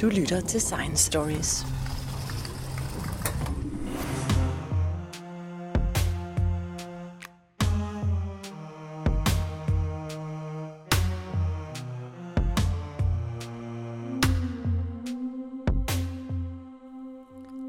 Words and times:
Du 0.00 0.08
lytter 0.08 0.40
til 0.40 0.60
Science 0.60 1.04
Stories. 1.04 1.64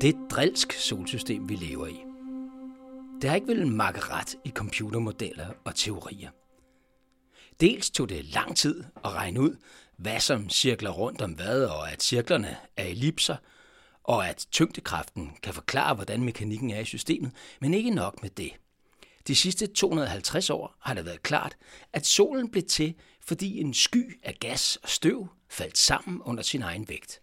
Det 0.02 0.10
er 0.10 0.14
et 0.14 0.32
drilsk 0.32 0.74
solsystem, 0.74 1.50
vi 1.50 1.56
lever 1.56 1.88
i. 1.88 1.98
Det 3.22 3.30
har 3.30 3.36
ikke 3.36 3.48
vel 3.48 3.68
makke 3.68 4.00
ret 4.00 4.36
i 4.46 4.50
computermodeller 4.50 5.48
og 5.66 5.76
teorier. 5.76 6.30
Dels 7.60 7.90
tog 7.90 8.10
det 8.10 8.26
lang 8.26 8.56
tid 8.56 8.84
at 9.06 9.14
regne 9.14 9.42
ud, 9.42 9.56
hvad 10.00 10.20
som 10.20 10.50
cirkler 10.50 10.90
rundt 10.90 11.22
om 11.22 11.32
hvad, 11.32 11.64
og 11.64 11.92
at 11.92 12.04
cirklerne 12.04 12.58
er 12.78 12.86
ellipser, 12.86 13.36
og 14.04 14.30
at 14.30 14.48
tyngdekraften 14.52 15.32
kan 15.44 15.54
forklare, 15.54 15.96
hvordan 15.96 16.24
mekanikken 16.24 16.72
er 16.72 16.80
i 16.80 16.86
systemet, 16.86 17.32
men 17.62 17.74
ikke 17.74 17.90
nok 17.90 18.22
med 18.22 18.30
det. 18.30 18.52
De 19.28 19.36
sidste 19.36 19.68
250 19.68 20.50
år 20.50 20.76
har 20.80 20.94
det 20.94 21.06
været 21.06 21.24
klart, 21.24 21.58
at 21.94 22.06
solen 22.06 22.52
blev 22.52 22.64
til, 22.64 22.94
fordi 23.22 23.62
en 23.62 23.74
sky 23.74 24.20
af 24.24 24.36
gas 24.40 24.76
og 24.76 24.90
støv 24.90 25.28
faldt 25.50 25.78
sammen 25.78 26.22
under 26.22 26.44
sin 26.44 26.62
egen 26.62 26.90
vægt. 26.90 27.22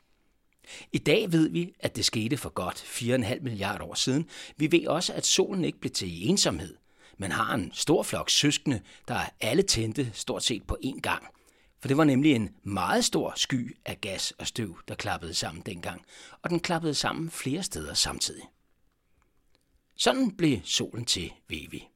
I 0.92 0.98
dag 0.98 1.32
ved 1.32 1.48
vi, 1.48 1.74
at 1.80 1.96
det 1.96 2.04
skete 2.04 2.36
for 2.36 2.50
godt 2.50 2.76
4,5 2.76 3.40
milliarder 3.40 3.84
år 3.84 3.94
siden. 3.94 4.28
Vi 4.56 4.72
ved 4.72 4.86
også, 4.86 5.12
at 5.12 5.26
solen 5.26 5.64
ikke 5.64 5.80
blev 5.80 5.92
til 5.92 6.22
i 6.22 6.26
ensomhed, 6.26 6.76
men 7.18 7.32
har 7.32 7.54
en 7.54 7.70
stor 7.74 8.02
flok 8.02 8.30
søskende, 8.30 8.80
der 9.08 9.20
alle 9.40 9.62
tændte 9.62 10.10
stort 10.14 10.44
set 10.44 10.62
på 10.66 10.78
én 10.84 11.00
gang. 11.00 11.26
For 11.86 11.88
det 11.88 11.96
var 11.96 12.04
nemlig 12.04 12.32
en 12.32 12.50
meget 12.62 13.04
stor 13.04 13.32
sky 13.36 13.76
af 13.84 14.00
gas 14.00 14.30
og 14.30 14.46
støv, 14.46 14.78
der 14.88 14.94
klappede 14.94 15.34
sammen 15.34 15.62
dengang, 15.66 16.04
og 16.42 16.50
den 16.50 16.60
klappede 16.60 16.94
sammen 16.94 17.30
flere 17.30 17.62
steder 17.62 17.94
samtidig. 17.94 18.42
Sådan 19.96 20.30
blev 20.30 20.58
solen 20.64 21.04
til, 21.04 21.32
ved 21.48 21.68
vi. 21.70 21.88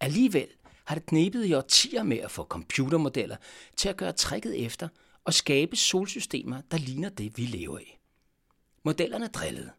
Alligevel 0.00 0.48
har 0.84 0.94
det 0.94 1.06
knebet 1.06 1.46
i 1.46 1.54
årtier 1.54 2.02
med 2.02 2.18
at 2.18 2.30
få 2.30 2.44
computermodeller 2.44 3.36
til 3.76 3.88
at 3.88 3.96
gøre 3.96 4.12
tricket 4.12 4.64
efter 4.64 4.88
og 5.24 5.34
skabe 5.34 5.76
solsystemer, 5.76 6.60
der 6.70 6.78
ligner 6.78 7.08
det, 7.08 7.38
vi 7.38 7.42
lever 7.42 7.78
i. 7.78 7.98
Modellerne 8.84 9.26
drillede, 9.26 9.70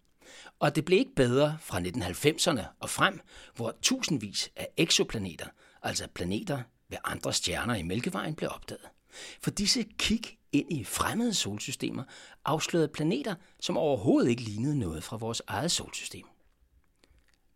og 0.59 0.75
det 0.75 0.85
blev 0.85 0.99
ikke 0.99 1.15
bedre 1.15 1.57
fra 1.61 1.79
1990'erne 1.79 2.65
og 2.79 2.89
frem, 2.89 3.19
hvor 3.55 3.75
tusindvis 3.81 4.51
af 4.55 4.67
eksoplaneter, 4.77 5.47
altså 5.83 6.07
planeter 6.07 6.61
ved 6.89 6.97
andre 7.03 7.33
stjerner 7.33 7.75
i 7.75 7.83
Mælkevejen, 7.83 8.35
blev 8.35 8.49
opdaget. 8.53 8.87
For 9.41 9.51
disse 9.51 9.85
kig 9.97 10.37
ind 10.51 10.73
i 10.73 10.83
fremmede 10.83 11.33
solsystemer 11.33 12.03
afslørede 12.45 12.87
planeter, 12.87 13.35
som 13.59 13.77
overhovedet 13.77 14.29
ikke 14.29 14.41
lignede 14.41 14.79
noget 14.79 15.03
fra 15.03 15.17
vores 15.17 15.41
eget 15.47 15.71
solsystem. 15.71 16.25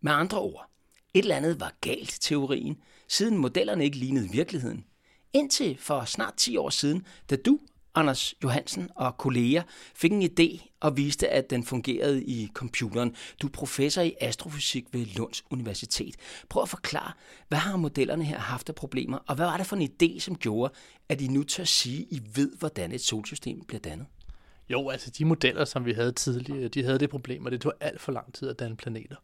Med 0.02 0.12
andre 0.12 0.40
ord, 0.40 0.70
et 1.14 1.20
eller 1.20 1.36
andet 1.36 1.60
var 1.60 1.74
galt 1.82 2.18
teorien, 2.22 2.78
siden 3.08 3.38
modellerne 3.38 3.84
ikke 3.84 3.98
lignede 3.98 4.30
virkeligheden. 4.30 4.86
Indtil 5.34 5.78
for 5.78 6.06
snart 6.06 6.34
10 6.38 6.58
år 6.58 6.70
siden, 6.70 7.06
da 7.30 7.36
du 7.36 7.60
Anders 7.96 8.36
Johansen 8.44 8.90
og 8.96 9.18
kolleger 9.18 9.64
fik 9.96 10.12
en 10.12 10.22
idé 10.22 10.70
og 10.80 10.98
viste, 10.98 11.30
at 11.30 11.50
den 11.50 11.64
fungerede 11.64 12.24
i 12.24 12.50
computeren. 12.54 13.16
Du 13.42 13.48
er 13.48 13.52
professor 13.52 14.02
i 14.02 14.16
astrofysik 14.22 14.86
ved 14.92 15.06
Lunds 15.06 15.44
Universitet. 15.50 16.16
Prøv 16.50 16.64
at 16.64 16.70
forklare, 16.70 17.12
hvad 17.48 17.58
har 17.58 17.78
modellerne 17.78 18.24
her 18.24 18.40
haft 18.40 18.70
af 18.70 18.76
problemer, 18.76 19.18
og 19.28 19.36
hvad 19.36 19.46
var 19.46 19.58
det 19.58 19.66
for 19.66 19.76
en 19.76 19.90
idé, 19.92 20.20
som 20.20 20.36
gjorde, 20.36 20.74
at 21.10 21.22
I 21.22 21.28
nu 21.28 21.44
tør 21.44 21.64
sige, 21.64 22.02
at 22.02 22.08
I 22.12 22.22
ved, 22.36 22.52
hvordan 22.60 22.92
et 22.92 23.02
solsystem 23.02 23.62
bliver 23.68 23.80
dannet? 23.80 24.08
Jo, 24.70 24.90
altså 24.90 25.10
de 25.10 25.26
modeller, 25.26 25.66
som 25.66 25.86
vi 25.86 25.94
havde 25.94 26.12
tidligere, 26.12 26.68
de 26.68 26.84
havde 26.84 27.00
det 27.00 27.10
problem, 27.10 27.46
og 27.46 27.52
det 27.52 27.62
tog 27.62 27.74
alt 27.80 28.02
for 28.02 28.12
lang 28.12 28.34
tid 28.34 28.50
at 28.50 28.60
danne 28.60 28.78
planeter. 28.78 29.16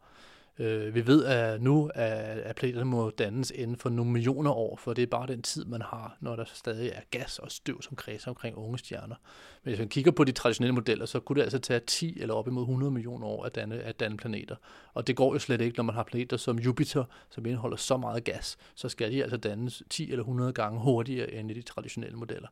Øh, 0.59 0.95
vi 0.95 1.07
ved 1.07 1.25
at 1.25 1.61
nu, 1.61 1.91
at, 1.95 2.37
at 2.37 2.55
planeterne 2.55 2.89
må 2.89 3.09
dannes 3.09 3.51
inden 3.51 3.77
for 3.77 3.89
nogle 3.89 4.11
millioner 4.11 4.51
år, 4.51 4.75
for 4.75 4.93
det 4.93 5.01
er 5.01 5.07
bare 5.07 5.27
den 5.27 5.41
tid, 5.41 5.65
man 5.65 5.81
har, 5.81 6.17
når 6.19 6.35
der 6.35 6.43
stadig 6.53 6.89
er 6.89 7.01
gas 7.11 7.39
og 7.39 7.51
støv, 7.51 7.81
som 7.81 7.95
kredser 7.95 8.29
omkring 8.29 8.57
unge 8.57 8.77
stjerner. 8.77 9.15
Men 9.63 9.71
hvis 9.71 9.79
man 9.79 9.89
kigger 9.89 10.11
på 10.11 10.23
de 10.23 10.31
traditionelle 10.31 10.73
modeller, 10.73 11.05
så 11.05 11.19
kunne 11.19 11.35
det 11.35 11.41
altså 11.41 11.59
tage 11.59 11.79
10 11.79 12.21
eller 12.21 12.33
op 12.33 12.47
imod 12.47 12.63
100 12.63 12.91
millioner 12.91 13.27
år 13.27 13.43
at 13.43 13.55
danne, 13.55 13.75
at 13.75 13.99
danne 13.99 14.17
planeter. 14.17 14.55
Og 14.93 15.07
det 15.07 15.15
går 15.15 15.33
jo 15.33 15.39
slet 15.39 15.61
ikke, 15.61 15.77
når 15.77 15.83
man 15.83 15.95
har 15.95 16.03
planeter 16.03 16.37
som 16.37 16.59
Jupiter, 16.59 17.03
som 17.29 17.45
indeholder 17.45 17.77
så 17.77 17.97
meget 17.97 18.23
gas, 18.23 18.57
så 18.75 18.89
skal 18.89 19.11
de 19.11 19.23
altså 19.23 19.37
dannes 19.37 19.83
10 19.89 20.11
eller 20.11 20.23
100 20.23 20.53
gange 20.53 20.79
hurtigere 20.79 21.31
end 21.33 21.51
i 21.51 21.53
de 21.53 21.61
traditionelle 21.61 22.17
modeller. 22.17 22.47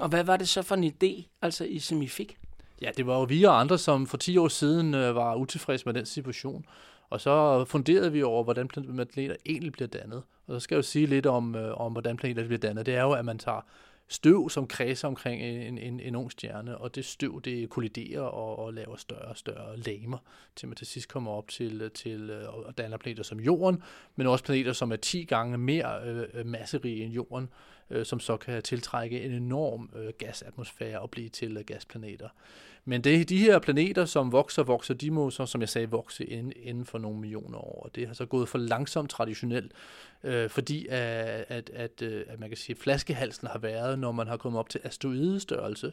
Og 0.00 0.08
hvad 0.08 0.24
var 0.24 0.36
det 0.36 0.48
så 0.48 0.62
for 0.62 0.74
en 0.74 0.84
idé, 0.84 1.38
altså, 1.42 1.64
I, 1.64 1.78
som 1.78 2.02
I 2.02 2.08
fik? 2.08 2.38
Ja, 2.82 2.90
det 2.96 3.06
var 3.06 3.18
jo 3.18 3.22
vi 3.22 3.44
og 3.44 3.60
andre, 3.60 3.78
som 3.78 4.06
for 4.06 4.16
10 4.16 4.36
år 4.36 4.48
siden 4.48 4.94
øh, 4.94 5.14
var 5.14 5.34
utilfredse 5.34 5.86
med 5.86 5.94
den 5.94 6.06
situation, 6.06 6.64
og 7.12 7.20
så 7.20 7.64
funderede 7.64 8.12
vi 8.12 8.22
over, 8.22 8.44
hvordan 8.44 8.68
planeter 8.68 9.36
egentlig 9.46 9.72
bliver 9.72 9.88
dannet. 9.88 10.22
Og 10.46 10.54
så 10.54 10.60
skal 10.60 10.74
jeg 10.74 10.78
jo 10.78 10.82
sige 10.82 11.06
lidt 11.06 11.26
om, 11.26 11.54
øh, 11.54 11.80
om 11.80 11.92
hvordan 11.92 12.16
planeter 12.16 12.44
bliver 12.46 12.58
dannet. 12.58 12.86
Det 12.86 12.94
er 12.94 13.02
jo, 13.02 13.12
at 13.12 13.24
man 13.24 13.38
tager 13.38 13.60
støv, 14.12 14.50
som 14.50 14.66
kredser 14.66 15.08
omkring 15.08 15.42
en, 15.42 15.78
en, 15.78 16.00
en 16.00 16.14
ung 16.16 16.32
stjerne, 16.32 16.78
og 16.78 16.94
det 16.94 17.04
støv, 17.04 17.40
det 17.44 17.70
kolliderer 17.70 18.20
og, 18.20 18.58
og 18.58 18.74
laver 18.74 18.96
større 18.96 19.28
og 19.28 19.36
større 19.36 19.76
lamer, 19.76 20.18
til 20.56 20.68
man 20.68 20.76
til 20.76 20.86
sidst 20.86 21.08
kommer 21.08 21.30
op 21.30 21.48
til, 21.48 21.90
til 21.94 22.30
øh, 22.30 22.54
og 22.54 22.78
danner 22.78 22.96
planeter 22.96 23.22
som 23.22 23.40
Jorden, 23.40 23.82
men 24.16 24.26
også 24.26 24.44
planeter, 24.44 24.72
som 24.72 24.92
er 24.92 24.96
10 24.96 25.24
gange 25.24 25.58
mere 25.58 26.04
øh, 26.04 26.46
masserige 26.46 27.04
end 27.04 27.12
Jorden, 27.12 27.48
øh, 27.90 28.06
som 28.06 28.20
så 28.20 28.36
kan 28.36 28.62
tiltrække 28.62 29.22
en 29.22 29.32
enorm 29.32 29.90
øh, 29.96 30.12
gasatmosfære 30.18 31.00
og 31.00 31.10
blive 31.10 31.28
til 31.28 31.56
øh, 31.56 31.64
gasplaneter. 31.64 32.28
Men 32.84 33.04
det, 33.04 33.28
de 33.28 33.38
her 33.38 33.58
planeter, 33.58 34.04
som 34.04 34.32
vokser, 34.32 34.62
vokser, 34.62 34.94
de 34.94 35.10
må 35.10 35.30
så, 35.30 35.46
som 35.46 35.60
jeg 35.60 35.68
sagde, 35.68 35.90
vokse 35.90 36.24
inden, 36.24 36.52
inden 36.56 36.84
for 36.84 36.98
nogle 36.98 37.18
millioner 37.18 37.58
år. 37.58 37.82
Og 37.82 37.94
det 37.94 38.06
har 38.06 38.14
så 38.14 38.26
gået 38.26 38.48
for 38.48 38.58
langsomt 38.58 39.10
traditionelt, 39.10 39.72
øh, 40.24 40.50
fordi 40.50 40.86
at, 40.86 41.44
at, 41.48 41.70
at, 41.74 42.02
øh, 42.02 42.24
at 42.28 42.40
man 42.40 42.48
kan 42.50 42.56
sige, 42.56 42.74
at 42.74 42.82
flaskehalsen 42.82 43.48
har 43.48 43.58
været, 43.58 43.98
når 44.02 44.12
man 44.12 44.26
har 44.26 44.36
kommet 44.36 44.58
op 44.58 44.68
til 44.68 44.80
asteroidestørrelse. 44.84 45.92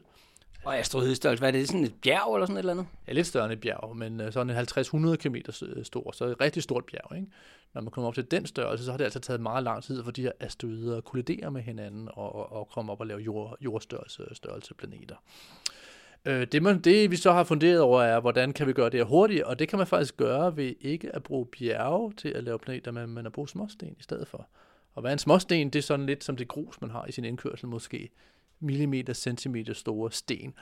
Og 0.63 0.77
asteroidestørrelse, 0.77 1.41
hvad 1.41 1.49
er 1.49 1.51
det? 1.51 1.67
Sådan 1.67 1.83
et 1.83 1.93
bjerg 2.03 2.35
eller 2.35 2.45
sådan 2.45 2.55
et 2.55 2.59
eller 2.59 2.73
andet? 2.73 2.87
Ja, 3.07 3.13
lidt 3.13 3.27
større 3.27 3.45
end 3.45 3.53
et 3.53 3.61
bjerg, 3.61 3.97
men 3.97 4.21
øh, 4.21 4.33
sådan 4.33 4.49
en 4.49 4.57
50-100 4.57 5.15
km 5.15 5.35
stor, 5.83 6.11
så 6.11 6.25
et 6.25 6.41
rigtig 6.41 6.63
stort 6.63 6.85
bjerg. 6.85 7.15
Ikke? 7.15 7.27
Når 7.73 7.81
man 7.81 7.91
kommer 7.91 8.07
op 8.07 8.13
til 8.13 8.31
den 8.31 8.45
størrelse, 8.45 8.85
så 8.85 8.91
har 8.91 8.97
det 8.97 9.03
altså 9.03 9.19
taget 9.19 9.41
meget 9.41 9.63
lang 9.63 9.83
tid 9.83 10.03
for 10.03 10.11
de 10.11 10.21
her 10.21 10.31
asteroider 10.39 10.97
at 10.97 11.03
kollidere 11.03 11.51
med 11.51 11.61
hinanden 11.61 12.09
og, 12.13 12.35
og, 12.35 12.51
og 12.51 12.69
komme 12.69 12.91
op 12.91 12.99
og 12.99 13.07
lave 13.07 13.19
jord, 13.19 13.57
jordstørrelse 13.61 14.23
størrelse 14.33 14.73
planeter. 14.73 15.15
Øh, 16.25 16.47
det, 16.51 16.63
man, 16.63 16.79
det 16.79 17.11
vi 17.11 17.15
så 17.15 17.31
har 17.31 17.43
funderet 17.43 17.81
over 17.81 18.01
er, 18.01 18.19
hvordan 18.19 18.53
kan 18.53 18.67
vi 18.67 18.73
gøre 18.73 18.89
det 18.89 18.99
her 18.99 19.05
hurtigt, 19.05 19.43
og 19.43 19.59
det 19.59 19.67
kan 19.67 19.77
man 19.77 19.87
faktisk 19.87 20.17
gøre 20.17 20.57
ved 20.57 20.73
ikke 20.81 21.15
at 21.15 21.23
bruge 21.23 21.45
bjerge 21.45 22.13
til 22.13 22.29
at 22.29 22.43
lave 22.43 22.59
planeter, 22.59 22.91
men, 22.91 23.09
men 23.09 23.25
at 23.25 23.31
bruge 23.31 23.49
småsten 23.49 23.95
i 23.99 24.03
stedet 24.03 24.27
for. 24.27 24.47
Og 24.99 25.01
hvad 25.01 25.11
er 25.11 25.13
en 25.13 25.19
småsten? 25.19 25.69
Det 25.69 25.79
er 25.79 25.83
sådan 25.83 26.05
lidt 26.05 26.23
som 26.23 26.37
det 26.37 26.47
grus, 26.47 26.81
man 26.81 26.89
har 26.89 27.05
i 27.05 27.11
sin 27.11 27.25
indkørsel 27.25 27.67
måske 27.67 28.09
millimeter, 28.59 29.13
centimeter 29.13 29.73
store 29.73 30.11
sten. 30.11 30.53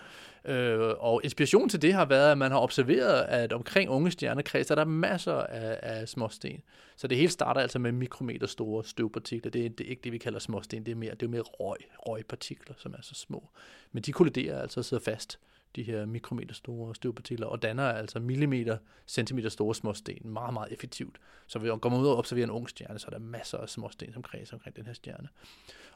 Øh, 0.45 0.93
og 0.99 1.21
inspiration 1.23 1.69
til 1.69 1.81
det 1.81 1.93
har 1.93 2.05
været, 2.05 2.31
at 2.31 2.37
man 2.37 2.51
har 2.51 2.59
observeret, 2.59 3.21
at 3.21 3.53
omkring 3.53 3.89
unge 3.89 4.11
stjernekreds 4.11 4.71
er 4.71 4.75
der 4.75 4.85
masser 4.85 5.33
af, 5.33 5.79
af 5.83 6.09
småsten. 6.09 6.61
Så 6.97 7.07
det 7.07 7.17
hele 7.17 7.29
starter 7.29 7.61
altså 7.61 7.79
med 7.79 7.91
mikrometer 7.91 8.47
store 8.47 8.83
støvpartikler. 8.83 9.51
Det 9.51 9.65
er, 9.65 9.69
det 9.69 9.85
er 9.85 9.89
ikke 9.89 10.01
det, 10.01 10.11
vi 10.11 10.17
kalder 10.17 10.39
småsten, 10.39 10.85
det 10.85 10.91
er 10.91 10.95
mere, 10.95 11.11
det 11.11 11.23
er 11.23 11.29
mere 11.29 11.41
røg, 11.41 11.77
røgpartikler, 11.99 12.75
som 12.77 12.93
er 12.97 13.01
så 13.01 13.15
små. 13.15 13.49
Men 13.91 14.03
de 14.03 14.11
kolliderer 14.11 14.61
altså 14.61 14.79
og 14.79 14.85
sidder 14.85 15.03
fast 15.03 15.39
de 15.75 15.83
her 15.83 16.05
mikrometer 16.05 16.53
store 16.53 16.95
støvpartikler, 16.95 17.47
og 17.47 17.61
danner 17.61 17.83
altså 17.83 18.19
millimeter, 18.19 18.77
centimeter 19.07 19.49
store 19.49 19.75
småsten 19.75 20.17
meget, 20.23 20.53
meget 20.53 20.73
effektivt. 20.73 21.17
Så 21.47 21.59
hvis 21.59 21.69
man 21.69 21.79
går 21.79 21.99
ud 21.99 22.07
og 22.07 22.17
observerer 22.17 22.45
en 22.45 22.51
ung 22.51 22.69
stjerne, 22.69 22.99
så 22.99 23.07
er 23.07 23.11
der 23.11 23.19
masser 23.19 23.57
af 23.57 23.69
småsten, 23.69 24.13
som 24.13 24.23
kredser 24.23 24.53
omkring 24.53 24.75
den 24.75 24.85
her 24.85 24.93
stjerne. 24.93 25.27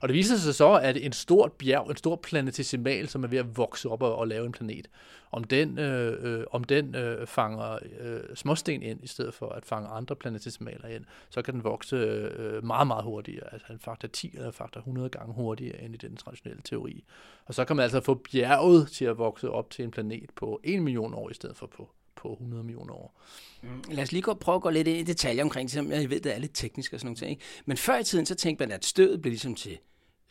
Og 0.01 0.07
det 0.07 0.15
viser 0.15 0.37
sig 0.37 0.55
så, 0.55 0.73
at 0.73 0.97
en 0.97 1.13
stort 1.13 1.51
bjerg, 1.51 1.89
en 1.89 1.97
stor 1.97 2.15
planetesimal, 2.15 3.07
som 3.09 3.23
er 3.23 3.27
ved 3.27 3.37
at 3.37 3.57
vokse 3.57 3.89
op 3.89 4.01
og, 4.01 4.15
og 4.15 4.27
lave 4.27 4.45
en 4.45 4.51
planet, 4.51 4.87
om 5.31 5.43
den, 5.43 5.79
øh, 5.79 6.39
øh, 6.39 6.45
om 6.51 6.63
den 6.63 6.95
øh, 6.95 7.27
fanger 7.27 7.79
øh, 7.99 8.19
småsten 8.35 8.83
ind, 8.83 9.03
i 9.03 9.07
stedet 9.07 9.33
for 9.33 9.49
at 9.49 9.65
fange 9.65 9.87
andre 9.87 10.15
planetesimaler 10.15 10.87
ind, 10.87 11.05
så 11.29 11.41
kan 11.41 11.53
den 11.53 11.63
vokse 11.63 11.95
øh, 11.95 12.65
meget, 12.65 12.87
meget 12.87 13.03
hurtigere, 13.03 13.53
altså 13.53 13.73
en 13.73 13.79
faktor 13.79 14.07
10 14.07 14.31
eller 14.33 14.51
faktor 14.51 14.79
100 14.79 15.09
gange 15.09 15.33
hurtigere 15.33 15.81
end 15.81 15.93
i 15.93 15.97
den 15.97 16.17
traditionelle 16.17 16.61
teori. 16.61 17.03
Og 17.45 17.53
så 17.53 17.65
kan 17.65 17.75
man 17.75 17.83
altså 17.83 18.01
få 18.01 18.13
bjerget 18.13 18.87
til 18.87 19.05
at 19.05 19.17
vokse 19.17 19.49
op 19.49 19.60
til 19.69 19.85
en 19.85 19.91
planet 19.91 20.29
på 20.35 20.59
1 20.63 20.81
million 20.81 21.13
år, 21.13 21.29
i 21.29 21.33
stedet 21.33 21.57
for 21.57 21.67
på 21.67 21.89
på 22.15 22.33
100 22.33 22.63
millioner 22.63 22.93
år. 22.93 23.21
Mm, 23.61 23.83
lad 23.91 24.03
os 24.03 24.11
lige 24.11 24.21
gå, 24.21 24.33
prøve 24.33 24.55
at 24.55 24.61
gå 24.61 24.69
lidt 24.69 24.87
ind 24.87 24.97
i 24.97 25.03
detaljer 25.03 25.43
omkring 25.43 25.71
det, 25.71 25.75
jeg 25.75 26.09
ved, 26.09 26.19
det 26.19 26.35
er 26.35 26.39
lidt 26.39 26.51
teknisk 26.53 26.93
og 26.93 26.99
sådan 26.99 27.17
noget. 27.19 27.31
Ikke? 27.31 27.41
Men 27.65 27.77
før 27.77 27.97
i 27.97 28.03
tiden, 28.03 28.25
så 28.25 28.35
tænkte 28.35 28.65
man, 28.65 28.71
at 28.71 28.85
stødet 28.85 29.21
blev 29.21 29.31
ligesom 29.31 29.55
til 29.55 29.77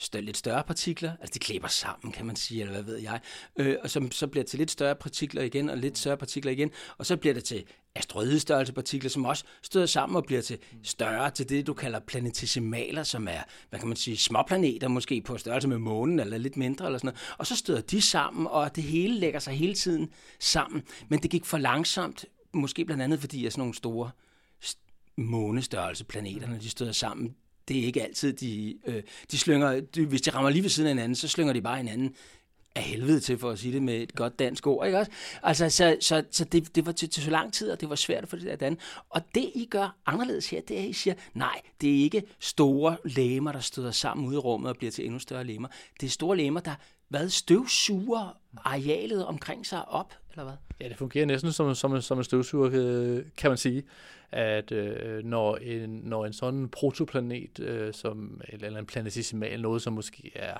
større, 0.00 0.22
lidt 0.22 0.36
større 0.36 0.64
partikler, 0.64 1.12
altså 1.20 1.34
de 1.34 1.38
klæber 1.38 1.68
sammen, 1.68 2.12
kan 2.12 2.26
man 2.26 2.36
sige, 2.36 2.60
eller 2.60 2.72
hvad 2.72 2.82
ved 2.82 2.96
jeg, 2.96 3.20
øh, 3.56 3.76
og 3.82 3.90
som 3.90 4.10
så 4.10 4.26
bliver 4.26 4.44
til 4.44 4.58
lidt 4.58 4.70
større 4.70 4.94
partikler 4.94 5.42
igen, 5.42 5.68
og 5.68 5.78
lidt 5.78 5.98
større 5.98 6.16
partikler 6.16 6.52
igen, 6.52 6.70
og 6.98 7.06
så 7.06 7.16
bliver 7.16 7.34
det 7.34 7.44
til 7.44 7.64
asteroidestørrelse 7.94 8.72
partikler, 8.72 9.10
som 9.10 9.24
også 9.24 9.44
støder 9.62 9.86
sammen 9.86 10.16
og 10.16 10.24
bliver 10.24 10.42
til 10.42 10.58
større, 10.82 11.30
til 11.30 11.48
det, 11.48 11.66
du 11.66 11.74
kalder 11.74 12.00
planetesimaler, 12.00 13.02
som 13.02 13.28
er, 13.28 13.42
hvad 13.70 13.78
kan 13.78 13.88
man 13.88 13.96
sige, 13.96 14.16
småplaneter, 14.16 14.88
måske 14.88 15.20
på 15.20 15.38
størrelse 15.38 15.68
med 15.68 15.78
månen, 15.78 16.20
eller 16.20 16.38
lidt 16.38 16.56
mindre, 16.56 16.86
eller 16.86 16.98
sådan 16.98 17.06
noget. 17.06 17.34
Og 17.38 17.46
så 17.46 17.56
støder 17.56 17.80
de 17.80 18.02
sammen, 18.02 18.46
og 18.46 18.76
det 18.76 18.84
hele 18.84 19.14
lægger 19.14 19.40
sig 19.40 19.54
hele 19.54 19.74
tiden 19.74 20.10
sammen. 20.38 20.82
Men 21.08 21.22
det 21.22 21.30
gik 21.30 21.44
for 21.44 21.58
langsomt, 21.58 22.24
måske 22.52 22.84
blandt 22.84 23.02
andet 23.02 23.20
fordi 23.20 23.46
at 23.46 23.52
sådan 23.52 23.60
nogle 23.60 23.74
store 23.74 24.10
månestørrelse 25.16 26.04
planeterne, 26.04 26.58
de 26.60 26.70
støder 26.70 26.92
sammen. 26.92 27.34
Det 27.70 27.78
er 27.78 27.84
ikke 27.84 28.02
altid, 28.02 28.32
de, 28.32 28.78
øh, 28.86 29.02
de 29.30 29.38
slynger, 29.38 29.80
de, 29.80 30.06
hvis 30.06 30.22
de 30.22 30.30
rammer 30.30 30.50
lige 30.50 30.62
ved 30.62 30.70
siden 30.70 30.86
af 30.86 30.94
hinanden, 30.94 31.14
så 31.16 31.28
slynger 31.28 31.52
de 31.52 31.62
bare 31.62 31.76
hinanden 31.76 32.14
af 32.74 32.82
helvede 32.82 33.20
til, 33.20 33.38
for 33.38 33.50
at 33.50 33.58
sige 33.58 33.72
det 33.72 33.82
med 33.82 34.02
et 34.02 34.14
godt 34.14 34.38
dansk 34.38 34.66
ord, 34.66 34.86
ikke 34.86 34.98
også? 34.98 35.10
Altså, 35.42 35.68
så, 35.68 35.96
så, 36.00 36.24
så 36.30 36.44
det, 36.44 36.74
det 36.74 36.86
var 36.86 36.92
til, 36.92 37.08
til 37.08 37.22
så 37.22 37.30
lang 37.30 37.52
tid, 37.52 37.70
og 37.70 37.80
det 37.80 37.90
var 37.90 37.94
svært 37.94 38.28
for 38.28 38.36
det 38.36 38.60
der 38.60 38.66
andet. 38.66 38.80
Og 39.10 39.22
det, 39.34 39.50
I 39.54 39.68
gør 39.70 39.96
anderledes 40.06 40.50
her, 40.50 40.60
det 40.60 40.78
er, 40.78 40.82
at 40.82 40.88
I 40.88 40.92
siger, 40.92 41.14
nej, 41.34 41.60
det 41.80 41.90
er 41.90 42.02
ikke 42.02 42.22
store 42.38 42.96
læmer, 43.04 43.52
der 43.52 43.60
støder 43.60 43.90
sammen 43.90 44.26
ude 44.26 44.34
i 44.34 44.38
rummet 44.38 44.70
og 44.70 44.76
bliver 44.76 44.90
til 44.90 45.04
endnu 45.04 45.18
større 45.18 45.44
læmer. 45.44 45.68
Det 46.00 46.06
er 46.06 46.10
store 46.10 46.36
læmer, 46.36 46.60
der 46.60 46.74
hvad, 47.10 47.28
støvsuger 47.28 48.38
arealet 48.64 49.26
omkring 49.26 49.66
sig 49.66 49.88
op, 49.88 50.14
eller 50.30 50.44
hvad? 50.44 50.54
Ja, 50.80 50.88
det 50.88 50.96
fungerer 50.96 51.26
næsten 51.26 51.52
som, 51.52 51.74
som, 51.74 52.00
som 52.00 52.18
en 52.18 52.24
støvsuger, 52.24 52.70
øh, 52.72 53.24
kan 53.36 53.50
man 53.50 53.58
sige. 53.58 53.82
At 54.32 54.72
øh, 54.72 55.24
når, 55.24 55.56
en, 55.56 55.90
når 55.90 56.26
en 56.26 56.32
sådan 56.32 56.68
protoplanet, 56.68 57.60
øh, 57.60 57.94
som, 57.94 58.40
eller, 58.48 58.66
eller 58.66 58.80
en 58.80 58.86
planetesimal, 58.86 59.62
noget 59.62 59.82
som 59.82 59.92
måske 59.92 60.32
er 60.34 60.56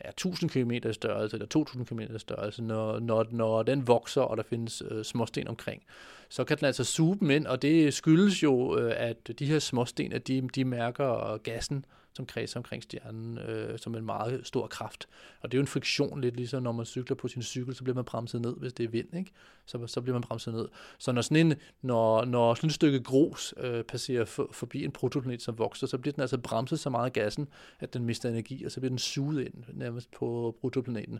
er 0.00 0.10
1000 0.10 0.50
km 0.50 0.70
i 0.70 0.92
størrelse, 0.92 1.36
eller 1.36 1.46
2000 1.46 1.86
km 1.86 2.00
i 2.00 2.18
størrelse, 2.18 2.62
når, 2.62 2.98
når, 2.98 3.26
når 3.30 3.62
den 3.62 3.86
vokser, 3.86 4.20
og 4.20 4.36
der 4.36 4.42
findes 4.42 4.82
øh, 4.90 5.04
småsten 5.04 5.48
omkring, 5.48 5.82
så 6.28 6.44
kan 6.44 6.58
den 6.58 6.66
altså 6.66 6.84
suge 6.84 7.18
dem 7.20 7.30
ind, 7.30 7.46
og 7.46 7.62
det 7.62 7.94
skyldes 7.94 8.42
jo, 8.42 8.78
øh, 8.78 8.92
at 8.96 9.30
de 9.38 9.46
her 9.46 9.58
småsten, 9.58 10.12
at 10.12 10.28
de, 10.28 10.48
de 10.54 10.64
mærker 10.64 11.36
gassen, 11.36 11.84
som 12.18 12.26
kredser 12.26 12.60
omkring 12.60 12.82
stjernen, 12.82 13.38
øh, 13.38 13.78
som 13.78 13.94
en 13.94 14.04
meget 14.04 14.40
stor 14.46 14.66
kraft. 14.66 15.08
Og 15.40 15.52
det 15.52 15.56
er 15.56 15.58
jo 15.58 15.62
en 15.62 15.66
friktion 15.66 16.20
lidt, 16.20 16.36
ligesom 16.36 16.62
når 16.62 16.72
man 16.72 16.86
cykler 16.86 17.16
på 17.16 17.28
sin 17.28 17.42
cykel, 17.42 17.74
så 17.74 17.82
bliver 17.82 17.94
man 17.94 18.04
bremset 18.04 18.40
ned, 18.40 18.54
hvis 18.56 18.72
det 18.72 18.84
er 18.84 18.88
vind, 18.88 19.16
ikke? 19.16 19.30
Så, 19.66 19.86
så 19.86 20.00
bliver 20.00 20.14
man 20.14 20.22
bremset 20.22 20.54
ned. 20.54 20.68
Så 20.98 21.12
når 21.12 21.22
sådan, 21.22 21.46
en, 21.46 21.54
når, 21.82 22.24
når 22.24 22.54
sådan 22.54 22.68
et 22.68 22.74
stykke 22.74 23.00
grus 23.00 23.54
øh, 23.56 23.84
passerer 23.84 24.24
for, 24.24 24.48
forbi 24.52 24.84
en 24.84 24.90
protoplanet, 24.90 25.42
som 25.42 25.58
vokser, 25.58 25.86
så 25.86 25.98
bliver 25.98 26.12
den 26.12 26.20
altså 26.20 26.38
bremset 26.38 26.80
så 26.80 26.90
meget 26.90 27.06
af 27.06 27.12
gassen, 27.12 27.48
at 27.80 27.94
den 27.94 28.04
mister 28.04 28.28
energi, 28.28 28.64
og 28.64 28.72
så 28.72 28.80
bliver 28.80 28.90
den 28.90 28.98
suget 28.98 29.44
ind 29.44 29.54
nærmest 29.74 30.10
på 30.10 30.56
protoplaneten. 30.60 31.18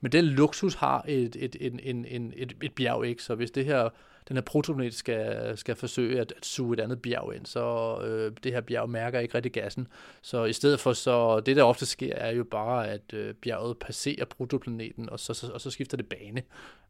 Men 0.00 0.12
den 0.12 0.24
luksus 0.24 0.74
har 0.74 1.04
et, 1.08 1.36
et, 1.38 1.56
en, 1.60 1.80
en, 1.82 2.04
en, 2.04 2.32
et, 2.36 2.56
et 2.62 2.72
bjerg 2.72 3.06
ikke, 3.06 3.22
så 3.22 3.34
hvis 3.34 3.50
det 3.50 3.64
her 3.64 3.88
den 4.28 4.36
her 4.36 4.42
protoplanet 4.42 4.94
skal, 4.94 5.58
skal 5.58 5.76
forsøge 5.76 6.20
at, 6.20 6.32
at 6.36 6.46
suge 6.46 6.74
et 6.74 6.80
andet 6.80 7.02
bjerg 7.02 7.34
ind, 7.34 7.46
så 7.46 7.96
øh, 8.04 8.32
det 8.44 8.52
her 8.52 8.60
bjerg 8.60 8.90
mærker 8.90 9.20
ikke 9.20 9.34
rigtig 9.34 9.52
gassen. 9.52 9.88
Så 10.22 10.44
i 10.44 10.52
stedet 10.52 10.80
for, 10.80 10.92
så 10.92 11.40
det 11.40 11.56
der 11.56 11.62
ofte 11.62 11.86
sker, 11.86 12.14
er 12.14 12.30
jo 12.30 12.44
bare, 12.44 12.88
at 12.88 13.14
øh, 13.14 13.34
bjerget 13.34 13.78
passerer 13.78 14.24
protoplaneten, 14.24 15.10
og 15.10 15.20
så, 15.20 15.34
så, 15.34 15.52
og 15.52 15.60
så 15.60 15.70
skifter 15.70 15.96
det 15.96 16.06
bane. 16.06 16.42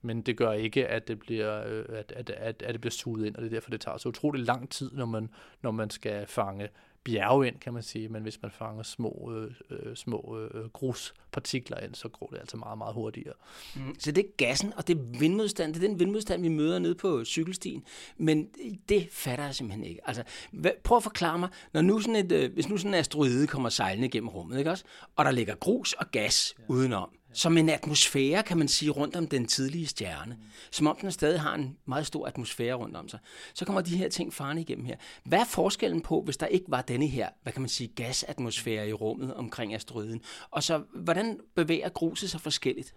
Men 0.02 0.22
det 0.22 0.36
gør 0.36 0.52
ikke, 0.52 0.86
at 0.86 1.08
det 1.08 1.18
bliver, 1.18 1.66
øh, 1.66 1.84
at, 1.88 2.12
at, 2.16 2.30
at, 2.30 2.62
at 2.62 2.72
det 2.72 2.80
bliver 2.80 2.92
suget 2.92 3.26
ind, 3.26 3.36
og 3.36 3.42
det 3.42 3.48
er 3.48 3.54
derfor, 3.54 3.70
det 3.70 3.80
tager 3.80 3.98
så 3.98 4.08
utrolig 4.08 4.46
lang 4.46 4.70
tid, 4.70 4.90
når 4.92 5.06
man, 5.06 5.28
når 5.62 5.70
man 5.70 5.90
skal 5.90 6.26
fange 6.26 6.68
bjerge 7.04 7.46
ind, 7.46 7.56
kan 7.56 7.72
man 7.72 7.82
sige, 7.82 8.08
men 8.08 8.22
hvis 8.22 8.42
man 8.42 8.50
fanger 8.50 8.82
små, 8.82 9.32
øh, 9.34 9.50
øh, 9.70 9.96
små 9.96 10.48
øh, 10.54 10.68
gruspartikler 10.68 11.78
ind, 11.78 11.94
så 11.94 12.08
går 12.08 12.26
det 12.26 12.38
altså 12.38 12.56
meget, 12.56 12.78
meget 12.78 12.94
hurtigere. 12.94 13.34
Mm, 13.76 13.94
så 13.98 14.12
det 14.12 14.24
er 14.24 14.28
gassen, 14.36 14.72
og 14.76 14.88
det 14.88 14.96
er 14.96 15.18
vindmodstand, 15.18 15.74
det 15.74 15.84
er 15.84 15.88
den 15.88 15.98
vindmodstand, 15.98 16.42
vi 16.42 16.48
møder 16.48 16.78
nede 16.78 16.94
på 16.94 17.24
cykelstien, 17.24 17.84
men 18.16 18.48
det 18.88 19.08
fatter 19.12 19.44
jeg 19.44 19.54
simpelthen 19.54 19.84
ikke. 19.84 20.00
Altså, 20.08 20.22
hvad, 20.52 20.70
prøv 20.84 20.96
at 20.96 21.02
forklare 21.02 21.38
mig, 21.38 21.48
når 21.72 21.82
nu 21.82 22.00
sådan 22.00 22.16
et, 22.16 22.32
øh, 22.32 22.52
hvis 22.52 22.68
nu 22.68 22.76
sådan 22.76 22.94
en 22.94 22.98
asteroide 22.98 23.46
kommer 23.46 23.68
sejlende 23.68 24.08
gennem 24.08 24.28
rummet, 24.28 24.58
ikke 24.58 24.70
også? 24.70 24.84
og 25.16 25.24
der 25.24 25.30
ligger 25.30 25.54
grus 25.54 25.92
og 25.92 26.10
gas 26.10 26.54
ja. 26.58 26.64
udenom, 26.68 27.10
som 27.32 27.56
en 27.56 27.68
atmosfære, 27.68 28.42
kan 28.42 28.58
man 28.58 28.68
sige, 28.68 28.90
rundt 28.90 29.16
om 29.16 29.26
den 29.26 29.46
tidlige 29.46 29.86
stjerne. 29.86 30.38
Som 30.70 30.86
om 30.86 30.96
den 31.00 31.12
stadig 31.12 31.40
har 31.40 31.54
en 31.54 31.76
meget 31.86 32.06
stor 32.06 32.26
atmosfære 32.26 32.74
rundt 32.74 32.96
om 32.96 33.08
sig. 33.08 33.18
Så 33.54 33.64
kommer 33.64 33.80
de 33.80 33.96
her 33.96 34.08
ting 34.08 34.34
farne 34.34 34.60
igennem 34.60 34.84
her. 34.84 34.96
Hvad 35.24 35.38
er 35.38 35.44
forskellen 35.44 36.00
på, 36.00 36.22
hvis 36.22 36.36
der 36.36 36.46
ikke 36.46 36.66
var 36.68 36.82
denne 36.82 37.06
her, 37.06 37.28
hvad 37.42 37.52
kan 37.52 37.62
man 37.62 37.68
sige, 37.68 37.88
gasatmosfære 37.88 38.88
i 38.88 38.92
rummet 38.92 39.34
omkring 39.34 39.74
asteroiden? 39.74 40.20
Og 40.50 40.62
så, 40.62 40.82
hvordan 40.94 41.40
bevæger 41.54 41.88
gruset 41.88 42.30
sig 42.30 42.40
forskelligt? 42.40 42.94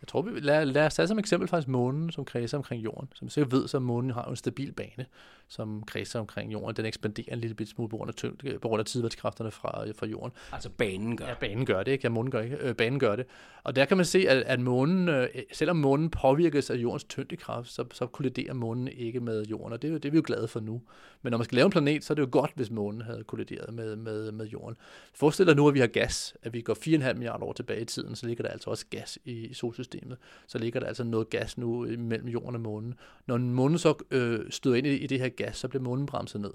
Jeg 0.00 0.08
tror, 0.08 0.22
vi 0.22 0.40
lad, 0.40 0.66
lad 0.66 0.86
os 0.86 0.94
tage 0.94 1.08
som 1.08 1.18
eksempel 1.18 1.48
faktisk 1.48 1.68
månen, 1.68 2.12
som 2.12 2.24
kredser 2.24 2.56
omkring 2.56 2.84
jorden. 2.84 3.08
Som 3.14 3.26
vi 3.26 3.30
sikkert 3.30 3.52
ved, 3.52 3.68
så 3.68 3.78
månen 3.78 4.10
har 4.10 4.24
en 4.24 4.36
stabil 4.36 4.72
bane, 4.72 5.06
som 5.48 5.82
kredser 5.86 6.20
omkring 6.20 6.52
jorden. 6.52 6.76
Den 6.76 6.86
ekspanderer 6.86 7.32
en 7.32 7.40
lille 7.40 7.66
smule 7.66 7.88
på 7.88 7.96
grund 7.96 8.08
af, 8.08 8.14
tyngde, 8.14 8.58
på 8.58 8.68
grund 8.68 8.80
af 8.80 8.86
tidværdskræfterne 8.86 9.50
fra, 9.50 9.84
fra 9.98 10.06
jorden. 10.06 10.32
Altså 10.52 10.70
banen 10.70 11.16
gør 11.16 11.26
Ja, 11.26 11.34
banen 11.34 11.66
gør 11.66 11.82
det, 11.82 11.92
ikke? 11.92 12.02
Ja, 12.04 12.08
månen 12.08 12.30
gør 12.30 12.40
ikke. 12.40 12.56
Øh, 12.56 12.74
banen 12.74 12.98
gør 12.98 13.16
det. 13.16 13.26
Og 13.64 13.76
der 13.76 13.84
kan 13.84 13.96
man 13.96 14.06
se, 14.06 14.28
at, 14.28 14.38
at 14.38 14.60
månen, 14.60 15.08
øh, 15.08 15.28
selvom 15.52 15.76
månen 15.76 16.10
påvirkes 16.10 16.70
af 16.70 16.74
jordens 16.74 17.04
tyngdekraft, 17.04 17.68
så, 17.68 17.84
så 17.92 18.06
kolliderer 18.06 18.54
månen 18.54 18.88
ikke 18.88 19.20
med 19.20 19.44
jorden, 19.44 19.72
og 19.72 19.82
det, 19.82 20.02
det 20.02 20.08
er 20.08 20.10
vi 20.12 20.16
jo 20.16 20.22
glade 20.26 20.48
for 20.48 20.60
nu. 20.60 20.82
Men 21.22 21.30
når 21.30 21.38
man 21.38 21.44
skal 21.44 21.56
lave 21.56 21.64
en 21.64 21.70
planet, 21.70 22.04
så 22.04 22.12
er 22.12 22.14
det 22.14 22.22
jo 22.22 22.28
godt, 22.30 22.50
hvis 22.54 22.70
månen 22.70 23.00
havde 23.00 23.24
kollideret 23.24 23.74
med, 23.74 23.96
med, 23.96 24.32
med 24.32 24.46
jorden. 24.46 24.76
Forestil 25.14 25.46
dig 25.46 25.56
nu, 25.56 25.68
at 25.68 25.74
vi 25.74 25.80
har 25.80 25.86
gas, 25.86 26.34
at 26.42 26.52
vi 26.52 26.60
går 26.60 26.74
4,5 26.74 27.12
milliarder 27.12 27.44
år 27.44 27.52
tilbage 27.52 27.80
i 27.80 27.84
tiden, 27.84 28.16
så 28.16 28.26
ligger 28.26 28.44
der 28.44 28.50
altså 28.50 28.70
også 28.70 28.86
gas 28.90 29.18
i, 29.24 29.32
i 29.32 29.54
solsystemet. 29.54 30.18
Så 30.46 30.58
ligger 30.58 30.80
der 30.80 30.86
altså 30.86 31.04
noget 31.04 31.30
gas 31.30 31.58
nu 31.58 31.86
mellem 31.98 32.28
jorden 32.28 32.54
og 32.54 32.60
månen. 32.60 32.94
Når 33.26 33.38
månen 33.38 33.78
så 33.78 33.94
øh, 34.10 34.40
støder 34.50 34.76
ind 34.76 34.86
i, 34.86 34.90
i 34.90 35.06
det 35.06 35.18
her 35.18 35.28
gas, 35.36 35.56
så 35.56 35.68
blev 35.68 35.82
månen 35.82 36.06
bremset 36.06 36.40
ned. 36.40 36.52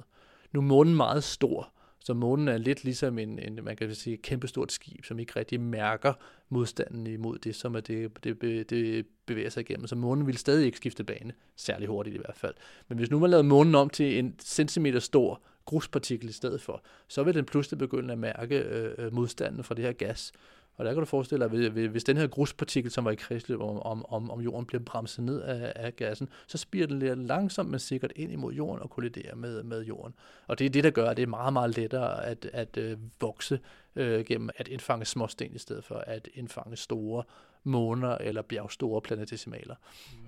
Nu 0.52 0.60
er 0.60 0.64
månen 0.64 0.96
meget 0.96 1.24
stor, 1.24 1.74
så 2.04 2.14
månen 2.14 2.48
er 2.48 2.58
lidt 2.58 2.84
ligesom 2.84 3.20
en, 3.20 3.40
en 3.40 3.60
man 3.64 3.76
kan 3.76 3.96
sige, 3.96 4.14
et 4.14 4.22
kæmpestort 4.22 4.72
skib, 4.72 5.06
som 5.06 5.20
ikke 5.20 5.34
rigtig 5.36 5.62
mærker 5.62 6.14
modstanden 6.50 7.08
imod 7.08 7.38
det, 7.38 7.56
som 7.56 7.76
er 7.76 7.80
det, 7.80 8.24
det, 8.24 8.70
det 8.70 9.06
bevæger 9.26 9.50
sig 9.50 9.62
igennem. 9.62 9.88
Så 9.88 9.96
månen 9.96 10.28
vil 10.28 10.38
stadig 10.38 10.66
ikke 10.66 10.78
skifte 10.78 11.04
bane, 11.04 11.34
særlig 11.56 11.88
hurtigt 11.88 12.16
i 12.16 12.20
hvert 12.20 12.38
fald. 12.38 12.54
Men 12.88 12.98
hvis 12.98 13.12
nu 13.12 13.20
man 13.20 13.30
lavede 13.30 13.48
månen 13.48 13.76
om 13.76 13.90
til 13.90 14.20
en 14.20 14.36
centimeter 14.40 15.00
stor 15.00 15.42
gruspartikel 15.66 16.30
i 16.30 16.32
stedet 16.32 16.62
for, 16.62 16.84
så 17.08 17.24
vil 17.24 17.34
den 17.34 17.46
pludselig 17.46 17.78
begynde 17.78 18.12
at 18.12 18.20
mærke 18.20 18.60
øh, 18.60 19.06
øh 19.06 19.14
modstanden 19.14 19.64
fra 19.64 19.76
det 19.76 19.86
her 19.86 19.92
gas. 19.92 20.32
Og 20.76 20.86
der 20.86 20.94
kan 20.94 21.00
du 21.00 21.06
forestille 21.06 21.50
dig, 21.50 21.70
hvis 21.88 22.04
den 22.04 22.18
her 22.18 22.28
gruspartikel, 22.28 22.92
som 22.92 23.06
var 23.06 23.12
i 23.12 23.16
kredsløb 23.16 23.62
om, 23.62 24.06
om, 24.06 24.32
om 24.32 24.42
jorden, 24.42 24.66
bliver 24.66 24.84
bremset 24.84 25.24
ned 25.24 25.42
af, 25.42 25.74
af 25.76 25.96
gassen, 25.96 26.30
så 26.48 26.58
spiger 26.58 26.88
den 26.88 27.00
lidt 27.00 27.28
langsomt, 27.28 27.70
men 27.70 27.80
sikkert 27.80 28.14
ind 28.16 28.32
imod 28.32 28.54
jorden 28.54 28.82
og 28.82 28.90
kolliderer 28.90 29.36
med, 29.36 29.64
med 29.64 29.84
jorden. 29.84 30.14
Og 30.48 30.60
det 30.60 30.66
er 30.66 30.70
det, 30.70 30.84
der 30.84 30.90
gør, 30.90 31.10
at 31.10 31.18
det 31.18 31.24
er 31.24 31.28
meget, 31.28 31.54
meget 31.54 31.78
lettere 31.78 32.26
at, 32.26 32.50
at 32.54 32.78
øh, 32.78 32.98
vokse 33.22 33.60
øh, 33.96 34.26
gennem 34.26 34.50
at 34.58 34.68
indfange 34.68 35.06
småsten 35.06 35.56
i 35.56 35.58
stedet 35.58 35.86
for 35.86 35.96
at 35.96 36.30
indfange 36.34 36.78
store 36.78 37.24
måner 37.64 38.18
eller 38.18 38.42
bjergstore 38.42 39.02
planetesimaler. 39.02 39.76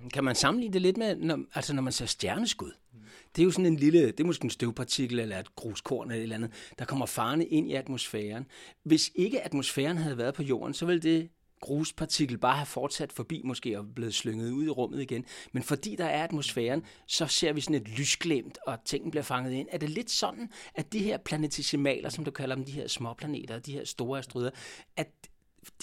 Mm, 0.02 0.10
kan 0.10 0.24
man 0.24 0.34
sammenligne 0.34 0.72
det 0.72 0.82
lidt 0.82 0.96
med, 0.96 1.16
når, 1.16 1.38
altså 1.54 1.74
når 1.74 1.82
man 1.82 1.92
ser 1.92 2.06
stjerneskud? 2.06 2.72
Mm. 2.92 3.00
Det 3.36 3.42
er 3.42 3.44
jo 3.44 3.50
sådan 3.50 3.66
en 3.66 3.76
lille, 3.76 4.06
det 4.06 4.20
er 4.20 4.24
måske 4.24 4.44
en 4.44 4.50
støvpartikel 4.50 5.18
eller 5.18 5.38
et 5.38 5.56
gruskorn 5.56 6.10
eller 6.10 6.18
et 6.18 6.22
eller 6.22 6.36
andet, 6.36 6.50
der 6.78 6.84
kommer 6.84 7.06
farne 7.06 7.46
ind 7.46 7.70
i 7.70 7.74
atmosfæren. 7.74 8.46
Hvis 8.82 9.10
ikke 9.14 9.42
atmosfæren 9.42 9.96
havde 9.96 10.18
været 10.18 10.34
på 10.34 10.42
jorden, 10.42 10.74
så 10.74 10.86
ville 10.86 11.00
det 11.00 11.28
gruspartikel 11.64 12.38
bare 12.38 12.56
have 12.56 12.66
fortsat 12.66 13.12
forbi 13.12 13.40
måske 13.44 13.78
og 13.78 13.84
blevet 13.94 14.14
slynget 14.14 14.50
ud 14.50 14.64
i 14.64 14.68
rummet 14.68 15.02
igen. 15.02 15.24
Men 15.52 15.62
fordi 15.62 15.96
der 15.96 16.04
er 16.04 16.24
atmosfæren, 16.24 16.82
så 17.06 17.26
ser 17.26 17.52
vi 17.52 17.60
sådan 17.60 17.80
et 17.82 17.88
lysglemt, 17.88 18.58
og 18.66 18.78
tingene 18.84 19.10
bliver 19.10 19.22
fanget 19.22 19.52
ind. 19.52 19.68
Er 19.70 19.78
det 19.78 19.90
lidt 19.90 20.10
sådan, 20.10 20.50
at 20.74 20.92
de 20.92 20.98
her 20.98 21.18
planetesimaler, 21.18 22.08
som 22.08 22.24
du 22.24 22.30
kalder 22.30 22.54
dem, 22.54 22.64
de 22.64 22.72
her 22.72 22.88
småplaneter, 22.88 23.58
de 23.58 23.72
her 23.72 23.84
store 23.84 24.18
asteroider, 24.18 24.50
at 24.96 25.08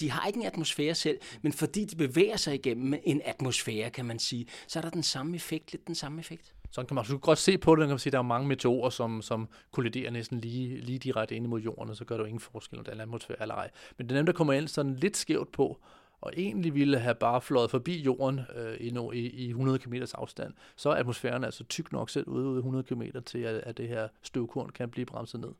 de 0.00 0.10
har 0.10 0.26
ikke 0.26 0.40
en 0.40 0.46
atmosfære 0.46 0.94
selv, 0.94 1.18
men 1.42 1.52
fordi 1.52 1.84
de 1.84 1.96
bevæger 1.96 2.36
sig 2.36 2.54
igennem 2.54 2.94
en 3.04 3.20
atmosfære, 3.24 3.90
kan 3.90 4.04
man 4.04 4.18
sige, 4.18 4.46
så 4.66 4.78
er 4.78 4.82
der 4.82 4.90
den 4.90 5.02
samme 5.02 5.36
effekt, 5.36 5.72
lidt 5.72 5.86
den 5.86 5.94
samme 5.94 6.20
effekt. 6.20 6.54
Sådan 6.70 6.86
kan 6.86 6.94
man 6.94 7.00
også 7.00 7.18
godt 7.18 7.38
se 7.38 7.58
på 7.58 7.74
det, 7.76 7.82
kan 7.82 7.88
man 7.88 7.98
sige, 7.98 8.10
der 8.10 8.18
er 8.18 8.22
mange 8.22 8.48
meteorer, 8.48 8.90
som, 8.90 9.22
som 9.22 9.48
kolliderer 9.70 10.10
næsten 10.10 10.40
lige, 10.40 10.80
lige 10.80 10.98
direkte 10.98 11.36
ind 11.36 11.46
mod 11.46 11.60
jorden, 11.60 11.90
og 11.90 11.96
så 11.96 12.04
gør 12.04 12.14
det 12.14 12.20
jo 12.20 12.26
ingen 12.26 12.40
forskel, 12.40 12.78
om 12.78 12.84
der 12.84 12.92
er 12.92 13.02
atmosfære 13.02 13.42
eller 13.42 13.54
ej. 13.54 13.70
Men 13.98 14.08
det 14.08 14.14
er 14.14 14.18
dem, 14.18 14.26
der 14.26 14.32
kommer 14.32 14.52
ind 14.52 14.68
sådan 14.68 14.96
lidt 14.96 15.16
skævt 15.16 15.52
på, 15.52 15.80
og 16.20 16.32
egentlig 16.36 16.74
ville 16.74 16.98
have 16.98 17.14
bare 17.14 17.40
fløjet 17.40 17.70
forbi 17.70 18.02
jorden 18.02 18.40
øh, 18.56 18.76
i, 18.80 18.90
no, 18.90 19.10
i, 19.10 19.18
i 19.18 19.48
100 19.48 19.78
km 19.78 19.94
afstand, 20.14 20.54
så 20.76 20.90
er 20.90 20.94
atmosfæren 20.94 21.44
altså 21.44 21.64
tyk 21.64 21.92
nok 21.92 22.10
selv 22.10 22.28
ude, 22.28 22.44
ude 22.44 22.58
100 22.58 22.84
km 22.84 23.02
til, 23.26 23.38
at, 23.38 23.54
at 23.54 23.78
det 23.78 23.88
her 23.88 24.08
støvkorn 24.22 24.70
kan 24.70 24.90
blive 24.90 25.06
bremset 25.06 25.40
ned. 25.40 25.50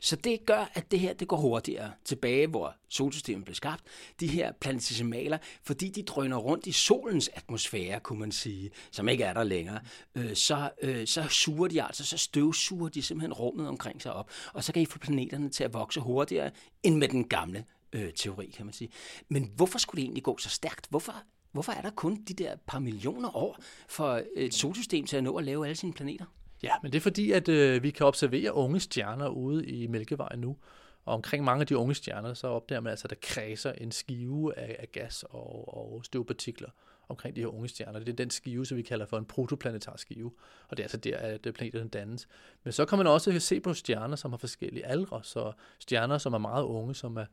Så 0.00 0.16
det 0.16 0.46
gør, 0.46 0.70
at 0.74 0.90
det 0.90 1.00
her 1.00 1.12
det 1.12 1.28
går 1.28 1.36
hurtigere 1.36 1.92
tilbage, 2.04 2.46
hvor 2.46 2.74
solsystemet 2.88 3.44
blev 3.44 3.54
skabt. 3.54 3.84
De 4.20 4.26
her 4.26 4.52
planetesimaler, 4.52 5.38
fordi 5.62 5.88
de 5.88 6.02
drøner 6.02 6.36
rundt 6.36 6.66
i 6.66 6.72
solens 6.72 7.30
atmosfære, 7.34 8.00
kunne 8.00 8.20
man 8.20 8.32
sige, 8.32 8.70
som 8.90 9.08
ikke 9.08 9.24
er 9.24 9.32
der 9.32 9.44
længere, 9.44 9.80
øh, 10.14 10.36
så, 10.36 10.70
øh, 10.82 11.06
så 11.06 11.26
suger 11.28 11.68
de 11.68 11.82
altså, 11.82 12.04
så 12.04 12.18
støvsuger 12.18 12.88
de 12.88 13.02
simpelthen 13.02 13.32
rummet 13.32 13.68
omkring 13.68 14.02
sig 14.02 14.12
op. 14.12 14.30
Og 14.54 14.64
så 14.64 14.72
kan 14.72 14.82
I 14.82 14.86
få 14.86 14.98
planeterne 14.98 15.48
til 15.48 15.64
at 15.64 15.72
vokse 15.72 16.00
hurtigere 16.00 16.50
end 16.82 16.96
med 16.96 17.08
den 17.08 17.28
gamle 17.28 17.64
øh, 17.92 18.12
teori, 18.12 18.46
kan 18.46 18.66
man 18.66 18.72
sige. 18.72 18.90
Men 19.28 19.52
hvorfor 19.56 19.78
skulle 19.78 20.00
det 20.00 20.04
egentlig 20.04 20.22
gå 20.22 20.38
så 20.38 20.48
stærkt? 20.48 20.86
Hvorfor, 20.90 21.14
hvorfor 21.52 21.72
er 21.72 21.82
der 21.82 21.90
kun 21.90 22.24
de 22.28 22.34
der 22.34 22.56
par 22.66 22.78
millioner 22.78 23.36
år 23.36 23.58
for 23.88 24.22
et 24.36 24.54
solsystem 24.54 25.06
til 25.06 25.16
at 25.16 25.24
nå 25.24 25.36
at 25.36 25.44
lave 25.44 25.64
alle 25.66 25.76
sine 25.76 25.92
planeter? 25.92 26.24
Ja, 26.62 26.72
men 26.82 26.92
det 26.92 26.98
er 26.98 27.02
fordi, 27.02 27.32
at 27.32 27.48
øh, 27.48 27.82
vi 27.82 27.90
kan 27.90 28.06
observere 28.06 28.54
unge 28.54 28.80
stjerner 28.80 29.28
ude 29.28 29.66
i 29.66 29.86
Mælkevejen 29.86 30.40
nu. 30.40 30.56
Og 31.04 31.14
omkring 31.14 31.44
mange 31.44 31.60
af 31.60 31.66
de 31.66 31.76
unge 31.76 31.94
stjerner, 31.94 32.34
så 32.34 32.46
opdager 32.46 32.80
man 32.80 32.90
altså, 32.90 33.06
at 33.06 33.10
der 33.10 33.16
kredser 33.22 33.72
en 33.72 33.92
skive 33.92 34.58
af, 34.58 34.76
af 34.78 34.92
gas 34.92 35.24
og, 35.30 35.74
og 35.76 36.04
støvpartikler 36.04 36.68
omkring 37.08 37.36
de 37.36 37.40
her 37.40 37.48
unge 37.48 37.68
stjerner. 37.68 37.98
Det 37.98 38.08
er 38.08 38.12
den 38.12 38.30
skive, 38.30 38.66
som 38.66 38.76
vi 38.76 38.82
kalder 38.82 39.06
for 39.06 39.18
en 39.18 39.24
protoplanetar 39.24 39.96
skive, 39.96 40.32
og 40.68 40.76
det 40.76 40.82
er 40.82 40.84
altså 40.84 40.96
der, 40.96 41.16
at 41.16 41.46
øh, 41.46 41.52
planeterne 41.52 41.88
dannes. 41.88 42.28
Men 42.64 42.72
så 42.72 42.84
kan 42.84 42.98
man 42.98 43.06
også 43.06 43.40
se 43.40 43.60
på 43.60 43.74
stjerner, 43.74 44.16
som 44.16 44.30
har 44.30 44.38
forskellige 44.38 44.86
aldre, 44.86 45.20
så 45.22 45.52
stjerner, 45.78 46.18
som 46.18 46.32
er 46.32 46.38
meget 46.38 46.64
unge, 46.64 46.94
som 46.94 47.16
er 47.16 47.24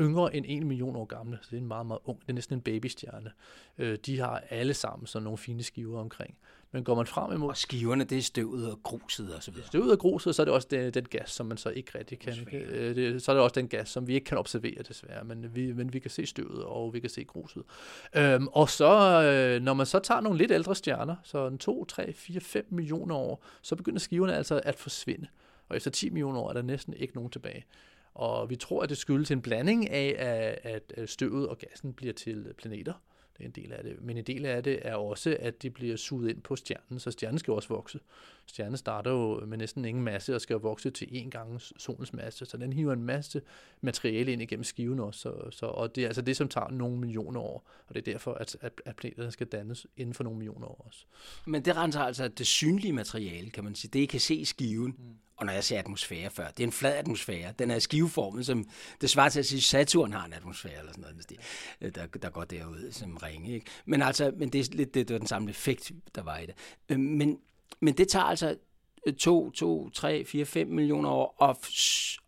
yngre 0.00 0.36
end 0.36 0.44
en 0.48 0.66
million 0.68 0.96
år 0.96 1.04
gamle, 1.04 1.38
så 1.42 1.48
det 1.50 1.56
er 1.56 1.60
en 1.60 1.68
meget, 1.68 1.86
meget 1.86 2.00
ung, 2.04 2.20
det 2.20 2.28
er 2.28 2.32
næsten 2.32 2.54
en 2.56 2.60
babystjerne. 2.60 3.30
Øh, 3.78 3.98
de 4.06 4.18
har 4.18 4.42
alle 4.50 4.74
sammen 4.74 5.06
sådan 5.06 5.24
nogle 5.24 5.38
fine 5.38 5.62
skiver 5.62 6.00
omkring. 6.00 6.36
Men 6.74 6.84
går 6.84 6.94
man 6.94 7.06
frem 7.06 7.32
imod... 7.32 7.48
Og 7.48 7.56
skiverne, 7.56 8.04
det 8.04 8.18
er 8.18 8.22
støvet 8.22 8.70
og 8.70 8.82
gruset 8.82 9.34
og 9.34 9.42
så 9.42 9.50
videre. 9.50 9.66
Støvet 9.66 9.92
og 9.92 9.98
gruset, 9.98 10.34
så 10.34 10.42
er 10.42 10.44
det 10.44 10.54
også 10.54 10.68
den, 10.70 10.94
den 10.94 11.04
gas, 11.04 11.30
som 11.30 11.46
man 11.46 11.56
så 11.56 11.68
ikke 11.68 11.98
rigtig 11.98 12.18
kan... 12.18 12.48
Øh, 12.52 12.96
det, 12.96 13.22
så 13.22 13.32
er 13.32 13.34
det 13.34 13.42
også 13.42 13.54
den 13.54 13.68
gas, 13.68 13.88
som 13.88 14.06
vi 14.06 14.14
ikke 14.14 14.24
kan 14.24 14.38
observere 14.38 14.82
desværre, 14.88 15.24
men 15.24 15.54
vi, 15.54 15.72
men 15.72 15.92
vi 15.92 15.98
kan 15.98 16.10
se 16.10 16.26
støvet, 16.26 16.64
og 16.64 16.94
vi 16.94 17.00
kan 17.00 17.10
se 17.10 17.24
gruset. 17.24 17.62
Øhm, 18.14 18.48
og 18.48 18.68
så, 18.68 19.22
øh, 19.22 19.62
når 19.62 19.74
man 19.74 19.86
så 19.86 19.98
tager 19.98 20.20
nogle 20.20 20.38
lidt 20.38 20.50
ældre 20.50 20.74
stjerner, 20.74 21.16
så 21.22 21.46
en 21.46 21.58
2, 21.58 21.84
3, 21.84 22.12
4, 22.12 22.40
5 22.40 22.66
millioner 22.70 23.14
år, 23.14 23.44
så 23.62 23.76
begynder 23.76 23.98
skiverne 23.98 24.36
altså 24.36 24.60
at 24.64 24.74
forsvinde. 24.74 25.26
Og 25.68 25.76
efter 25.76 25.90
10 25.90 26.10
millioner 26.10 26.40
år 26.40 26.48
er 26.48 26.52
der 26.52 26.62
næsten 26.62 26.94
ikke 26.94 27.14
nogen 27.14 27.30
tilbage. 27.30 27.64
Og 28.14 28.50
vi 28.50 28.56
tror, 28.56 28.82
at 28.82 28.88
det 28.88 28.98
skyldes 28.98 29.30
en 29.30 29.42
blanding 29.42 29.90
af, 29.90 30.16
at 30.64 31.10
støvet 31.10 31.48
og 31.48 31.58
gassen 31.58 31.92
bliver 31.92 32.12
til 32.12 32.54
planeter. 32.58 32.92
Det 33.36 33.40
er 33.40 33.44
en 33.44 33.50
del 33.50 33.72
af 33.72 33.84
det. 33.84 34.00
Men 34.00 34.16
en 34.16 34.24
del 34.24 34.46
af 34.46 34.62
det 34.62 34.78
er 34.82 34.94
også, 34.94 35.36
at 35.40 35.62
de 35.62 35.70
bliver 35.70 35.96
suget 35.96 36.30
ind 36.30 36.42
på 36.42 36.56
stjernen, 36.56 36.98
så 36.98 37.10
stjernen 37.10 37.38
skal 37.38 37.52
også 37.52 37.68
vokse. 37.68 38.00
Stjernen 38.46 38.76
starter 38.76 39.10
jo 39.10 39.46
med 39.46 39.58
næsten 39.58 39.84
ingen 39.84 40.04
masse 40.04 40.34
og 40.34 40.40
skal 40.40 40.56
vokse 40.56 40.90
til 40.90 41.08
en 41.10 41.30
gang 41.30 41.60
solens 41.60 42.12
masse, 42.12 42.46
så 42.46 42.56
den 42.56 42.72
hiver 42.72 42.92
en 42.92 43.02
masse 43.02 43.42
materiale 43.80 44.32
ind 44.32 44.42
igennem 44.42 44.64
skiven 44.64 45.00
også. 45.00 45.20
Så, 45.20 45.50
så, 45.50 45.66
og 45.66 45.96
det 45.96 46.02
er 46.02 46.06
altså 46.06 46.22
det, 46.22 46.36
som 46.36 46.48
tager 46.48 46.70
nogle 46.70 46.98
millioner 46.98 47.40
år, 47.40 47.70
og 47.86 47.94
det 47.94 48.08
er 48.08 48.12
derfor, 48.12 48.34
at, 48.34 48.56
at, 48.60 48.72
at 48.84 48.96
planeterne 48.96 49.32
skal 49.32 49.46
dannes 49.46 49.86
inden 49.96 50.14
for 50.14 50.24
nogle 50.24 50.38
millioner 50.38 50.66
år 50.66 50.84
også. 50.86 51.04
Men 51.46 51.64
det 51.64 51.76
renser 51.76 52.00
altså 52.00 52.28
det 52.28 52.46
synlige 52.46 52.92
materiale, 52.92 53.50
kan 53.50 53.64
man 53.64 53.74
sige. 53.74 53.90
Det, 53.92 53.98
I 53.98 54.06
kan 54.06 54.20
se 54.20 54.34
i 54.34 54.44
skiven, 54.44 54.94
mm. 54.98 55.04
og 55.36 55.46
når 55.46 55.52
jeg 55.52 55.64
siger 55.64 55.78
atmosfære 55.78 56.30
før, 56.30 56.48
det 56.48 56.60
er 56.60 56.66
en 56.66 56.72
flad 56.72 56.94
atmosfære. 56.94 57.52
Den 57.58 57.70
er 57.70 57.78
skiveformet, 57.78 58.46
som 58.46 58.68
det 59.00 59.10
svarer 59.10 59.28
til 59.28 59.38
at 59.38 59.46
sige, 59.46 59.60
Saturn 59.60 60.12
har 60.12 60.24
en 60.24 60.32
atmosfære, 60.32 60.78
eller 60.78 60.92
sådan 60.92 61.14
noget, 61.80 61.94
der, 61.94 62.06
der 62.06 62.30
går 62.30 62.44
derud 62.44 62.92
som 62.92 63.16
ringe. 63.16 63.54
Ikke? 63.54 63.66
Men 63.84 64.02
altså, 64.02 64.32
men 64.36 64.48
det 64.48 64.60
er 64.60 64.76
lidt 64.76 64.94
det, 64.94 65.08
det 65.08 65.14
var 65.14 65.18
den 65.18 65.28
samme 65.28 65.50
effekt, 65.50 65.92
der 66.14 66.22
var 66.22 66.38
i 66.38 66.46
det. 66.46 66.54
Øh, 66.88 67.00
men 67.00 67.38
men 67.80 67.94
det 67.94 68.08
tager 68.08 68.24
altså 68.24 68.56
2, 69.18 69.50
2, 69.50 69.90
3, 69.90 70.24
4, 70.24 70.44
5 70.44 70.68
millioner 70.68 71.10
år 71.10 71.44
at, 71.44 71.56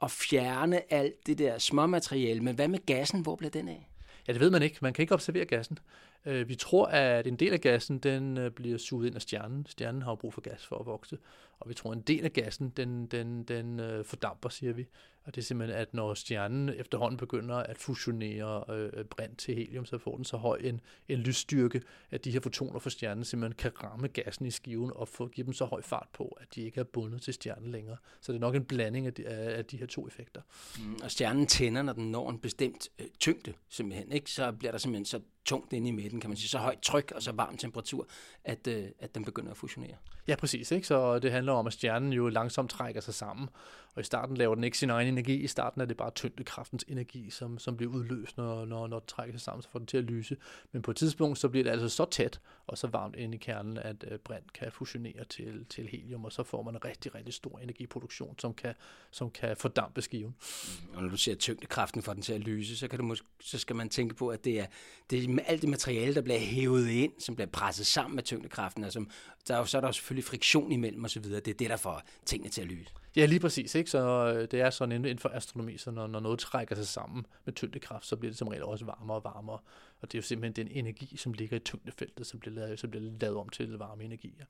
at 0.02 0.10
fjerne 0.10 0.92
alt 0.92 1.26
det 1.26 1.38
der 1.38 1.58
småmateriale. 1.58 2.40
Men 2.40 2.54
hvad 2.54 2.68
med 2.68 2.86
gassen? 2.86 3.20
Hvor 3.20 3.36
bliver 3.36 3.50
den 3.50 3.68
af? 3.68 3.88
Ja, 4.28 4.32
det 4.32 4.40
ved 4.40 4.50
man 4.50 4.62
ikke. 4.62 4.78
Man 4.80 4.92
kan 4.92 5.02
ikke 5.02 5.14
observere 5.14 5.44
gassen. 5.44 5.78
Øh, 6.26 6.48
vi 6.48 6.54
tror, 6.54 6.86
at 6.86 7.26
en 7.26 7.36
del 7.36 7.52
af 7.52 7.60
gassen 7.60 7.98
den 7.98 8.38
øh, 8.38 8.50
bliver 8.50 8.78
suget 8.78 9.06
ind 9.06 9.14
af 9.14 9.22
stjernen. 9.22 9.66
Stjernen 9.66 10.02
har 10.02 10.14
brug 10.14 10.34
for 10.34 10.40
gas 10.40 10.66
for 10.66 10.78
at 10.78 10.86
vokse. 10.86 11.18
Og 11.60 11.68
vi 11.68 11.74
tror, 11.74 11.90
at 11.90 11.96
en 11.96 12.02
del 12.02 12.24
af 12.24 12.32
gassen 12.32 12.72
den, 12.76 13.06
den, 13.06 13.42
den 13.42 13.80
øh, 13.80 14.04
fordamper, 14.04 14.48
siger 14.48 14.72
vi. 14.72 14.86
Og 15.26 15.34
det 15.34 15.40
er 15.40 15.44
simpelthen, 15.44 15.80
at 15.80 15.94
når 15.94 16.14
stjernen 16.14 16.68
efterhånden 16.68 17.16
begynder 17.16 17.56
at 17.56 17.78
fusionere 17.78 18.64
øh, 18.68 19.04
brint 19.04 19.38
til 19.38 19.54
helium, 19.54 19.86
så 19.86 19.98
får 19.98 20.16
den 20.16 20.24
så 20.24 20.36
høj 20.36 20.60
en, 20.62 20.80
en 21.08 21.18
lysstyrke, 21.18 21.82
at 22.10 22.24
de 22.24 22.30
her 22.30 22.40
fotoner 22.40 22.78
fra 22.78 22.90
stjernen 22.90 23.24
simpelthen 23.24 23.56
kan 23.56 23.84
ramme 23.84 24.08
gassen 24.08 24.46
i 24.46 24.50
skiven 24.50 24.92
og 24.94 25.08
få, 25.08 25.28
give 25.28 25.44
dem 25.44 25.52
så 25.52 25.64
høj 25.64 25.82
fart 25.82 26.08
på, 26.12 26.38
at 26.40 26.54
de 26.54 26.62
ikke 26.62 26.80
er 26.80 26.84
bundet 26.84 27.22
til 27.22 27.34
stjernen 27.34 27.70
længere. 27.70 27.96
Så 28.20 28.32
det 28.32 28.38
er 28.38 28.40
nok 28.40 28.54
en 28.54 28.64
blanding 28.64 29.06
af 29.06 29.14
de, 29.14 29.26
af, 29.28 29.58
af 29.58 29.64
de 29.64 29.76
her 29.76 29.86
to 29.86 30.06
effekter. 30.06 30.40
Mm, 30.78 30.98
og 31.02 31.10
stjernen 31.10 31.46
tænder, 31.46 31.82
når 31.82 31.92
den 31.92 32.10
når 32.10 32.30
en 32.30 32.38
bestemt 32.38 32.88
øh, 32.98 33.06
tyngde, 33.20 33.52
simpelthen. 33.68 34.12
Ikke? 34.12 34.30
Så 34.30 34.52
bliver 34.52 34.70
der 34.70 34.78
simpelthen 34.78 35.04
så 35.04 35.20
tungt 35.44 35.72
inde 35.72 35.88
i 35.88 35.92
midten, 35.92 36.20
kan 36.20 36.30
man 36.30 36.36
sige, 36.36 36.48
så 36.48 36.58
højt 36.58 36.78
tryk 36.82 37.12
og 37.14 37.22
så 37.22 37.32
varm 37.32 37.56
temperatur, 37.56 38.08
at, 38.44 38.66
øh, 38.66 38.84
at 38.98 39.14
den 39.14 39.24
begynder 39.24 39.50
at 39.50 39.56
fusionere. 39.56 39.96
Ja, 40.28 40.36
præcis. 40.36 40.70
Ikke? 40.70 40.86
Så 40.86 41.18
det 41.18 41.32
handler 41.32 41.52
om, 41.52 41.66
at 41.66 41.72
stjernen 41.72 42.12
jo 42.12 42.28
langsomt 42.28 42.70
trækker 42.70 43.00
sig 43.00 43.14
sammen, 43.14 43.48
og 43.96 44.00
i 44.00 44.04
starten 44.04 44.36
laver 44.36 44.54
den 44.54 44.64
ikke 44.64 44.78
sin 44.78 44.90
egen 44.90 45.08
energi. 45.08 45.34
I 45.34 45.46
starten 45.46 45.80
er 45.80 45.84
det 45.84 45.96
bare 45.96 46.10
tyngdekraftens 46.10 46.84
energi, 46.88 47.30
som, 47.30 47.58
som 47.58 47.76
bliver 47.76 47.92
udløst, 47.92 48.36
når, 48.36 48.64
når, 48.64 48.86
når 48.86 48.98
den 48.98 49.06
trækker 49.06 49.32
sig 49.32 49.40
sammen, 49.40 49.62
så 49.62 49.68
får 49.68 49.78
den 49.78 49.86
til 49.86 49.96
at 49.96 50.04
lyse. 50.04 50.36
Men 50.72 50.82
på 50.82 50.90
et 50.90 50.96
tidspunkt, 50.96 51.38
så 51.38 51.48
bliver 51.48 51.64
det 51.64 51.70
altså 51.70 51.88
så 51.88 52.04
tæt 52.10 52.40
og 52.66 52.78
så 52.78 52.86
varmt 52.86 53.16
inde 53.16 53.34
i 53.34 53.38
kernen, 53.38 53.78
at 53.78 54.04
øh, 54.10 54.18
brint 54.18 54.52
kan 54.52 54.72
fusionere 54.72 55.24
til, 55.24 55.66
til 55.70 55.88
helium, 55.88 56.24
og 56.24 56.32
så 56.32 56.42
får 56.42 56.62
man 56.62 56.74
en 56.74 56.84
rigtig, 56.84 57.14
rigtig 57.14 57.34
stor 57.34 57.58
energiproduktion, 57.58 58.38
som 58.38 58.54
kan, 58.54 58.74
som 59.10 59.30
kan 59.30 59.56
fordampe 59.56 60.02
skiven. 60.02 60.34
Mm. 60.34 60.96
Og 60.96 61.02
når 61.02 61.08
du 61.10 61.16
siger 61.16 61.34
tyngdekraften 61.34 62.02
for 62.02 62.12
den 62.12 62.22
til 62.22 62.32
at 62.32 62.40
lyse, 62.40 62.76
så, 62.76 62.88
kan 62.88 62.98
du 62.98 63.04
måske, 63.04 63.26
så 63.40 63.58
skal 63.58 63.76
man 63.76 63.88
tænke 63.88 64.14
på, 64.14 64.28
at 64.28 64.44
det 64.44 64.60
er, 64.60 64.66
det 65.10 65.24
er 65.24 65.38
alt 65.46 65.62
det 65.62 65.70
materiale, 65.70 66.14
der 66.14 66.22
bliver 66.22 66.38
hævet 66.38 66.88
ind, 66.88 67.12
som 67.18 67.34
bliver 67.34 67.48
presset 67.48 67.86
sammen 67.86 68.14
med 68.14 68.22
tyngdekraften, 68.22 68.84
og 68.84 68.92
som, 68.92 69.10
der 69.48 69.56
er, 69.56 69.64
så 69.64 69.76
er 69.76 69.80
der 69.80 69.92
selvfølgelig 69.92 70.24
friktion 70.24 70.72
imellem 70.72 71.04
osv. 71.04 71.22
Det 71.22 71.48
er 71.48 71.54
det, 71.54 71.70
der 71.70 71.76
får 71.76 72.02
tingene 72.24 72.50
til 72.50 72.60
at 72.60 72.66
lyse. 72.66 72.92
Ja, 73.16 73.26
lige 73.26 73.40
præcis. 73.40 73.74
Ikke? 73.74 73.90
Så 73.90 74.32
øh, 74.34 74.48
det 74.50 74.60
er 74.60 74.70
sådan 74.70 74.92
inden 74.92 75.18
for 75.18 75.28
astronomi, 75.28 75.78
så 75.78 75.90
når, 75.90 76.06
når 76.06 76.20
noget 76.20 76.38
trækker 76.38 76.74
sig 76.74 76.86
sammen 76.86 77.26
med 77.44 77.54
tyngdekraft, 77.54 78.06
så 78.06 78.16
bliver 78.16 78.30
det 78.30 78.38
som 78.38 78.48
regel 78.48 78.64
også 78.64 78.84
varmere 78.84 79.16
og 79.16 79.24
varmere. 79.24 79.58
Og 80.00 80.12
det 80.12 80.14
er 80.14 80.18
jo 80.18 80.22
simpelthen 80.22 80.66
den 80.66 80.76
energi, 80.76 81.16
som 81.16 81.32
ligger 81.32 81.56
i 81.56 81.60
tyngdefeltet, 81.60 82.26
som 82.26 82.40
bliver 82.40 82.54
lavet, 82.54 82.78
som 82.78 82.90
bliver 82.90 83.12
lavet 83.20 83.36
om 83.36 83.48
til 83.48 83.68
varme 83.68 84.04
energi. 84.04 84.34
Ja. 84.38 84.44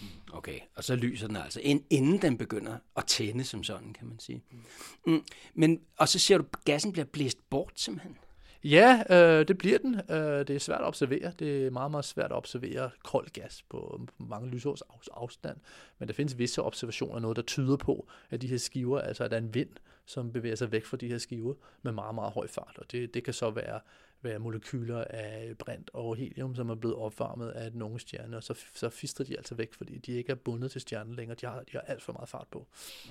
Mm, 0.00 0.06
okay, 0.32 0.60
og 0.74 0.84
så 0.84 0.96
lyser 0.96 1.26
den 1.26 1.36
altså, 1.36 1.60
inden 1.90 2.22
den 2.22 2.38
begynder 2.38 2.78
at 2.96 3.04
tænde 3.06 3.44
som 3.44 3.64
sådan, 3.64 3.92
kan 3.92 4.08
man 4.08 4.18
sige. 4.18 4.42
Mm. 4.50 5.12
mm. 5.12 5.24
Men, 5.54 5.80
og 5.96 6.08
så 6.08 6.18
ser 6.18 6.38
du, 6.38 6.44
at 6.52 6.64
gassen 6.64 6.92
bliver 6.92 7.04
blæst 7.04 7.50
bort 7.50 7.72
simpelthen. 7.76 8.16
Ja, 8.64 9.02
øh, 9.10 9.48
det 9.48 9.58
bliver 9.58 9.78
den. 9.78 9.94
Øh, 9.94 10.46
det 10.46 10.50
er 10.50 10.58
svært 10.58 10.80
at 10.80 10.86
observere. 10.86 11.32
Det 11.38 11.66
er 11.66 11.70
meget, 11.70 11.90
meget 11.90 12.04
svært 12.04 12.30
at 12.30 12.36
observere 12.36 12.90
kold 13.04 13.28
gas 13.28 13.62
på 13.62 14.06
mange 14.18 14.48
lysårs 14.48 14.82
afstand. 15.12 15.56
Men 15.98 16.08
der 16.08 16.14
findes 16.14 16.38
visse 16.38 16.62
observationer, 16.62 17.20
noget 17.20 17.36
der 17.36 17.42
tyder 17.42 17.76
på, 17.76 18.08
at 18.30 18.42
de 18.42 18.46
her 18.46 18.56
skiver, 18.56 19.00
altså 19.00 19.24
at 19.24 19.30
der 19.30 19.36
er 19.36 19.40
en 19.40 19.54
vind, 19.54 19.70
som 20.06 20.32
bevæger 20.32 20.56
sig 20.56 20.72
væk 20.72 20.84
fra 20.84 20.96
de 20.96 21.08
her 21.08 21.18
skiver 21.18 21.54
med 21.82 21.92
meget, 21.92 22.14
meget 22.14 22.32
høj 22.32 22.46
fart. 22.46 22.78
Og 22.78 22.92
det, 22.92 23.14
det 23.14 23.24
kan 23.24 23.34
så 23.34 23.50
være, 23.50 23.80
være 24.22 24.38
molekyler 24.38 25.04
af 25.10 25.54
brint 25.58 25.90
og 25.92 26.16
helium, 26.16 26.54
som 26.54 26.70
er 26.70 26.74
blevet 26.74 26.96
opvarmet 26.96 27.48
af 27.48 27.72
nogle 27.72 28.00
stjerner, 28.00 28.24
stjerne, 28.24 28.36
og 28.36 28.42
så, 28.42 28.54
så 28.74 28.88
fister 28.88 29.24
de 29.24 29.36
altså 29.36 29.54
væk, 29.54 29.74
fordi 29.74 29.98
de 29.98 30.12
ikke 30.12 30.32
er 30.32 30.36
bundet 30.36 30.70
til 30.70 30.80
stjernen 30.80 31.14
længere. 31.14 31.36
De 31.40 31.46
har, 31.46 31.62
de 31.62 31.72
har 31.72 31.80
alt 31.80 32.02
for 32.02 32.12
meget 32.12 32.28
fart 32.28 32.46
på. 32.50 32.66
Mm. 33.04 33.10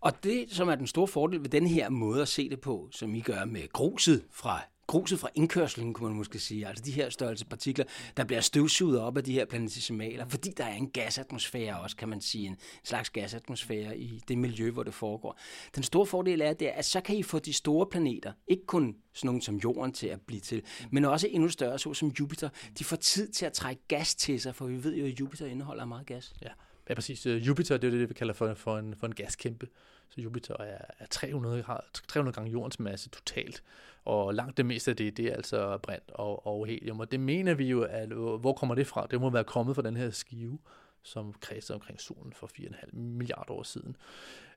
Og 0.00 0.24
det, 0.24 0.46
som 0.50 0.68
er 0.68 0.74
den 0.74 0.86
store 0.86 1.08
fordel 1.08 1.40
ved 1.42 1.48
den 1.48 1.66
her 1.66 1.88
måde 1.88 2.22
at 2.22 2.28
se 2.28 2.48
det 2.48 2.60
på, 2.60 2.88
som 2.90 3.14
I 3.14 3.20
gør 3.20 3.44
med 3.44 3.72
gruset 3.72 4.24
fra 4.30 4.60
gruset 4.86 5.18
fra 5.18 5.28
indkørslen, 5.34 5.94
kunne 5.94 6.08
man 6.08 6.16
måske 6.16 6.38
sige, 6.38 6.66
altså 6.66 6.84
de 6.84 6.90
her 6.90 7.10
størrelse 7.10 7.46
partikler, 7.46 7.84
der 8.16 8.24
bliver 8.24 8.40
støvsuget 8.40 9.00
op 9.00 9.16
af 9.16 9.24
de 9.24 9.32
her 9.32 9.44
planetesimaler, 9.44 10.28
fordi 10.28 10.50
der 10.50 10.64
er 10.64 10.74
en 10.74 10.90
gasatmosfære 10.90 11.80
også, 11.80 11.96
kan 11.96 12.08
man 12.08 12.20
sige, 12.20 12.46
en 12.46 12.56
slags 12.84 13.10
gasatmosfære 13.10 13.98
i 13.98 14.20
det 14.28 14.38
miljø, 14.38 14.70
hvor 14.70 14.82
det 14.82 14.94
foregår. 14.94 15.38
Den 15.74 15.82
store 15.82 16.06
fordel 16.06 16.40
er, 16.40 16.52
det, 16.52 16.66
at 16.66 16.84
så 16.84 17.00
kan 17.00 17.16
I 17.16 17.22
få 17.22 17.38
de 17.38 17.52
store 17.52 17.86
planeter, 17.86 18.32
ikke 18.46 18.66
kun 18.66 18.96
sådan 19.12 19.28
nogle 19.28 19.42
som 19.42 19.56
Jorden 19.56 19.92
til 19.92 20.06
at 20.06 20.20
blive 20.20 20.40
til, 20.40 20.62
men 20.90 21.04
også 21.04 21.28
endnu 21.30 21.48
større, 21.48 21.78
så 21.78 21.94
som 21.94 22.08
Jupiter, 22.20 22.48
de 22.78 22.84
får 22.84 22.96
tid 22.96 23.28
til 23.28 23.46
at 23.46 23.52
trække 23.52 23.82
gas 23.88 24.14
til 24.14 24.40
sig, 24.40 24.54
for 24.54 24.66
vi 24.66 24.84
ved 24.84 24.96
jo, 24.96 25.06
at 25.06 25.20
Jupiter 25.20 25.46
indeholder 25.46 25.84
meget 25.84 26.06
gas. 26.06 26.34
Ja. 26.42 26.48
Ja, 26.88 26.94
præcis. 26.94 27.26
Øh, 27.26 27.46
Jupiter, 27.46 27.76
det 27.76 27.94
er 27.94 27.98
det, 27.98 28.08
vi 28.08 28.14
kalder 28.14 28.34
for, 28.34 28.54
for, 28.54 28.78
en, 28.78 28.94
for 28.96 29.06
en 29.06 29.14
gaskæmpe. 29.14 29.68
Så 30.08 30.20
Jupiter 30.20 30.56
er, 30.60 30.78
er 30.98 31.06
300, 31.10 31.64
300 32.08 32.34
gange 32.34 32.50
jordens 32.50 32.80
masse 32.80 33.08
totalt, 33.08 33.62
og 34.04 34.34
langt 34.34 34.56
det 34.56 34.66
meste 34.66 34.90
af 34.90 34.96
det, 34.96 35.16
det 35.16 35.26
er 35.26 35.34
altså 35.34 35.78
brint 35.78 36.10
og, 36.10 36.46
og 36.46 36.66
helium. 36.66 37.00
Og 37.00 37.12
det 37.12 37.20
mener 37.20 37.54
vi 37.54 37.64
jo, 37.64 37.82
at 37.82 38.12
øh, 38.12 38.18
hvor 38.18 38.52
kommer 38.52 38.74
det 38.74 38.86
fra? 38.86 39.06
Det 39.10 39.20
må 39.20 39.30
være 39.30 39.44
kommet 39.44 39.76
fra 39.76 39.82
den 39.82 39.96
her 39.96 40.10
skive, 40.10 40.58
som 41.02 41.34
kredsede 41.40 41.74
omkring 41.74 42.00
solen 42.00 42.32
for 42.32 42.46
4,5 42.46 42.96
milliarder 42.96 43.52
år 43.52 43.62
siden. 43.62 43.96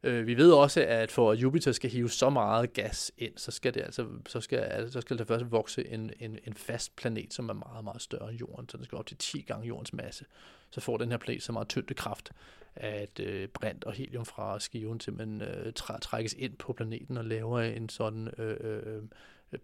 Øh, 0.04 0.28
vi 0.28 0.38
ved 0.38 0.52
også, 0.52 0.86
at 0.88 1.12
for 1.12 1.32
at 1.32 1.38
Jupiter 1.38 1.72
skal 1.72 1.90
hive 1.90 2.10
så 2.10 2.30
meget 2.30 2.74
gas 2.74 3.12
ind, 3.18 3.38
så 3.38 3.52
skal 3.52 3.74
det 3.74 3.82
altså 3.82 4.08
så 4.28 4.42
skal, 4.42 4.58
altså, 4.60 4.94
så 4.94 5.02
skal 5.02 5.18
der 5.18 5.24
først 5.24 5.52
vokse 5.52 5.88
en, 5.88 6.12
en, 6.20 6.40
en 6.44 6.54
fast 6.54 6.96
planet, 6.96 7.34
som 7.34 7.50
er 7.50 7.54
meget, 7.54 7.84
meget 7.84 8.02
større 8.02 8.30
end 8.30 8.40
Jorden, 8.40 8.70
så 8.70 8.78
den 8.78 8.86
skal 8.86 8.98
op 8.98 9.06
til 9.06 9.18
10 9.18 9.42
gange 9.42 9.68
Jordens 9.68 9.94
masse. 9.94 10.26
Så 10.70 10.82
får 10.82 10.98
den 10.98 11.12
her 11.12 11.18
planet 11.18 11.44
så 11.44 11.52
meget 11.52 11.70
tyngdekraft, 11.70 12.32
at 12.76 13.20
øh, 13.20 13.48
brint 13.48 13.84
og 13.84 13.94
helium 13.94 14.26
fra 14.26 14.60
skiven 14.60 15.00
simpelthen 15.00 15.42
øh, 15.42 15.74
trækkes 16.02 16.34
ind 16.34 16.56
på 16.56 16.74
planeten 16.74 17.18
og 17.18 17.26
laver 17.26 17.62
en 17.62 17.90
sådan 17.90 18.28
øh, 18.38 18.58
øh, 18.60 18.96
øh 18.96 19.04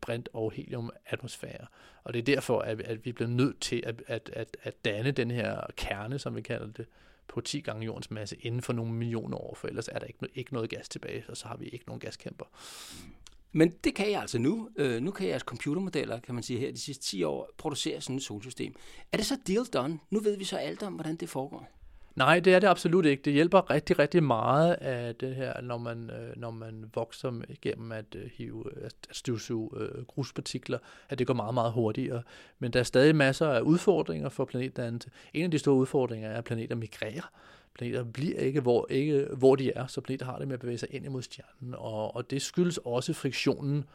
brint- 0.01 0.29
og 0.33 0.51
helium-atmosfære. 0.51 1.67
Og 2.03 2.13
det 2.13 2.19
er 2.19 2.23
derfor, 2.23 2.59
at, 2.59 2.81
at 2.81 3.05
vi 3.05 3.11
bliver 3.11 3.29
nødt 3.29 3.59
til 3.59 3.83
at, 3.85 4.03
at, 4.07 4.29
at, 4.33 4.57
at 4.63 4.85
danne 4.85 5.11
den 5.11 5.31
her 5.31 5.61
kerne, 5.77 6.19
som 6.19 6.35
vi 6.35 6.41
kalder 6.41 6.67
det, 6.67 6.85
på 7.27 7.41
10 7.41 7.59
gange 7.59 7.85
jordens 7.85 8.11
masse 8.11 8.35
inden 8.41 8.61
for 8.61 8.73
nogle 8.73 8.93
millioner 8.93 9.37
år, 9.37 9.55
for 9.55 9.67
ellers 9.67 9.87
er 9.87 9.99
der 9.99 10.05
ikke, 10.05 10.27
ikke 10.35 10.53
noget 10.53 10.69
gas 10.69 10.89
tilbage, 10.89 11.23
og 11.27 11.37
så 11.37 11.47
har 11.47 11.57
vi 11.57 11.65
ikke 11.65 11.85
nogen 11.85 11.99
gaskæmper. 11.99 12.45
Men 13.53 13.73
det 13.83 13.95
kan 13.95 14.11
jeg 14.11 14.21
altså 14.21 14.39
nu. 14.39 14.69
Øh, 14.75 15.01
nu 15.01 15.11
kan 15.11 15.27
jeres 15.27 15.41
computermodeller, 15.41 16.19
kan 16.19 16.35
man 16.35 16.43
sige 16.43 16.59
her, 16.59 16.71
de 16.71 16.79
sidste 16.79 17.03
10 17.03 17.23
år, 17.23 17.49
producere 17.57 18.01
sådan 18.01 18.15
et 18.15 18.23
solsystem. 18.23 18.75
Er 19.11 19.17
det 19.17 19.25
så 19.25 19.37
deal 19.47 19.65
done? 19.65 19.99
Nu 20.09 20.19
ved 20.19 20.37
vi 20.37 20.43
så 20.43 20.57
alt 20.57 20.83
om, 20.83 20.93
hvordan 20.93 21.15
det 21.15 21.29
foregår. 21.29 21.69
Nej, 22.15 22.39
det 22.39 22.53
er 22.53 22.59
det 22.59 22.67
absolut 22.67 23.05
ikke. 23.05 23.21
Det 23.23 23.33
hjælper 23.33 23.71
rigtig, 23.71 23.99
rigtig 23.99 24.23
meget 24.23 24.73
af 24.73 25.15
det 25.15 25.35
her, 25.35 25.61
når 25.61 25.77
man, 25.77 26.09
øh, 26.09 26.37
når 26.37 26.51
man 26.51 26.91
vokser 26.95 27.41
igennem 27.49 27.91
at 27.91 28.15
øh, 28.15 28.29
hive, 28.33 28.65
at 28.83 28.95
støvsuge 29.11 29.69
øh, 29.77 30.05
gruspartikler, 30.05 30.77
at 31.09 31.19
det 31.19 31.27
går 31.27 31.33
meget, 31.33 31.53
meget 31.53 31.71
hurtigere. 31.71 32.23
Men 32.59 32.73
der 32.73 32.79
er 32.79 32.83
stadig 32.83 33.15
masser 33.15 33.47
af 33.47 33.61
udfordringer 33.61 34.29
for 34.29 34.45
planetdannelse. 34.45 35.09
En 35.33 35.43
af 35.43 35.51
de 35.51 35.59
store 35.59 35.75
udfordringer 35.75 36.29
er, 36.29 36.37
at 36.37 36.43
planeter 36.43 36.75
migrerer. 36.75 37.31
Planeter 37.75 38.03
bliver 38.03 38.39
ikke 38.39 38.61
hvor, 38.61 38.87
ikke, 38.89 39.27
hvor 39.37 39.55
de 39.55 39.71
er, 39.71 39.87
så 39.87 40.01
planeter 40.01 40.25
har 40.25 40.37
det 40.37 40.47
med 40.47 40.53
at 40.53 40.59
bevæge 40.59 40.77
sig 40.77 40.89
ind 40.91 41.05
imod 41.05 41.21
stjernen. 41.21 41.75
Og, 41.77 42.15
og 42.15 42.31
det 42.31 42.41
skyldes 42.41 42.77
også 42.77 43.13
friktionen 43.13 43.85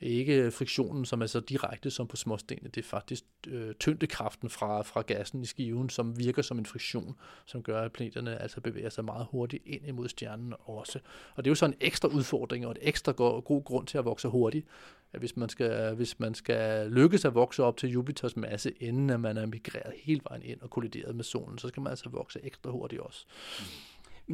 ikke 0.00 0.50
friktionen, 0.50 1.04
som 1.04 1.22
er 1.22 1.26
så 1.26 1.40
direkte 1.40 1.90
som 1.90 2.06
på 2.06 2.16
småstenene. 2.16 2.70
Det 2.74 2.82
er 2.82 2.88
faktisk 2.88 3.24
øh, 3.48 3.74
tyngdekraften 3.74 4.50
fra, 4.50 4.82
fra 4.82 5.02
gassen 5.02 5.42
i 5.42 5.46
skiven, 5.46 5.90
som 5.90 6.18
virker 6.18 6.42
som 6.42 6.58
en 6.58 6.66
friktion, 6.66 7.16
som 7.46 7.62
gør, 7.62 7.82
at 7.82 7.92
planeterne 7.92 8.42
altså 8.42 8.60
bevæger 8.60 8.88
sig 8.88 9.04
meget 9.04 9.26
hurtigt 9.30 9.62
ind 9.66 9.86
imod 9.86 10.08
stjernen 10.08 10.54
også. 10.64 10.98
Og 11.34 11.44
det 11.44 11.48
er 11.48 11.50
jo 11.50 11.54
så 11.54 11.66
en 11.66 11.74
ekstra 11.80 12.08
udfordring 12.08 12.66
og 12.66 12.72
et 12.72 12.78
ekstra 12.80 13.12
god 13.12 13.64
grund 13.64 13.86
til 13.86 13.98
at 13.98 14.04
vokse 14.04 14.28
hurtigt. 14.28 14.66
At 15.12 15.20
hvis 15.20 15.36
man 15.36 15.48
skal, 15.48 15.94
hvis 15.94 16.20
man 16.20 16.34
skal 16.34 16.90
lykkes 16.90 17.24
at 17.24 17.34
vokse 17.34 17.62
op 17.62 17.76
til 17.76 17.90
Jupiters 17.90 18.36
masse, 18.36 18.70
inden 18.70 19.10
at 19.10 19.20
man 19.20 19.36
er 19.36 19.46
migreret 19.46 19.94
hele 19.96 20.20
vejen 20.28 20.42
ind 20.42 20.60
og 20.60 20.70
kollideret 20.70 21.16
med 21.16 21.24
solen, 21.24 21.58
så 21.58 21.68
skal 21.68 21.82
man 21.82 21.90
altså 21.90 22.08
vokse 22.08 22.40
ekstra 22.42 22.70
hurtigt 22.70 23.02
også. 23.02 23.24
Mm. 23.58 23.64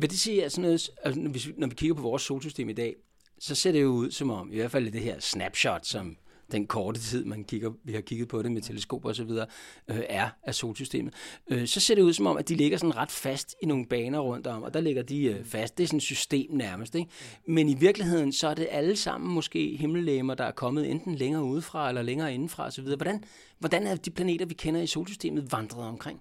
Vil 0.02 0.11
det 0.11 0.19
sige, 0.19 0.45
at 0.45 0.52
sådan 0.52 0.62
noget, 0.62 0.91
altså, 1.02 1.21
vi 1.21 1.55
når 1.57 1.67
vi 1.67 1.75
kigger 1.75 1.95
på 1.95 2.02
vores 2.02 2.23
solsystem 2.23 2.69
i 2.69 2.73
dag, 2.73 2.97
så 3.38 3.55
ser 3.55 3.73
det 3.73 3.83
jo 3.83 3.88
ud 3.88 4.11
som 4.11 4.31
om, 4.31 4.52
i 4.52 4.57
hvert 4.57 4.71
fald 4.71 4.93
det 4.93 5.00
her 5.00 5.21
snapshot, 5.21 5.87
som 5.87 6.17
den 6.53 6.67
korte 6.67 7.01
tid, 7.01 7.25
man 7.25 7.45
kigger, 7.45 7.71
vi 7.85 7.93
har 7.93 8.01
kigget 8.01 8.29
på 8.29 8.43
det 8.43 8.53
med 8.53 8.63
teleskoper 8.63 9.09
og 9.09 9.15
så 9.15 9.25
videre, 9.25 9.47
øh, 9.89 10.01
er 10.09 10.29
af 10.43 10.55
solsystemet, 10.55 11.15
øh, 11.51 11.67
så 11.67 11.81
ser 11.81 11.95
det 11.95 12.03
ud 12.03 12.13
som 12.13 12.27
om, 12.27 12.37
at 12.37 12.49
de 12.49 12.55
ligger 12.55 12.79
sådan 12.79 12.97
ret 12.97 13.11
fast 13.11 13.55
i 13.63 13.67
nogle 13.67 13.87
baner 13.87 14.19
rundt 14.19 14.47
om, 14.47 14.63
og 14.63 14.75
der 14.75 14.81
ligger 14.81 15.03
de 15.03 15.25
øh, 15.25 15.45
fast. 15.45 15.79
Det 15.79 15.85
er 15.85 15.89
sådan 15.89 15.97
et 15.97 16.03
system 16.03 16.51
nærmest. 16.51 16.95
Ikke? 16.95 17.11
Men 17.49 17.69
i 17.69 17.75
virkeligheden, 17.75 18.33
så 18.33 18.49
er 18.49 18.55
det 18.55 18.69
alle 18.71 18.97
sammen 18.97 19.35
måske 19.35 19.77
himmellegemer, 19.77 20.35
der 20.35 20.45
er 20.45 20.53
kommet 20.53 20.91
enten 20.91 21.15
længere 21.15 21.45
udefra 21.45 21.89
eller 21.89 22.03
længere 22.03 22.35
indenfra 22.35 22.67
osv. 22.67 22.85
Hvordan, 22.85 23.25
hvordan 23.59 23.87
er 23.87 23.97
de 23.97 24.11
planeter, 24.11 24.47
vi 24.47 24.55
kender 24.55 24.81
i 24.81 24.87
solsystemet, 24.87 25.53
vandret 25.53 25.87
omkring? 25.87 26.21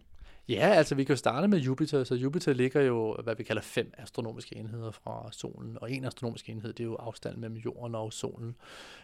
Ja, 0.51 0.69
altså 0.69 0.95
vi 0.95 1.03
kan 1.03 1.13
jo 1.13 1.17
starte 1.17 1.47
med 1.47 1.59
Jupiter, 1.59 2.03
så 2.03 2.15
Jupiter 2.15 2.53
ligger 2.53 2.81
jo, 2.81 3.17
hvad 3.23 3.35
vi 3.35 3.43
kalder 3.43 3.61
fem 3.61 3.93
astronomiske 3.97 4.55
enheder 4.55 4.91
fra 4.91 5.29
solen, 5.31 5.77
og 5.81 5.91
en 5.91 6.05
astronomisk 6.05 6.49
enhed, 6.49 6.73
det 6.73 6.83
er 6.83 6.87
jo 6.87 6.95
afstanden 6.95 7.41
mellem 7.41 7.57
jorden 7.57 7.95
og 7.95 8.13
solen. 8.13 8.55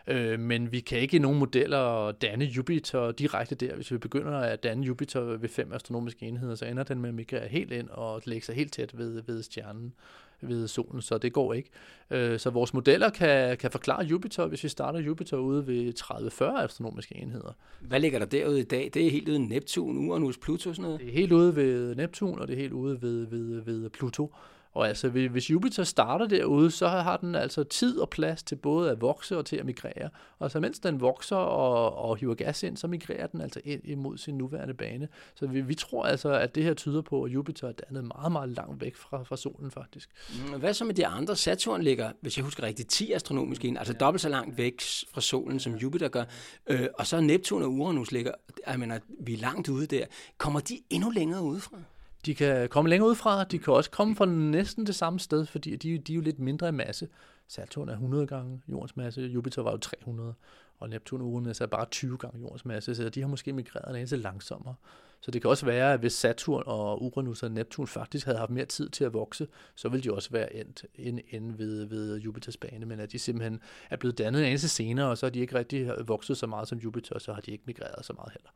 Øh, 0.07 0.39
men 0.39 0.71
vi 0.71 0.79
kan 0.79 0.99
ikke 0.99 1.17
i 1.17 1.19
nogen 1.19 1.39
modeller 1.39 2.11
danne 2.11 2.45
Jupiter 2.45 3.11
direkte 3.11 3.55
der. 3.55 3.75
Hvis 3.75 3.91
vi 3.91 3.97
begynder 3.97 4.37
at 4.39 4.63
danne 4.63 4.85
Jupiter 4.85 5.21
ved 5.21 5.49
fem 5.49 5.73
astronomiske 5.73 6.25
enheder, 6.25 6.55
så 6.55 6.65
ender 6.65 6.83
den 6.83 7.01
med 7.01 7.09
at 7.09 7.15
migrere 7.15 7.47
helt 7.47 7.71
ind 7.71 7.89
og 7.89 8.21
lægge 8.25 8.45
sig 8.45 8.55
helt 8.55 8.73
tæt 8.73 8.97
ved, 8.97 9.23
ved 9.27 9.43
stjernen 9.43 9.93
ved 10.41 10.67
solen, 10.67 11.01
så 11.01 11.17
det 11.17 11.33
går 11.33 11.53
ikke. 11.53 11.69
Øh, 12.11 12.39
så 12.39 12.49
vores 12.49 12.73
modeller 12.73 13.09
kan, 13.09 13.57
kan 13.57 13.71
forklare 13.71 14.05
Jupiter, 14.05 14.45
hvis 14.45 14.63
vi 14.63 14.69
starter 14.69 14.99
Jupiter 14.99 15.37
ude 15.37 15.67
ved 15.67 15.93
30-40 15.99 16.63
astronomiske 16.63 17.15
enheder. 17.15 17.55
Hvad 17.81 17.99
ligger 17.99 18.19
der 18.19 18.25
derude 18.25 18.59
i 18.59 18.63
dag? 18.63 18.89
Det 18.93 19.07
er 19.07 19.11
helt 19.11 19.29
ude 19.29 19.47
Neptun, 19.47 19.97
Uranus, 19.97 20.37
Pluto 20.37 20.73
sådan 20.73 20.83
noget? 20.83 20.99
Det 20.99 21.07
er 21.07 21.13
helt 21.13 21.31
ude 21.31 21.55
ved 21.55 21.95
Neptun, 21.95 22.39
og 22.39 22.47
det 22.47 22.53
er 22.53 22.57
helt 22.57 22.73
ude 22.73 23.01
ved, 23.01 23.27
ved, 23.27 23.61
ved 23.61 23.89
Pluto. 23.89 24.33
Og 24.77 24.87
altså, 24.87 25.09
hvis 25.09 25.49
Jupiter 25.49 25.83
starter 25.83 26.27
derude, 26.27 26.71
så 26.71 26.87
har 26.87 27.17
den 27.17 27.35
altså 27.35 27.63
tid 27.63 27.99
og 27.99 28.09
plads 28.09 28.43
til 28.43 28.55
både 28.55 28.91
at 28.91 29.01
vokse 29.01 29.37
og 29.37 29.45
til 29.45 29.55
at 29.55 29.65
migrere. 29.65 30.09
Og 30.39 30.51
så 30.51 30.59
mens 30.59 30.79
den 30.79 31.01
vokser 31.01 31.35
og, 31.35 31.95
og 31.95 32.17
hiver 32.17 32.35
gas 32.35 32.63
ind, 32.63 32.77
så 32.77 32.87
migrerer 32.87 33.27
den 33.27 33.41
altså 33.41 33.61
ind 33.63 33.81
imod 33.83 34.17
sin 34.17 34.37
nuværende 34.37 34.73
bane. 34.73 35.07
Så 35.35 35.47
vi, 35.47 35.61
vi 35.61 35.75
tror 35.75 36.03
altså, 36.03 36.29
at 36.29 36.55
det 36.55 36.63
her 36.63 36.73
tyder 36.73 37.01
på, 37.01 37.23
at 37.23 37.31
Jupiter 37.31 37.67
er 37.67 37.71
dannet 37.71 38.03
meget, 38.03 38.31
meget 38.31 38.49
langt 38.49 38.81
væk 38.81 38.95
fra, 38.95 39.23
fra 39.23 39.37
solen 39.37 39.71
faktisk. 39.71 40.09
Mm, 40.51 40.59
hvad 40.59 40.73
så 40.73 40.85
med 40.85 40.93
de 40.93 41.07
andre? 41.07 41.35
Saturn 41.35 41.81
ligger, 41.81 42.11
hvis 42.21 42.37
jeg 42.37 42.45
husker 42.45 42.63
rigtigt, 42.63 42.89
10 42.89 43.11
astronomiske 43.11 43.67
ind, 43.67 43.77
altså 43.77 43.93
ja. 43.93 44.05
dobbelt 44.05 44.21
så 44.21 44.29
langt 44.29 44.57
væk 44.57 44.81
fra 45.13 45.21
solen, 45.21 45.59
som 45.59 45.75
Jupiter 45.75 46.07
gør. 46.07 46.23
Øh, 46.67 46.87
og 46.93 47.07
så 47.07 47.21
Neptun 47.21 47.63
og 47.63 47.69
Uranus 47.71 48.11
ligger, 48.11 48.31
jeg 48.67 48.79
mener, 48.79 48.99
vi 49.19 49.33
er 49.33 49.37
langt 49.37 49.69
ude 49.69 49.87
der. 49.87 50.05
Kommer 50.37 50.59
de 50.59 50.79
endnu 50.89 51.09
længere 51.09 51.41
udefra? 51.41 51.77
De 52.25 52.35
kan 52.35 52.69
komme 52.69 52.89
længere 52.89 53.09
ud 53.09 53.15
fra, 53.15 53.43
de 53.43 53.59
kan 53.59 53.73
også 53.73 53.91
komme 53.91 54.15
fra 54.15 54.25
næsten 54.25 54.85
det 54.85 54.95
samme 54.95 55.19
sted, 55.19 55.45
fordi 55.45 55.75
de, 55.75 55.97
de 55.97 56.13
er 56.13 56.15
jo 56.15 56.21
lidt 56.21 56.39
mindre 56.39 56.69
i 56.69 56.71
masse. 56.71 57.07
Saturn 57.47 57.89
er 57.89 57.93
100 57.93 58.27
gange 58.27 58.61
jordens 58.67 58.95
masse, 58.95 59.21
Jupiter 59.21 59.61
var 59.61 59.71
jo 59.71 59.77
300, 59.77 60.33
og 60.79 60.89
Neptun 60.89 61.21
og 61.21 61.27
Uranus 61.27 61.61
er 61.61 61.65
bare 61.65 61.85
20 61.85 62.17
gange 62.17 62.39
jordens 62.39 62.65
masse, 62.65 62.95
så 62.95 63.09
de 63.09 63.21
har 63.21 63.27
måske 63.27 63.53
migreret 63.53 63.89
en 63.89 63.95
anelse 63.95 64.17
langsommere. 64.17 64.75
Så 65.19 65.31
det 65.31 65.41
kan 65.41 65.49
også 65.49 65.65
være, 65.65 65.93
at 65.93 65.99
hvis 65.99 66.13
Saturn 66.13 66.63
og 66.65 67.03
Uranus 67.03 67.43
og 67.43 67.51
Neptun 67.51 67.87
faktisk 67.87 68.25
havde 68.25 68.37
haft 68.37 68.51
mere 68.51 68.65
tid 68.65 68.89
til 68.89 69.03
at 69.03 69.13
vokse, 69.13 69.47
så 69.75 69.89
ville 69.89 70.03
de 70.03 70.13
også 70.13 70.29
være 70.31 70.55
endt 70.55 70.85
end, 70.95 71.19
end 71.29 71.57
ved, 71.57 71.85
ved 71.85 72.17
Jupiters 72.17 72.57
bane, 72.57 72.85
men 72.85 72.99
at 72.99 73.11
de 73.11 73.19
simpelthen 73.19 73.61
er 73.89 73.97
blevet 73.97 74.17
dannet 74.17 74.39
en 74.39 74.45
anelse 74.45 74.69
senere, 74.69 75.09
og 75.09 75.17
så 75.17 75.25
har 75.25 75.31
de 75.31 75.39
ikke 75.39 75.55
rigtig 75.55 75.91
vokset 76.05 76.37
så 76.37 76.47
meget 76.47 76.67
som 76.67 76.77
Jupiter, 76.77 77.15
og 77.15 77.21
så 77.21 77.33
har 77.33 77.41
de 77.41 77.51
ikke 77.51 77.63
migreret 77.67 78.05
så 78.05 78.13
meget 78.13 78.31
heller. 78.31 78.49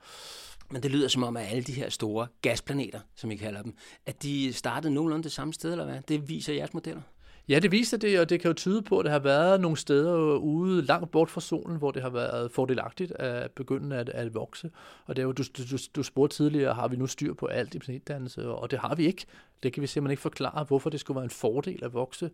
Men 0.72 0.84
det 0.84 0.92
lyder 0.92 1.08
som 1.08 1.24
om, 1.24 1.38
at 1.38 1.48
alle 1.50 1.64
de 1.64 1.74
her 1.74 1.90
store 1.90 2.28
gasplaneter, 2.42 3.00
som 3.16 3.32
I 3.32 3.36
kalder 3.36 3.62
dem, 3.62 3.74
at 4.06 4.24
de 4.24 4.54
startede 4.54 4.94
nogenlunde 4.94 5.24
det 5.24 5.32
samme 5.32 5.54
sted, 5.54 5.72
eller 5.72 5.86
hvad? 5.86 6.02
Det 6.08 6.30
viser 6.30 6.54
jeres 6.54 6.74
modeller. 6.74 7.02
Ja, 7.50 7.60
det 7.60 7.72
viser 7.72 7.98
det, 7.98 8.20
og 8.20 8.30
det 8.30 8.40
kan 8.40 8.50
jo 8.50 8.54
tyde 8.54 8.82
på, 8.82 9.00
at 9.00 9.06
der 9.06 9.12
har 9.12 9.20
været 9.20 9.62
nogle 9.62 9.78
steder 9.78 10.36
ude 10.38 10.82
langt 10.82 11.12
bort 11.12 11.30
fra 11.30 11.42
solen, 11.42 11.78
hvor 11.78 11.92
det 11.92 12.02
har 12.02 12.10
været 12.10 12.52
fordelagtigt 12.52 13.12
at 13.12 13.52
begynde 13.52 13.96
at, 13.96 14.10
at 14.10 14.34
vokse. 14.34 14.72
Og 15.06 15.16
det 15.16 15.22
er 15.22 15.26
jo, 15.26 15.32
du, 15.32 15.44
du, 15.72 15.78
du 15.96 16.04
spurgte 16.04 16.36
tidligere, 16.36 16.74
har 16.74 16.88
vi 16.88 16.96
nu 16.96 17.08
styr 17.08 17.34
på 17.34 17.46
alt 17.46 17.76
i 17.76 17.80
planetdannelse, 17.80 18.50
og 18.50 18.72
det 18.72 18.80
har 18.80 18.96
vi 18.96 19.06
ikke. 19.06 19.26
Det 19.64 19.74
kan 19.74 19.82
vi 19.82 19.88
simpelthen 19.88 20.12
ikke 20.12 20.22
forklare, 20.22 20.64
hvorfor 20.64 20.90
det 20.90 21.00
skulle 21.00 21.16
være 21.16 21.24
en 21.24 21.30
fordel 21.30 21.84
at 21.84 21.94
vokse 21.94 22.30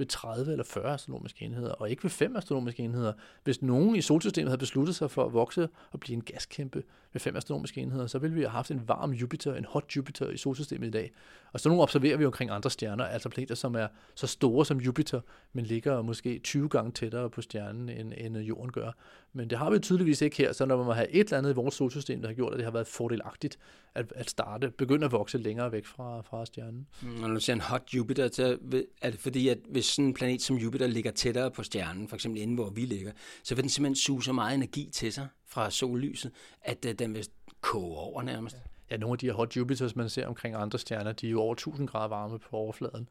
ved 0.00 0.06
30 0.06 0.50
eller 0.52 0.64
40 0.64 0.94
astronomiske 0.94 1.44
enheder, 1.44 1.72
og 1.72 1.90
ikke 1.90 2.04
ved 2.04 2.10
5 2.10 2.36
astronomiske 2.36 2.82
enheder. 2.82 3.12
Hvis 3.44 3.62
nogen 3.62 3.96
i 3.96 4.00
solsystemet 4.00 4.48
havde 4.48 4.58
besluttet 4.58 4.96
sig 4.96 5.10
for 5.10 5.24
at 5.24 5.32
vokse 5.32 5.68
og 5.90 6.00
blive 6.00 6.16
en 6.16 6.22
gaskæmpe 6.22 6.82
ved 7.12 7.20
5 7.20 7.36
astronomiske 7.36 7.80
enheder, 7.80 8.06
så 8.06 8.18
ville 8.18 8.34
vi 8.34 8.40
have 8.40 8.50
haft 8.50 8.70
en 8.70 8.88
varm 8.88 9.10
Jupiter, 9.10 9.54
en 9.54 9.64
hot 9.64 9.96
Jupiter 9.96 10.28
i 10.28 10.36
solsystemet 10.36 10.86
i 10.86 10.90
dag. 10.90 11.12
Og 11.52 11.60
så 11.60 11.68
nogle 11.68 11.82
observerer 11.82 12.16
vi 12.16 12.26
omkring 12.26 12.50
andre 12.50 12.70
stjerner, 12.70 13.04
altså 13.04 13.28
planeter, 13.28 13.54
som 13.54 13.74
er 13.74 13.86
så 14.14 14.26
store 14.26 14.66
som 14.66 14.78
Jupiter, 14.78 15.20
men 15.52 15.64
ligger 15.64 16.02
måske 16.02 16.38
20 16.38 16.68
gange 16.68 16.92
tættere 16.92 17.30
på 17.30 17.42
stjernen, 17.42 17.88
end, 17.88 18.12
end 18.16 18.38
Jorden 18.38 18.72
gør. 18.72 18.92
Men 19.32 19.50
det 19.50 19.58
har 19.58 19.70
vi 19.70 19.78
tydeligvis 19.78 20.22
ikke 20.22 20.36
her, 20.36 20.52
så 20.52 20.66
når 20.66 20.76
man 20.76 20.86
må 20.86 20.92
have 20.92 21.08
et 21.08 21.20
eller 21.20 21.38
andet 21.38 21.50
i 21.50 21.54
vores 21.54 21.74
solsystem, 21.74 22.20
der 22.20 22.28
har 22.28 22.34
gjort, 22.34 22.52
at 22.52 22.56
det 22.56 22.64
har 22.64 22.72
været 22.72 22.86
fordelagtigt 22.86 23.58
at, 23.94 24.12
at 24.16 24.30
starte, 24.30 24.70
begynde 24.70 25.04
at 25.04 25.12
vokse 25.12 25.38
længere 25.38 25.72
væk 25.72 25.86
fra, 25.86 26.20
fra 26.20 26.46
stjernen. 26.46 26.86
Mm, 27.02 27.08
når 27.08 27.28
du 27.28 27.40
siger 27.40 27.54
en 27.54 27.60
hot 27.60 27.82
Jupiter, 27.94 28.28
så 28.32 28.58
er 29.02 29.10
det 29.10 29.20
fordi, 29.20 29.48
at 29.48 29.58
hvis 29.68 29.84
sådan 29.84 30.04
en 30.04 30.14
planet 30.14 30.42
som 30.42 30.56
Jupiter 30.56 30.86
ligger 30.86 31.10
tættere 31.10 31.50
på 31.50 31.62
stjernen, 31.62 32.08
for 32.08 32.16
eksempel 32.16 32.42
inde 32.42 32.54
hvor 32.54 32.70
vi 32.70 32.80
ligger, 32.80 33.12
så 33.42 33.54
vil 33.54 33.62
den 33.62 33.70
simpelthen 33.70 33.96
suge 33.96 34.22
så 34.22 34.32
meget 34.32 34.54
energi 34.54 34.88
til 34.92 35.12
sig 35.12 35.28
fra 35.46 35.70
sollyset, 35.70 36.32
at 36.62 36.84
uh, 36.84 36.92
den 36.92 37.14
vil 37.14 37.26
koge 37.60 37.96
over 37.96 38.22
nærmest. 38.22 38.56
Ja, 38.90 38.96
nogle 38.96 39.14
af 39.14 39.18
de 39.18 39.26
her 39.26 39.32
hot 39.32 39.56
Jupiters, 39.56 39.96
man 39.96 40.08
ser 40.08 40.26
omkring 40.26 40.54
andre 40.54 40.78
stjerner, 40.78 41.12
de 41.12 41.26
er 41.26 41.30
jo 41.30 41.40
over 41.40 41.52
1000 41.52 41.88
grader 41.88 42.08
varme 42.08 42.38
på 42.38 42.56
overfladen 42.56 43.08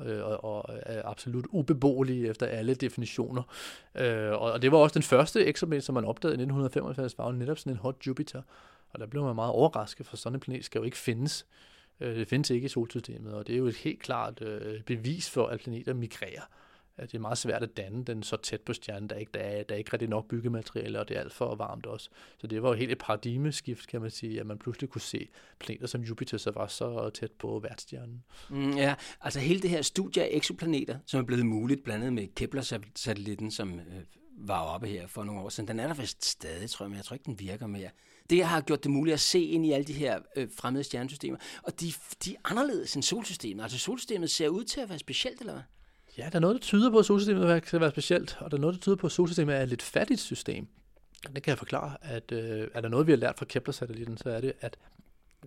øh, 0.00 0.24
og, 0.24 0.44
og 0.44 0.64
er 0.68 1.02
absolut 1.04 1.46
ubeboelige 1.50 2.28
efter 2.28 2.46
alle 2.46 2.74
definitioner. 2.74 3.42
Øh, 3.94 4.30
og, 4.30 4.52
og 4.52 4.62
det 4.62 4.72
var 4.72 4.78
også 4.78 4.94
den 4.94 5.02
første 5.02 5.44
eksoplanet, 5.44 5.84
som 5.84 5.94
man 5.94 6.04
opdagede 6.04 6.34
i 6.34 6.42
1995, 6.42 7.18
var 7.18 7.26
jo 7.26 7.32
netop 7.32 7.58
sådan 7.58 7.72
en 7.72 7.78
hot 7.78 8.06
Jupiter. 8.06 8.42
Og 8.92 9.00
der 9.00 9.06
blev 9.06 9.24
man 9.24 9.34
meget 9.34 9.52
overrasket, 9.52 10.06
for 10.06 10.16
sådan 10.16 10.36
en 10.36 10.40
planet 10.40 10.64
skal 10.64 10.78
jo 10.78 10.84
ikke 10.84 10.96
findes. 10.96 11.46
Øh, 12.00 12.16
det 12.16 12.28
findes 12.28 12.50
ikke 12.50 12.64
i 12.64 12.68
solsystemet, 12.68 13.34
og 13.34 13.46
det 13.46 13.52
er 13.52 13.58
jo 13.58 13.66
et 13.66 13.76
helt 13.76 14.00
klart 14.00 14.42
øh, 14.42 14.82
bevis 14.82 15.30
for, 15.30 15.46
at 15.46 15.60
planeter 15.60 15.94
migrerer. 15.94 16.42
At 16.96 17.12
det 17.12 17.18
er 17.18 17.20
meget 17.20 17.38
svært 17.38 17.62
at 17.62 17.76
danne 17.76 18.04
den 18.04 18.22
så 18.22 18.36
tæt 18.36 18.60
på 18.60 18.72
stjernen, 18.72 19.08
der 19.08 19.16
ikke 19.16 19.30
der 19.34 19.40
er, 19.40 19.62
der 19.62 19.74
er 19.74 19.78
ikke 19.78 19.92
rigtig 19.92 20.08
nok 20.08 20.28
byggemateriale, 20.28 21.00
og 21.00 21.08
det 21.08 21.16
er 21.16 21.20
alt 21.20 21.32
for 21.32 21.54
varmt 21.54 21.86
også. 21.86 22.10
Så 22.38 22.46
det 22.46 22.62
var 22.62 22.68
jo 22.68 22.74
helt 22.74 22.92
et 22.92 22.98
paradigmeskift, 22.98 23.88
kan 23.88 24.00
man 24.00 24.10
sige, 24.10 24.40
at 24.40 24.46
man 24.46 24.58
pludselig 24.58 24.90
kunne 24.90 25.00
se 25.00 25.28
planeter 25.58 25.86
som 25.86 26.00
Jupiter, 26.00 26.38
så 26.38 26.50
var 26.50 26.66
så 26.66 27.10
tæt 27.10 27.32
på 27.32 27.58
værtsstjernen. 27.58 28.24
Mm, 28.50 28.76
ja, 28.76 28.94
altså 29.20 29.40
hele 29.40 29.60
det 29.60 29.70
her 29.70 29.82
studie 29.82 30.22
af 30.22 30.28
eksoplaneter, 30.32 30.98
som 31.06 31.20
er 31.20 31.24
blevet 31.24 31.46
muligt, 31.46 31.84
blandt 31.84 32.04
andet 32.04 32.12
med 32.12 32.28
Kepler-satellitten, 32.34 33.50
som 33.50 33.78
øh, 33.78 34.02
var 34.48 34.60
oppe 34.60 34.86
her 34.86 35.06
for 35.06 35.24
nogle 35.24 35.40
år 35.40 35.48
siden, 35.48 35.68
den 35.68 35.80
er 35.80 35.86
der 35.86 35.94
vist 35.94 36.24
stadig, 36.24 36.70
tror 36.70 36.84
jeg, 36.84 36.90
men 36.90 36.96
jeg 36.96 37.04
tror 37.04 37.14
ikke, 37.14 37.24
den 37.24 37.38
virker 37.38 37.66
mere. 37.66 37.90
Det 38.30 38.44
har 38.44 38.60
gjort 38.60 38.82
det 38.82 38.90
muligt 38.90 39.14
at 39.14 39.20
se 39.20 39.40
ind 39.40 39.66
i 39.66 39.72
alle 39.72 39.84
de 39.84 39.92
her 39.92 40.18
øh, 40.36 40.48
fremmede 40.56 40.84
stjernesystemer, 40.84 41.38
og 41.62 41.80
de, 41.80 41.92
de 42.24 42.34
er 42.34 42.38
anderledes 42.44 42.94
end 42.94 43.02
solsystemet. 43.02 43.62
Altså 43.62 43.78
solsystemet 43.78 44.30
ser 44.30 44.48
ud 44.48 44.64
til 44.64 44.80
at 44.80 44.88
være 44.88 44.98
specielt, 44.98 45.40
eller 45.40 45.52
hvad? 45.52 45.62
Ja, 46.18 46.28
der 46.28 46.36
er 46.36 46.40
noget, 46.40 46.54
der 46.54 46.60
tyder 46.60 46.90
på, 46.90 46.98
at 46.98 47.06
solsystemet 47.06 47.62
kan 47.62 47.80
være 47.80 47.90
specielt, 47.90 48.36
og 48.40 48.50
der 48.50 48.56
er 48.56 48.60
noget, 48.60 48.74
der 48.74 48.80
tyder 48.80 48.96
på, 48.96 49.06
at 49.06 49.12
solsystemet 49.12 49.56
er 49.56 49.62
et 49.62 49.68
lidt 49.68 49.82
fattigt 49.82 50.20
system. 50.20 50.68
Det 51.34 51.42
kan 51.42 51.50
jeg 51.50 51.58
forklare, 51.58 51.96
at 52.00 52.32
øh, 52.32 52.68
er 52.74 52.80
der 52.80 52.88
noget, 52.88 53.06
vi 53.06 53.12
har 53.12 53.16
lært 53.16 53.38
fra 53.38 53.44
Kepler-satellitten, 53.44 54.16
så 54.16 54.30
er 54.30 54.40
det, 54.40 54.52
at 54.60 54.76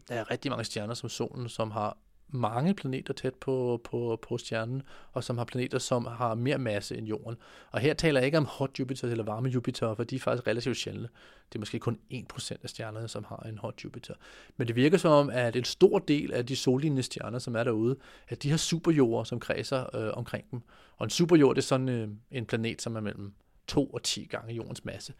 der 0.07 0.15
er 0.15 0.31
rigtig 0.31 0.51
mange 0.51 0.63
stjerner 0.63 0.93
som 0.93 1.09
solen, 1.09 1.49
som 1.49 1.71
har 1.71 1.97
mange 2.27 2.73
planeter 2.73 3.13
tæt 3.13 3.35
på, 3.35 3.81
på, 3.83 4.19
på 4.21 4.37
stjernen, 4.37 4.81
og 5.11 5.23
som 5.23 5.37
har 5.37 5.45
planeter, 5.45 5.79
som 5.79 6.05
har 6.05 6.35
mere 6.35 6.57
masse 6.57 6.97
end 6.97 7.07
Jorden. 7.07 7.35
Og 7.71 7.79
her 7.79 7.93
taler 7.93 8.19
jeg 8.19 8.25
ikke 8.25 8.37
om 8.37 8.45
hot 8.45 8.79
Jupiter 8.79 9.07
eller 9.07 9.23
varme 9.23 9.49
Jupiter, 9.49 9.95
for 9.95 10.03
de 10.03 10.15
er 10.15 10.19
faktisk 10.19 10.47
relativt 10.47 10.77
sjældne. 10.77 11.09
Det 11.49 11.55
er 11.55 11.59
måske 11.59 11.79
kun 11.79 11.99
1% 12.13 12.51
af 12.63 12.69
stjernerne, 12.69 13.07
som 13.07 13.23
har 13.23 13.37
en 13.49 13.57
hot 13.57 13.83
Jupiter. 13.83 14.13
Men 14.57 14.67
det 14.67 14.75
virker 14.75 14.97
som 14.97 15.11
om, 15.11 15.29
at 15.29 15.55
en 15.55 15.63
stor 15.63 15.99
del 15.99 16.33
af 16.33 16.45
de 16.45 16.55
sollignende 16.55 17.03
stjerner, 17.03 17.39
som 17.39 17.55
er 17.55 17.63
derude, 17.63 17.95
at 18.27 18.43
de 18.43 18.49
har 18.49 18.57
superjorder, 18.57 19.23
som 19.23 19.39
kredser 19.39 19.95
øh, 19.95 20.13
omkring 20.13 20.51
dem. 20.51 20.61
Og 20.97 21.03
en 21.03 21.09
superjord 21.09 21.55
det 21.55 21.61
er 21.61 21.65
sådan 21.65 21.89
øh, 21.89 22.07
en 22.31 22.45
planet, 22.45 22.81
som 22.81 22.95
er 22.95 23.01
mellem 23.01 23.33
2 23.67 23.85
og 23.85 24.03
10 24.03 24.25
gange 24.25 24.53
jordens 24.53 24.85
masse. 24.85 25.13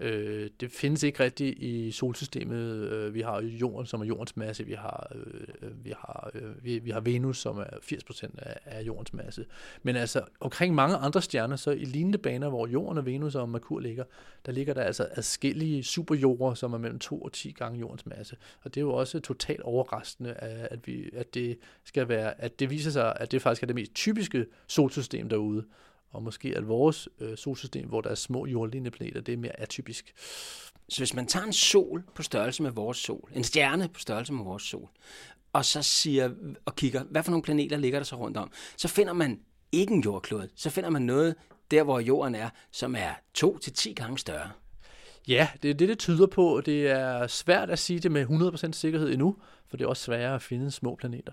Øh, 0.00 0.50
det 0.60 0.70
findes 0.70 1.02
ikke 1.02 1.24
rigtigt 1.24 1.58
i 1.58 1.90
solsystemet. 1.90 2.90
Øh, 2.90 3.14
vi 3.14 3.20
har 3.20 3.40
jorden, 3.40 3.86
som 3.86 4.00
er 4.00 4.04
jordens 4.04 4.36
masse. 4.36 4.64
Vi 4.64 4.72
har, 4.72 5.12
øh, 5.14 5.44
øh, 5.62 5.84
vi 5.84 5.90
har, 5.90 6.30
øh, 6.34 6.64
vi, 6.64 6.78
vi 6.78 6.90
har 6.90 7.00
Venus, 7.00 7.38
som 7.38 7.58
er 7.58 7.78
80% 7.82 8.38
af, 8.38 8.58
af 8.64 8.82
jordens 8.82 9.12
masse. 9.12 9.46
Men 9.82 9.96
altså 9.96 10.22
omkring 10.40 10.74
mange 10.74 10.96
andre 10.96 11.22
stjerner, 11.22 11.56
så 11.56 11.70
i 11.70 11.84
lignende 11.84 12.18
baner, 12.18 12.48
hvor 12.48 12.66
jorden 12.66 12.98
og 12.98 13.06
Venus 13.06 13.34
og 13.34 13.48
Merkur 13.48 13.78
ligger, 13.78 14.04
der 14.46 14.52
ligger 14.52 14.74
der 14.74 14.82
altså 14.82 15.08
adskillige 15.10 15.84
superjorder, 15.84 16.54
som 16.54 16.72
er 16.72 16.78
mellem 16.78 16.98
2 16.98 17.22
og 17.22 17.32
10 17.32 17.50
gange 17.50 17.80
jordens 17.80 18.06
masse. 18.06 18.36
Og 18.62 18.74
det 18.74 18.80
er 18.80 18.84
jo 18.84 18.92
også 18.92 19.20
totalt 19.20 19.60
overraskende, 19.60 20.32
at, 20.32 20.86
vi, 20.86 21.10
at 21.12 21.34
det 21.34 21.58
skal 21.84 22.08
være, 22.08 22.40
at 22.40 22.60
det 22.60 22.70
viser 22.70 22.90
sig, 22.90 23.16
at 23.16 23.32
det 23.32 23.42
faktisk 23.42 23.62
er 23.62 23.66
det 23.66 23.76
mest 23.76 23.94
typiske 23.94 24.46
solsystem 24.66 25.28
derude 25.28 25.64
og 26.12 26.22
måske 26.22 26.54
at 26.56 26.68
vores 26.68 27.08
øh, 27.20 27.36
solsystem, 27.36 27.88
hvor 27.88 28.00
der 28.00 28.10
er 28.10 28.14
små 28.14 28.46
jordlignende 28.46 28.90
planeter, 28.90 29.20
det 29.20 29.32
er 29.32 29.36
mere 29.36 29.60
atypisk. 29.60 30.12
Så 30.88 31.00
hvis 31.00 31.14
man 31.14 31.26
tager 31.26 31.46
en 31.46 31.52
sol 31.52 32.04
på 32.14 32.22
størrelse 32.22 32.62
med 32.62 32.70
vores 32.70 32.98
sol, 32.98 33.30
en 33.34 33.44
stjerne 33.44 33.88
på 33.88 34.00
størrelse 34.00 34.32
med 34.32 34.44
vores 34.44 34.62
sol, 34.62 34.88
og 35.52 35.64
så 35.64 35.82
siger 35.82 36.30
og 36.64 36.76
kigger, 36.76 37.04
hvad 37.04 37.22
for 37.22 37.30
nogle 37.30 37.42
planeter 37.42 37.76
ligger 37.76 37.98
der 37.98 38.04
så 38.04 38.16
rundt 38.16 38.36
om, 38.36 38.50
så 38.76 38.88
finder 38.88 39.12
man 39.12 39.40
ikke 39.72 39.92
en 39.92 40.00
jordklode. 40.00 40.48
Så 40.56 40.70
finder 40.70 40.90
man 40.90 41.02
noget 41.02 41.34
der, 41.70 41.82
hvor 41.82 42.00
jorden 42.00 42.34
er, 42.34 42.50
som 42.70 42.94
er 42.94 43.10
to 43.34 43.58
til 43.58 43.72
10 43.72 43.92
gange 43.92 44.18
større. 44.18 44.50
Ja, 45.28 45.48
det 45.62 45.70
er 45.70 45.74
det, 45.74 45.88
det 45.88 45.98
tyder 45.98 46.26
på. 46.26 46.62
Det 46.66 46.90
er 46.90 47.26
svært 47.26 47.70
at 47.70 47.78
sige 47.78 48.00
det 48.00 48.12
med 48.12 48.26
100% 48.26 48.72
sikkerhed 48.72 49.12
endnu, 49.12 49.36
for 49.68 49.76
det 49.76 49.84
er 49.84 49.88
også 49.88 50.02
sværere 50.02 50.34
at 50.34 50.42
finde 50.42 50.70
små 50.70 50.94
planeter 50.94 51.32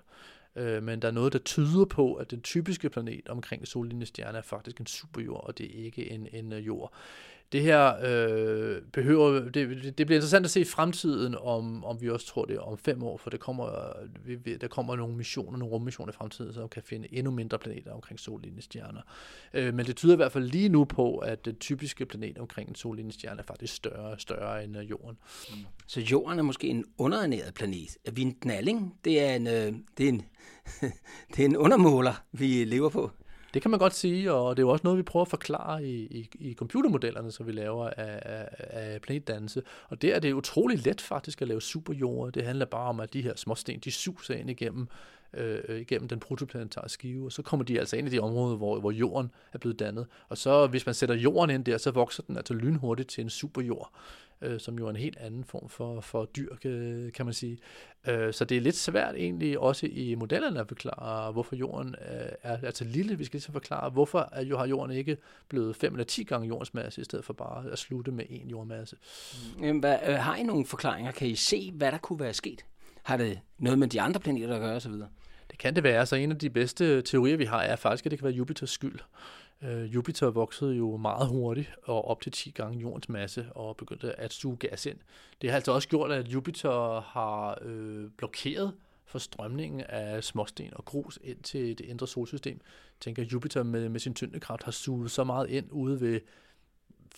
øh, 0.55 0.83
men 0.83 1.01
der 1.01 1.07
er 1.07 1.12
noget, 1.12 1.33
der 1.33 1.39
tyder 1.39 1.85
på, 1.85 2.13
at 2.13 2.31
den 2.31 2.41
typiske 2.41 2.89
planet 2.89 3.29
omkring 3.29 3.67
sollignende 3.67 4.05
stjerne 4.05 4.38
er 4.38 4.41
faktisk 4.41 4.79
en 4.79 4.85
superjord, 4.85 5.43
og 5.43 5.57
det 5.57 5.79
er 5.79 5.85
ikke 5.85 6.12
en, 6.12 6.27
en 6.33 6.53
øh, 6.53 6.67
jord. 6.67 6.93
Det 7.51 7.62
her 7.62 7.93
øh, 8.03 8.81
behøver, 8.93 9.39
det, 9.39 9.53
det 9.97 10.07
bliver 10.07 10.17
interessant 10.17 10.45
at 10.45 10.51
se 10.51 10.62
i 10.62 10.63
fremtiden, 10.63 11.35
om, 11.41 11.85
om 11.85 12.01
vi 12.01 12.09
også 12.09 12.27
tror 12.27 12.45
det 12.45 12.59
om 12.59 12.77
fem 12.77 13.03
år, 13.03 13.17
for 13.17 13.29
det 13.29 13.39
kommer, 13.39 13.93
vi, 14.25 14.57
der 14.57 14.67
kommer 14.67 14.95
nogle 14.95 15.15
missioner, 15.15 15.57
nogle 15.57 15.73
rummissioner 15.73 16.12
i 16.12 16.15
fremtiden, 16.15 16.53
som 16.53 16.69
kan 16.69 16.83
finde 16.83 17.13
endnu 17.13 17.31
mindre 17.31 17.59
planeter 17.59 17.91
omkring 17.91 18.19
sollinjestjerner. 18.19 19.01
Øh, 19.53 19.73
men 19.73 19.85
det 19.85 19.95
tyder 19.95 20.13
i 20.13 20.15
hvert 20.15 20.31
fald 20.31 20.47
lige 20.47 20.69
nu 20.69 20.85
på, 20.85 21.17
at 21.17 21.45
den 21.45 21.55
typiske 21.55 22.05
planet 22.05 22.38
omkring 22.38 22.69
en 22.69 22.75
sollinjestjerne 22.75 23.39
er 23.39 23.43
faktisk 23.43 23.73
større, 23.73 24.19
større 24.19 24.63
end 24.63 24.77
øh, 24.77 24.89
Jorden. 24.89 25.17
Mm. 25.49 25.55
Så 25.88 26.01
Jorden 26.01 26.39
er 26.39 26.43
måske 26.43 26.67
en 26.67 26.85
underernæret 26.97 27.53
planet. 27.53 27.97
Er 28.05 28.12
vi 28.12 28.21
en 28.21 28.33
knalling? 28.41 28.95
Det 29.05 29.21
er 29.21 29.35
en, 29.35 29.47
øh, 29.47 29.73
det 29.97 30.05
er 30.05 30.09
en, 30.09 30.25
det 31.35 31.39
er 31.39 31.45
en 31.45 31.57
undermåler, 31.57 32.23
vi 32.31 32.63
lever 32.65 32.89
på. 32.89 33.12
Det 33.53 33.62
kan 33.62 33.71
man 33.71 33.79
godt 33.79 33.93
sige, 33.93 34.33
og 34.33 34.57
det 34.57 34.63
er 34.63 34.67
jo 34.67 34.69
også 34.69 34.83
noget, 34.83 34.97
vi 34.97 35.03
prøver 35.03 35.25
at 35.25 35.29
forklare 35.29 35.85
i, 35.85 35.95
i, 35.95 36.29
i 36.39 36.53
computermodellerne, 36.53 37.31
som 37.31 37.47
vi 37.47 37.51
laver 37.51 37.89
af, 37.89 38.19
af, 38.25 38.49
af 38.57 39.01
planetdannelse. 39.01 39.63
Og 39.89 40.01
der 40.01 40.15
er 40.15 40.19
det 40.19 40.33
utrolig 40.33 40.85
let 40.85 41.01
faktisk 41.01 41.41
at 41.41 41.47
lave 41.47 41.62
superjorder. 41.62 42.31
Det 42.31 42.43
handler 42.43 42.65
bare 42.65 42.89
om, 42.89 42.99
at 42.99 43.13
de 43.13 43.21
her 43.21 43.33
småsten, 43.35 43.79
de 43.79 43.91
suser 43.91 44.33
ind 44.33 44.49
igennem 44.49 44.88
øh, 45.33 45.59
øh, 45.67 45.81
igennem 45.81 46.07
den 46.07 46.19
protoplanetare 46.19 46.89
skive, 46.89 47.25
og 47.25 47.31
så 47.31 47.41
kommer 47.41 47.63
de 47.63 47.79
altså 47.79 47.97
ind 47.97 48.07
i 48.07 48.12
de 48.12 48.19
områder, 48.19 48.57
hvor, 48.57 48.79
hvor 48.79 48.91
jorden 48.91 49.31
er 49.53 49.57
blevet 49.57 49.79
dannet. 49.79 50.07
Og 50.29 50.38
så 50.38 50.67
hvis 50.67 50.85
man 50.85 50.95
sætter 50.95 51.15
jorden 51.15 51.49
ind 51.49 51.65
der, 51.65 51.77
så 51.77 51.91
vokser 51.91 52.23
den 52.23 52.38
altså 52.38 52.53
lynhurtigt 52.53 53.09
til 53.09 53.21
en 53.21 53.29
superjord 53.29 53.91
øh, 54.41 54.60
som 54.60 54.80
jo 54.80 54.86
er 54.86 54.89
en 54.89 54.95
helt 54.95 55.17
anden 55.17 55.43
form 55.43 55.69
for, 55.69 56.02
for 56.02 56.25
dyr, 56.25 56.56
kan 57.13 57.25
man 57.25 57.34
sige. 57.34 57.58
Øh, 58.08 58.34
så 58.34 58.45
det 58.45 58.58
er 58.58 58.62
lidt 58.62 58.75
svært 58.75 59.15
egentlig 59.15 59.60
også 59.60 59.88
i 59.91 60.15
modellerne 60.15 60.60
at 60.60 60.67
forklare, 60.67 61.32
hvorfor 61.32 61.56
jorden 61.56 61.95
er, 61.97 62.30
er 62.43 62.58
altså 62.63 62.84
lille. 62.84 63.17
Vi 63.17 63.25
skal 63.25 63.38
ligesom 63.38 63.54
forklare, 63.54 63.89
hvorfor 63.89 64.30
er, 64.32 64.43
jo, 64.43 64.58
har 64.58 64.67
jorden 64.67 64.95
ikke 64.95 65.17
blevet 65.47 65.75
5 65.75 65.93
eller 65.93 66.06
10 66.06 66.23
gange 66.23 66.47
jordens 66.47 66.73
masse, 66.73 67.02
i 67.02 67.04
stedet 67.04 67.25
for 67.25 67.34
bare 67.34 67.71
at 67.71 67.80
slutte 67.80 68.12
med 68.12 68.25
en 68.30 68.49
jordmasse. 68.49 68.95
Jamen, 69.62 69.80
hvad, 69.80 69.97
øh, 70.08 70.15
har 70.15 70.36
I 70.36 70.43
nogle 70.43 70.65
forklaringer? 70.65 71.12
Kan 71.12 71.28
I 71.28 71.36
se, 71.36 71.71
hvad 71.71 71.91
der 71.91 71.97
kunne 71.97 72.19
være 72.19 72.34
sket? 72.34 72.65
Har 73.04 73.17
det 73.17 73.39
noget 73.58 73.80
med 73.80 73.88
de 73.88 74.02
andre 74.02 74.19
planeter 74.19 74.56
at 74.56 74.62
gøre 74.62 74.75
osv.? 74.75 74.93
Det 75.52 75.58
kan 75.60 75.75
det 75.75 75.84
være. 75.84 76.06
Så 76.06 76.15
en 76.15 76.32
af 76.32 76.38
de 76.38 76.49
bedste 76.49 77.02
teorier, 77.02 77.38
vi 77.38 77.45
har, 77.45 77.62
er 77.62 77.75
faktisk, 77.75 78.06
at 78.06 78.12
det 78.12 78.19
kan 78.19 78.25
være 78.25 78.36
Jupiters 78.36 78.69
skyld. 78.69 78.99
Øh, 79.62 79.93
Jupiter 79.95 80.28
voksede 80.28 80.76
jo 80.76 80.98
meget 80.98 81.28
hurtigt 81.28 81.72
og 81.84 82.08
op 82.08 82.22
til 82.22 82.32
10 82.32 82.52
gange 82.52 82.80
jordens 82.80 83.10
masse 83.10 83.45
og 83.52 83.78
begyndte 83.78 84.19
at 84.19 84.34
suge 84.34 84.58
gas 84.58 84.86
ind. 84.86 84.98
Det 85.41 85.50
har 85.50 85.56
altså 85.56 85.72
også 85.72 85.88
gjort, 85.88 86.12
at 86.12 86.28
Jupiter 86.28 87.02
har 87.02 87.58
øh, 87.62 88.10
blokeret 88.17 88.74
for 89.06 89.19
strømningen 89.19 89.82
af 89.82 90.24
småsten 90.24 90.74
og 90.74 90.86
grus 90.86 91.19
ind 91.24 91.43
til 91.43 91.78
det 91.78 91.86
indre 91.86 92.08
solsystem. 92.08 92.54
Jeg 92.54 93.00
tænker, 93.00 93.24
at 93.24 93.34
Jupiter 93.34 93.63
med, 93.63 93.89
med 93.89 94.00
sin 94.00 94.13
tyndekraft 94.13 94.63
har 94.63 94.72
suget 94.72 95.12
så 95.12 95.24
meget 95.24 95.50
ind 95.50 95.67
ude 95.72 96.02
ved 96.02 96.19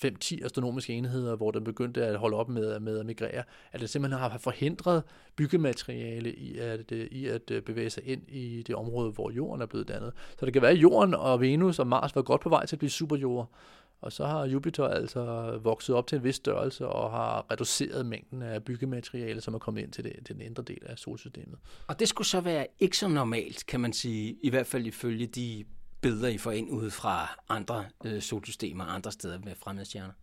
5-10 0.05 0.45
astronomiske 0.45 0.93
enheder, 0.93 1.35
hvor 1.35 1.51
den 1.51 1.63
begyndte 1.63 2.05
at 2.05 2.15
holde 2.15 2.37
op 2.37 2.49
med, 2.49 2.79
med 2.79 2.99
at 2.99 3.05
migrere, 3.05 3.43
at 3.71 3.79
det 3.79 3.89
simpelthen 3.89 4.19
har 4.19 4.37
forhindret 4.37 5.03
byggemateriale 5.35 6.33
i 6.33 6.57
at, 6.57 6.91
øh, 6.91 7.07
i 7.11 7.27
at 7.27 7.51
øh, 7.51 7.61
bevæge 7.61 7.89
sig 7.89 8.03
ind 8.07 8.21
i 8.27 8.63
det 8.67 8.75
område, 8.75 9.11
hvor 9.11 9.31
jorden 9.31 9.61
er 9.61 9.65
blevet 9.65 9.87
dannet. 9.87 10.13
Så 10.39 10.45
det 10.45 10.53
kan 10.53 10.61
være, 10.61 10.71
at 10.71 10.77
jorden 10.77 11.13
og 11.13 11.41
Venus 11.41 11.79
og 11.79 11.87
Mars 11.87 12.15
var 12.15 12.21
godt 12.21 12.41
på 12.41 12.49
vej 12.49 12.65
til 12.65 12.75
at 12.75 12.79
blive 12.79 12.89
superjord, 12.89 13.49
og 14.01 14.11
så 14.11 14.25
har 14.25 14.45
Jupiter 14.45 14.87
altså 14.87 15.51
vokset 15.63 15.95
op 15.95 16.07
til 16.07 16.15
en 16.15 16.23
vis 16.23 16.35
størrelse 16.35 16.87
og 16.87 17.11
har 17.11 17.51
reduceret 17.51 18.05
mængden 18.05 18.41
af 18.41 18.63
byggemateriale, 18.63 19.41
som 19.41 19.53
er 19.53 19.59
kommet 19.59 19.81
ind 19.81 19.91
til, 19.91 20.03
det, 20.03 20.13
til 20.25 20.35
den 20.35 20.41
indre 20.41 20.63
del 20.63 20.79
af 20.85 20.97
solsystemet. 20.97 21.59
Og 21.87 21.99
det 21.99 22.07
skulle 22.07 22.27
så 22.27 22.41
være 22.41 22.67
ikke 22.79 22.97
så 22.97 23.07
normalt, 23.07 23.65
kan 23.65 23.79
man 23.79 23.93
sige, 23.93 24.37
i 24.41 24.49
hvert 24.49 24.67
fald 24.67 24.85
ifølge 24.85 25.27
de 25.27 25.65
billeder, 26.01 26.27
I 26.27 26.37
får 26.37 26.51
ind 26.51 26.69
ud 26.69 26.89
fra 26.89 27.39
andre 27.49 27.85
øh, 28.05 28.21
solsystemer, 28.21 28.83
andre 28.83 29.11
steder 29.11 29.39
med 29.43 29.55
fremmede 29.55 29.85
stjerner? 29.85 30.13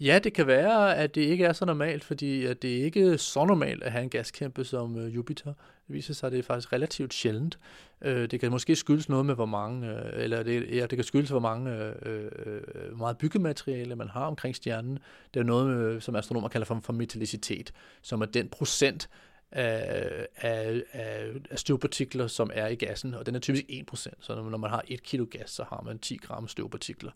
Ja, 0.00 0.18
det 0.18 0.32
kan 0.32 0.46
være, 0.46 0.96
at 0.96 1.14
det 1.14 1.20
ikke 1.20 1.44
er 1.44 1.52
så 1.52 1.64
normalt, 1.64 2.04
fordi 2.04 2.44
at 2.44 2.62
det 2.62 2.68
ikke 2.68 3.12
er 3.12 3.16
så 3.16 3.44
normalt 3.44 3.82
at 3.82 3.92
have 3.92 4.02
en 4.02 4.10
gaskæmpe 4.10 4.64
som 4.64 4.98
øh, 4.98 5.14
Jupiter. 5.14 5.52
Det 5.86 5.94
viser 5.94 6.14
sig, 6.14 6.26
at 6.26 6.32
det 6.32 6.38
er 6.38 6.42
faktisk 6.42 6.72
relativt 6.72 7.14
sjældent. 7.14 7.58
Øh, 8.02 8.30
det 8.30 8.40
kan 8.40 8.50
måske 8.50 8.76
skyldes 8.76 9.08
noget 9.08 9.26
med, 9.26 9.34
hvor 9.34 9.46
mange, 9.46 9.90
øh, 9.90 10.24
eller 10.24 10.42
det, 10.42 10.76
ja, 10.76 10.86
det 10.86 10.96
kan 10.96 11.04
skyldes, 11.04 11.30
hvor 11.30 11.40
mange 11.40 11.70
øh, 12.06 12.30
øh, 12.46 12.98
meget 12.98 13.18
byggemateriale 13.18 13.96
man 13.96 14.08
har 14.08 14.24
omkring 14.24 14.56
stjernen. 14.56 14.98
Det 15.34 15.40
er 15.40 15.44
noget, 15.44 15.76
øh, 15.76 16.02
som 16.02 16.16
astronomer 16.16 16.48
kalder 16.48 16.66
for, 16.66 16.80
for 16.82 16.92
metallicitet, 16.92 17.72
som 18.02 18.20
er 18.22 18.26
den 18.26 18.48
procent 18.48 19.08
af, 19.52 20.26
af, 20.36 20.82
af, 20.92 21.26
af 21.50 21.58
støvpartikler, 21.58 22.26
som 22.26 22.50
er 22.54 22.66
i 22.66 22.74
gassen, 22.74 23.14
og 23.14 23.26
den 23.26 23.34
er 23.34 23.38
typisk 23.38 23.64
1%, 23.70 24.06
så 24.20 24.34
når 24.34 24.58
man 24.58 24.70
har 24.70 24.82
1 24.88 25.02
kilo 25.02 25.26
gas, 25.30 25.50
så 25.50 25.64
har 25.68 25.82
man 25.86 25.98
10 25.98 26.16
gram 26.16 26.48
støvpartikler. 26.48 27.10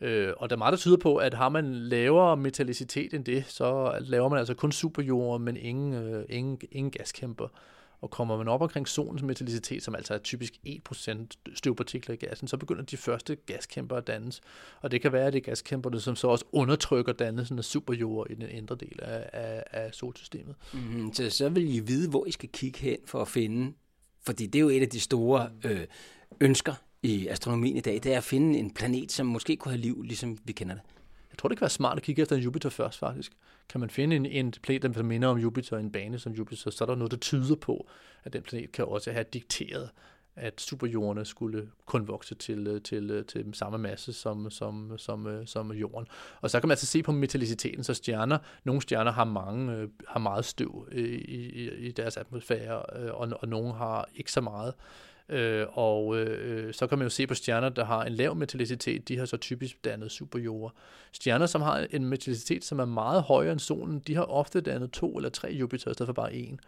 Øh, 0.00 0.32
og 0.36 0.50
der 0.50 0.56
er 0.56 0.58
meget, 0.58 0.72
der 0.72 0.78
tyder 0.78 0.96
på, 0.96 1.16
at 1.16 1.34
har 1.34 1.48
man 1.48 1.74
lavere 1.74 2.36
metallicitet 2.36 3.14
end 3.14 3.24
det, 3.24 3.44
så 3.48 3.98
laver 4.00 4.28
man 4.28 4.38
altså 4.38 4.54
kun 4.54 4.72
superjord, 4.72 5.40
men 5.40 5.56
ingen, 5.56 5.94
øh, 5.94 6.24
ingen, 6.28 6.60
ingen 6.70 6.90
gaskæmper. 6.90 7.48
Og 8.06 8.10
kommer 8.10 8.36
man 8.36 8.48
op 8.48 8.62
omkring 8.62 8.88
solens 8.88 9.22
metallicitet, 9.22 9.82
som 9.82 9.94
altså 9.94 10.14
er 10.14 10.18
typisk 10.18 10.54
1% 10.66 11.26
støvpartikler 11.54 12.14
i 12.14 12.16
gassen, 12.16 12.48
så 12.48 12.56
begynder 12.56 12.82
de 12.82 12.96
første 12.96 13.36
gaskæmper 13.36 13.96
at 13.96 14.06
dannes. 14.06 14.40
Og 14.80 14.90
det 14.90 15.02
kan 15.02 15.12
være, 15.12 15.26
at 15.26 15.32
det 15.32 15.38
er 15.38 15.44
gaskæmperne, 15.50 16.00
som 16.00 16.16
så 16.16 16.28
også 16.28 16.44
undertrykker 16.52 17.12
dannelsen 17.12 17.58
af 17.58 17.64
superjord 17.64 18.26
i 18.30 18.34
den 18.34 18.48
indre 18.50 18.76
del 18.76 18.98
af, 19.02 19.30
af, 19.32 19.64
af 19.72 19.94
solsystemet. 19.94 20.54
Mm, 20.72 21.12
så 21.12 21.30
så 21.30 21.48
vil 21.48 21.74
I 21.74 21.78
vide, 21.78 22.10
hvor 22.10 22.26
I 22.26 22.30
skal 22.30 22.48
kigge 22.48 22.78
hen 22.78 22.98
for 23.04 23.22
at 23.22 23.28
finde, 23.28 23.72
fordi 24.22 24.46
det 24.46 24.58
er 24.58 24.62
jo 24.62 24.68
et 24.68 24.82
af 24.82 24.88
de 24.88 25.00
store 25.00 25.50
øh, 25.64 25.86
ønsker 26.40 26.74
i 27.02 27.28
astronomien 27.28 27.76
i 27.76 27.80
dag, 27.80 27.94
det 27.94 28.12
er 28.12 28.16
at 28.16 28.24
finde 28.24 28.58
en 28.58 28.70
planet, 28.70 29.12
som 29.12 29.26
måske 29.26 29.56
kunne 29.56 29.72
have 29.72 29.80
liv, 29.80 30.02
ligesom 30.02 30.38
vi 30.44 30.52
kender 30.52 30.74
det. 30.74 30.82
Jeg 31.30 31.38
tror, 31.38 31.48
det 31.48 31.58
kan 31.58 31.62
være 31.62 31.70
smart 31.70 31.96
at 31.96 32.02
kigge 32.02 32.22
efter 32.22 32.36
en 32.36 32.42
Jupiter 32.42 32.70
først, 32.70 32.98
faktisk. 32.98 33.32
Kan 33.68 33.80
man 33.80 33.90
finde 33.90 34.16
en, 34.16 34.26
en 34.26 34.50
planet, 34.50 34.94
der 34.94 35.02
minder 35.02 35.28
om 35.28 35.38
Jupiter, 35.38 35.78
en 35.78 35.92
bane 35.92 36.18
som 36.18 36.32
Jupiter, 36.32 36.70
så 36.70 36.84
er 36.84 36.86
der 36.86 36.94
noget, 36.94 37.10
der 37.10 37.16
tyder 37.16 37.56
på, 37.56 37.88
at 38.24 38.32
den 38.32 38.42
planet 38.42 38.72
kan 38.72 38.84
også 38.84 39.12
have 39.12 39.24
dikteret, 39.32 39.90
at 40.36 40.60
superjordene 40.60 41.24
skulle 41.24 41.68
kun 41.86 42.08
vokse 42.08 42.34
til, 42.34 42.66
øh, 42.66 42.82
til, 42.82 43.10
øh, 43.10 43.24
til 43.24 43.46
samme 43.52 43.78
masse 43.78 44.12
som, 44.12 44.50
som, 44.50 44.98
som, 44.98 45.26
øh, 45.26 45.46
som 45.46 45.72
jorden. 45.72 46.06
Og 46.40 46.50
så 46.50 46.60
kan 46.60 46.68
man 46.68 46.72
altså 46.72 46.86
se 46.86 47.02
på 47.02 47.12
metalliciteten, 47.12 47.84
så 47.84 47.94
stjerner, 47.94 48.38
nogle 48.64 48.82
stjerner 48.82 49.12
har, 49.12 49.24
mange, 49.24 49.88
har 50.08 50.20
meget 50.20 50.44
støv 50.44 50.88
i, 50.92 51.00
i, 51.00 51.70
i 51.70 51.92
deres 51.92 52.16
atmosfære, 52.16 52.82
og, 52.82 53.32
og 53.40 53.48
nogle 53.48 53.74
har 53.74 54.08
ikke 54.14 54.32
så 54.32 54.40
meget. 54.40 54.74
Øh, 55.28 55.66
og 55.72 56.16
øh, 56.16 56.74
så 56.74 56.86
kan 56.86 56.98
man 56.98 57.06
jo 57.06 57.10
se 57.10 57.26
på 57.26 57.34
stjerner, 57.34 57.68
der 57.68 57.84
har 57.84 58.04
en 58.04 58.12
lav 58.12 58.36
metallicitet, 58.36 59.08
de 59.08 59.18
har 59.18 59.24
så 59.24 59.36
typisk 59.36 59.84
dannet 59.84 60.10
superjorder. 60.10 60.74
Stjerner, 61.12 61.46
som 61.46 61.62
har 61.62 61.86
en 61.90 62.04
metallicitet, 62.04 62.64
som 62.64 62.78
er 62.78 62.84
meget 62.84 63.22
højere 63.22 63.52
end 63.52 63.60
solen, 63.60 63.98
de 63.98 64.14
har 64.14 64.22
ofte 64.22 64.60
dannet 64.60 64.90
to 64.90 65.16
eller 65.16 65.30
tre 65.30 65.48
Jupiter 65.48 65.90
i 65.90 65.94
stedet 65.94 66.08
for 66.08 66.12
bare 66.12 66.34
en. 66.34 66.60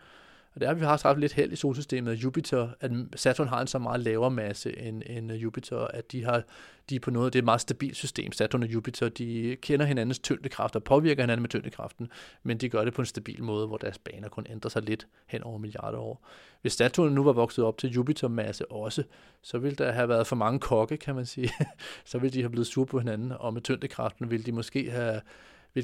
Og 0.59 0.61
det 0.61 0.67
er, 0.67 0.71
at 0.71 0.81
vi 0.81 0.85
har 0.85 1.01
haft 1.05 1.21
lidt 1.21 1.33
held 1.33 1.53
i 1.53 1.57
solsystemet, 1.57 2.13
at 2.13 2.19
Jupiter, 2.19 2.69
at 2.81 2.91
Saturn 3.17 3.49
har 3.49 3.61
en 3.61 3.67
så 3.67 3.79
meget 3.79 4.01
lavere 4.01 4.31
masse 4.31 4.79
end, 4.79 5.03
end 5.07 5.33
Jupiter, 5.33 5.79
at 5.79 6.13
de 6.13 6.25
har 6.25 6.43
de 6.91 6.97
er 6.97 7.01
på 7.01 7.11
noget, 7.11 7.33
det 7.33 7.39
er 7.39 7.41
et 7.41 7.45
meget 7.45 7.61
stabilt 7.61 7.97
system. 7.97 8.33
Saturn 8.33 8.63
og 8.63 8.69
Jupiter, 8.69 9.09
de 9.09 9.57
kender 9.63 9.87
hinandens 9.87 10.19
tyngdekraft 10.19 10.77
og 10.77 10.85
påvirker 10.85 11.23
hinanden 11.23 11.43
med 11.43 11.49
tyngdekraften, 11.49 12.09
men 12.43 12.59
de 12.59 12.69
gør 12.69 12.85
det 12.85 12.95
på 12.95 13.03
en 13.03 13.07
stabil 13.07 13.43
måde, 13.43 13.67
hvor 13.67 13.77
deres 13.77 13.99
baner 13.99 14.29
kun 14.29 14.47
ændrer 14.51 14.69
sig 14.69 14.83
lidt 14.83 15.07
hen 15.27 15.43
over 15.43 15.59
milliarder 15.59 15.99
år. 15.99 16.27
Hvis 16.63 16.73
Saturn 16.73 17.13
nu 17.13 17.25
var 17.25 17.33
vokset 17.33 17.65
op 17.65 17.79
til 17.79 17.91
Jupiter-masse 17.91 18.73
også, 18.73 19.03
så 19.43 19.59
ville 19.59 19.77
der 19.77 19.93
have 19.93 20.09
været 20.09 20.27
for 20.27 20.37
mange 20.37 20.59
kokke, 20.59 20.97
kan 20.97 21.15
man 21.15 21.27
sige. 21.27 21.51
så 22.05 22.19
ville 22.19 22.35
de 22.35 22.41
have 22.41 22.51
blevet 22.51 22.67
sure 22.67 22.87
på 22.87 22.99
hinanden, 22.99 23.33
og 23.33 23.55
med 23.55 23.63
tyngdekraften 23.63 24.31
ville 24.31 24.45
de 24.45 24.53
måske 24.53 24.91
have 24.91 25.21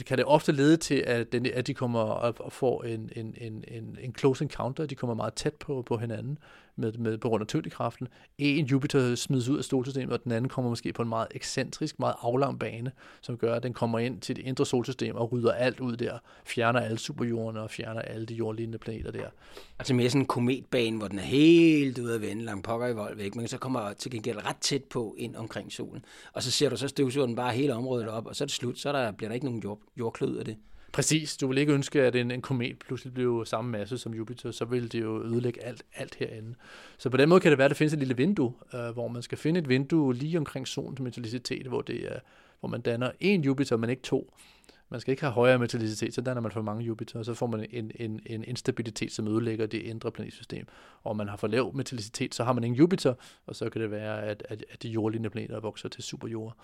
kan 0.07 0.18
det 0.18 0.25
ofte 0.25 0.53
lede 0.53 0.77
til, 0.77 0.94
at, 0.94 1.33
den, 1.33 1.47
at 1.47 1.66
de 1.66 1.75
kommer 1.75 2.01
og 2.01 2.53
får 2.53 2.83
en, 2.83 3.11
en, 3.16 3.35
en, 3.37 3.64
en, 3.68 3.99
en 4.01 4.14
close 4.18 4.44
encounter, 4.44 4.87
de 4.87 4.94
kommer 4.94 5.14
meget 5.14 5.35
tæt 5.35 5.55
på, 5.55 5.83
på 5.83 5.97
hinanden 5.97 6.38
med, 6.77 6.93
med, 6.93 7.19
på 7.19 7.29
grund 7.29 7.43
af 7.43 7.47
tyngdekraften. 7.47 8.09
En 8.39 8.67
Jupiter 8.67 9.15
smides 9.15 9.49
ud 9.49 9.59
af 9.59 9.65
solsystemet, 9.65 10.13
og 10.13 10.25
den 10.25 10.33
anden 10.33 10.49
kommer 10.49 10.71
måske 10.71 10.93
på 10.93 11.03
en 11.03 11.09
meget 11.09 11.29
ekscentrisk, 11.31 11.99
meget 11.99 12.15
aflang 12.21 12.59
bane, 12.59 12.93
som 13.21 13.37
gør, 13.37 13.55
at 13.55 13.63
den 13.63 13.73
kommer 13.73 13.99
ind 13.99 14.21
til 14.21 14.37
det 14.37 14.43
indre 14.43 14.67
solsystem 14.67 15.17
og 15.17 15.33
rydder 15.33 15.53
alt 15.53 15.81
ud 15.81 15.97
der, 15.97 16.19
fjerner 16.45 16.81
alle 16.81 16.99
superjordene 16.99 17.63
og 17.63 17.71
fjerner 17.71 18.01
alle 18.01 18.27
de 18.27 18.35
jordlignende 18.35 18.79
planeter 18.79 19.11
der. 19.11 19.29
Altså 19.79 19.95
mere 19.95 20.11
sådan 20.11 20.23
en 20.23 20.27
kometbane, 20.27 20.99
hvor 20.99 21.09
den 21.09 21.19
er 21.19 21.23
helt 21.23 21.99
ude 21.99 22.15
at 22.15 22.21
vende 22.21 22.45
langt 22.45 22.65
pokker 22.65 22.87
i 22.87 22.95
vold 22.95 23.17
væk, 23.17 23.35
men 23.35 23.49
så 23.49 23.59
kommer 23.59 23.93
til 23.93 24.11
gengæld 24.11 24.47
ret 24.47 24.57
tæt 24.57 24.85
på 24.85 25.15
ind 25.19 25.37
omkring 25.37 25.73
solen. 25.73 26.05
Og 26.33 26.43
så 26.43 26.51
ser 26.51 26.69
du, 26.69 26.77
så 26.77 26.89
støvsuger 26.89 27.27
den 27.27 27.37
bare 27.37 27.53
hele 27.53 27.75
området 27.75 28.09
op, 28.09 28.27
og 28.27 28.37
så 28.37 28.45
er 28.45 28.47
det 28.47 28.55
slut, 28.55 28.79
så 28.79 28.93
der, 28.93 29.13
bliver 29.13 29.29
der 29.29 29.35
ikke 29.35 29.47
nogen 29.47 29.61
jord, 29.61 29.81
jordklød 29.97 30.39
af 30.39 30.45
det. 30.45 30.57
Præcis. 30.95 31.37
Du 31.37 31.47
vil 31.49 31.59
ikke 31.59 31.73
ønske, 31.73 32.03
at 32.03 32.17
en, 32.17 32.31
en 32.31 32.43
komet 32.43 32.79
pludselig 32.79 33.15
bliver 33.15 33.45
samme 33.45 33.71
masse 33.71 33.99
som 33.99 34.15
Jupiter, 34.15 34.51
så 34.51 34.65
vil 34.65 34.93
det 34.93 35.01
jo 35.01 35.23
ødelægge 35.23 35.65
alt, 35.65 35.83
alt 35.95 36.15
herinde. 36.15 36.55
Så 36.99 37.11
på 37.11 37.17
den 37.17 37.29
måde 37.29 37.41
kan 37.41 37.51
det 37.51 37.59
være, 37.59 37.65
at 37.65 37.71
der 37.71 37.75
findes 37.75 37.93
et 37.93 37.99
lille 37.99 38.17
vindue, 38.17 38.53
øh, 38.75 38.91
hvor 38.91 39.09
man 39.09 39.23
skal 39.23 39.39
finde 39.39 39.61
et 39.61 39.69
vindue 39.69 40.15
lige 40.15 40.39
omkring 40.39 40.69
solens 40.69 41.01
metallicitet, 41.01 41.67
hvor, 41.67 41.81
det 41.81 42.13
er, 42.13 42.19
hvor 42.61 42.69
man 42.69 42.81
danner 42.81 43.11
en 43.21 43.45
Jupiter, 43.45 43.77
men 43.77 43.91
ikke 43.91 44.03
to 44.03 44.35
man 44.95 45.01
skal 45.01 45.11
ikke 45.11 45.23
have 45.23 45.33
højere 45.33 45.59
metallicitet, 45.59 46.15
så 46.15 46.21
danner 46.21 46.41
man 46.41 46.53
for 46.53 46.63
mange 46.63 46.85
Jupiter, 46.85 47.23
så 47.23 47.35
får 47.35 47.47
man 47.47 47.67
en, 47.71 47.91
en, 47.95 48.21
en 48.27 48.45
instabilitet, 48.45 49.13
som 49.13 49.29
ødelægger 49.29 49.67
det 49.67 49.83
indre 49.83 50.11
planetsystem. 50.11 50.67
Og 51.05 51.17
man 51.17 51.29
har 51.29 51.37
for 51.37 51.47
lav 51.47 51.75
metallicitet, 51.75 52.35
så 52.35 52.45
har 52.45 52.53
man 52.53 52.65
ingen 52.65 52.79
Jupiter, 52.79 53.15
og 53.47 53.57
så 53.57 53.71
kan 53.71 53.81
det 53.81 53.91
være, 53.91 54.23
at, 54.23 54.47
at, 54.49 54.65
at 54.71 54.83
de 54.83 54.89
jordlignende 54.89 55.31
planeter 55.31 55.61
vokser 55.61 55.89
til 55.89 56.03
superjord. 56.03 56.57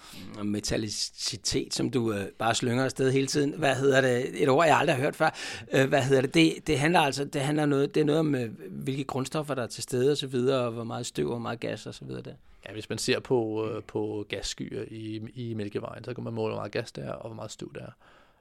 Metallicitet, 0.44 1.74
som 1.74 1.90
du 1.90 2.12
øh, 2.12 2.26
bare 2.38 2.54
slynger 2.54 2.84
afsted 2.84 3.12
hele 3.12 3.26
tiden, 3.26 3.54
hvad 3.58 3.74
hedder 3.74 4.00
det? 4.00 4.42
Et 4.42 4.48
ord, 4.48 4.66
jeg 4.66 4.76
aldrig 4.76 4.96
har 4.96 5.02
hørt 5.02 5.16
før. 5.16 5.30
Øh, 5.72 5.88
hvad 5.88 6.02
hedder 6.02 6.22
det? 6.22 6.34
det? 6.34 6.66
Det 6.66 6.78
handler 6.78 7.00
altså, 7.00 7.24
det 7.24 7.40
handler 7.40 7.66
noget, 7.66 7.94
det 7.94 8.00
er 8.00 8.04
noget 8.04 8.20
om, 8.20 8.34
øh, 8.34 8.50
hvilke 8.70 9.04
grundstoffer 9.04 9.54
der 9.54 9.62
er 9.62 9.66
til 9.66 9.82
stede 9.82 10.10
og 10.10 10.16
så 10.16 10.26
videre, 10.26 10.64
og 10.64 10.72
hvor 10.72 10.84
meget 10.84 11.06
støv 11.06 11.26
og 11.26 11.30
hvor 11.30 11.38
meget 11.38 11.60
gas 11.60 11.86
og 11.86 11.94
så 11.94 12.04
videre 12.04 12.22
der. 12.22 12.34
Ja, 12.68 12.72
hvis 12.72 12.88
man 12.88 12.98
ser 12.98 13.20
på, 13.20 13.68
øh, 13.68 13.82
på 13.82 14.26
gasskyer 14.28 14.84
i, 14.90 15.20
i 15.34 15.54
Mælkevejen, 15.54 16.04
så 16.04 16.14
kan 16.14 16.24
man 16.24 16.32
måle, 16.32 16.52
hvor 16.52 16.60
meget 16.60 16.72
gas 16.72 16.92
der 16.92 17.02
er, 17.02 17.12
og 17.12 17.28
hvor 17.28 17.36
meget 17.36 17.50
støv 17.50 17.72
der 17.74 17.80
er. 17.80 17.92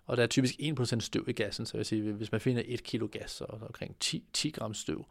Og 0.09 0.17
der 0.17 0.23
er 0.23 0.27
typisk 0.27 0.55
1% 0.59 0.99
støv 0.99 1.25
i 1.27 1.31
gassen, 1.31 1.65
så 1.65 1.77
jeg 1.77 1.85
sige, 1.85 2.11
hvis 2.11 2.31
man 2.31 2.41
finder 2.41 2.61
1 2.65 2.83
kilo 2.83 3.07
gas, 3.11 3.31
så 3.31 3.45
er 3.49 3.57
der 3.57 3.65
omkring 3.65 3.95
10, 3.99 4.23
10 4.33 4.49
gram 4.49 4.73
støv. 4.73 5.05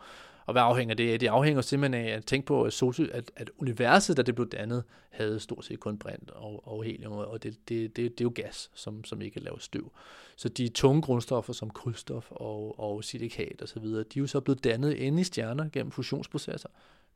Og 0.46 0.52
hvad 0.52 0.62
afhænger 0.62 0.94
det 0.94 1.12
af? 1.12 1.20
Det 1.20 1.26
afhænger 1.26 1.62
simpelthen 1.62 2.06
af 2.06 2.10
at 2.10 2.24
tænke 2.24 2.46
på, 2.46 2.62
at, 2.62 2.72
solsy, 2.72 3.00
at, 3.00 3.30
at 3.36 3.50
universet, 3.58 4.16
da 4.16 4.22
det 4.22 4.34
blev 4.34 4.48
dannet, 4.48 4.84
havde 5.10 5.40
stort 5.40 5.64
set 5.64 5.80
kun 5.80 5.98
brint 5.98 6.30
og, 6.30 6.68
og 6.68 6.84
helium, 6.84 7.12
og 7.12 7.42
det, 7.42 7.68
det, 7.68 7.96
det, 7.96 8.18
det 8.18 8.20
er 8.20 8.24
jo 8.24 8.32
gas, 8.34 8.70
som, 8.74 9.04
som 9.04 9.20
ikke 9.22 9.40
laver 9.40 9.58
støv. 9.58 9.92
Så 10.36 10.48
de 10.48 10.68
tunge 10.68 11.02
grundstoffer 11.02 11.52
som 11.52 11.70
kulstof 11.70 12.26
og, 12.30 12.80
og 12.80 13.04
silikat 13.04 13.62
osv., 13.62 13.82
de 13.84 13.98
er 13.98 14.04
jo 14.16 14.26
så 14.26 14.40
blevet 14.40 14.64
dannet 14.64 14.92
inde 14.92 15.20
i 15.20 15.24
stjerner 15.24 15.68
gennem 15.72 15.90
fusionsprocesser. 15.90 16.68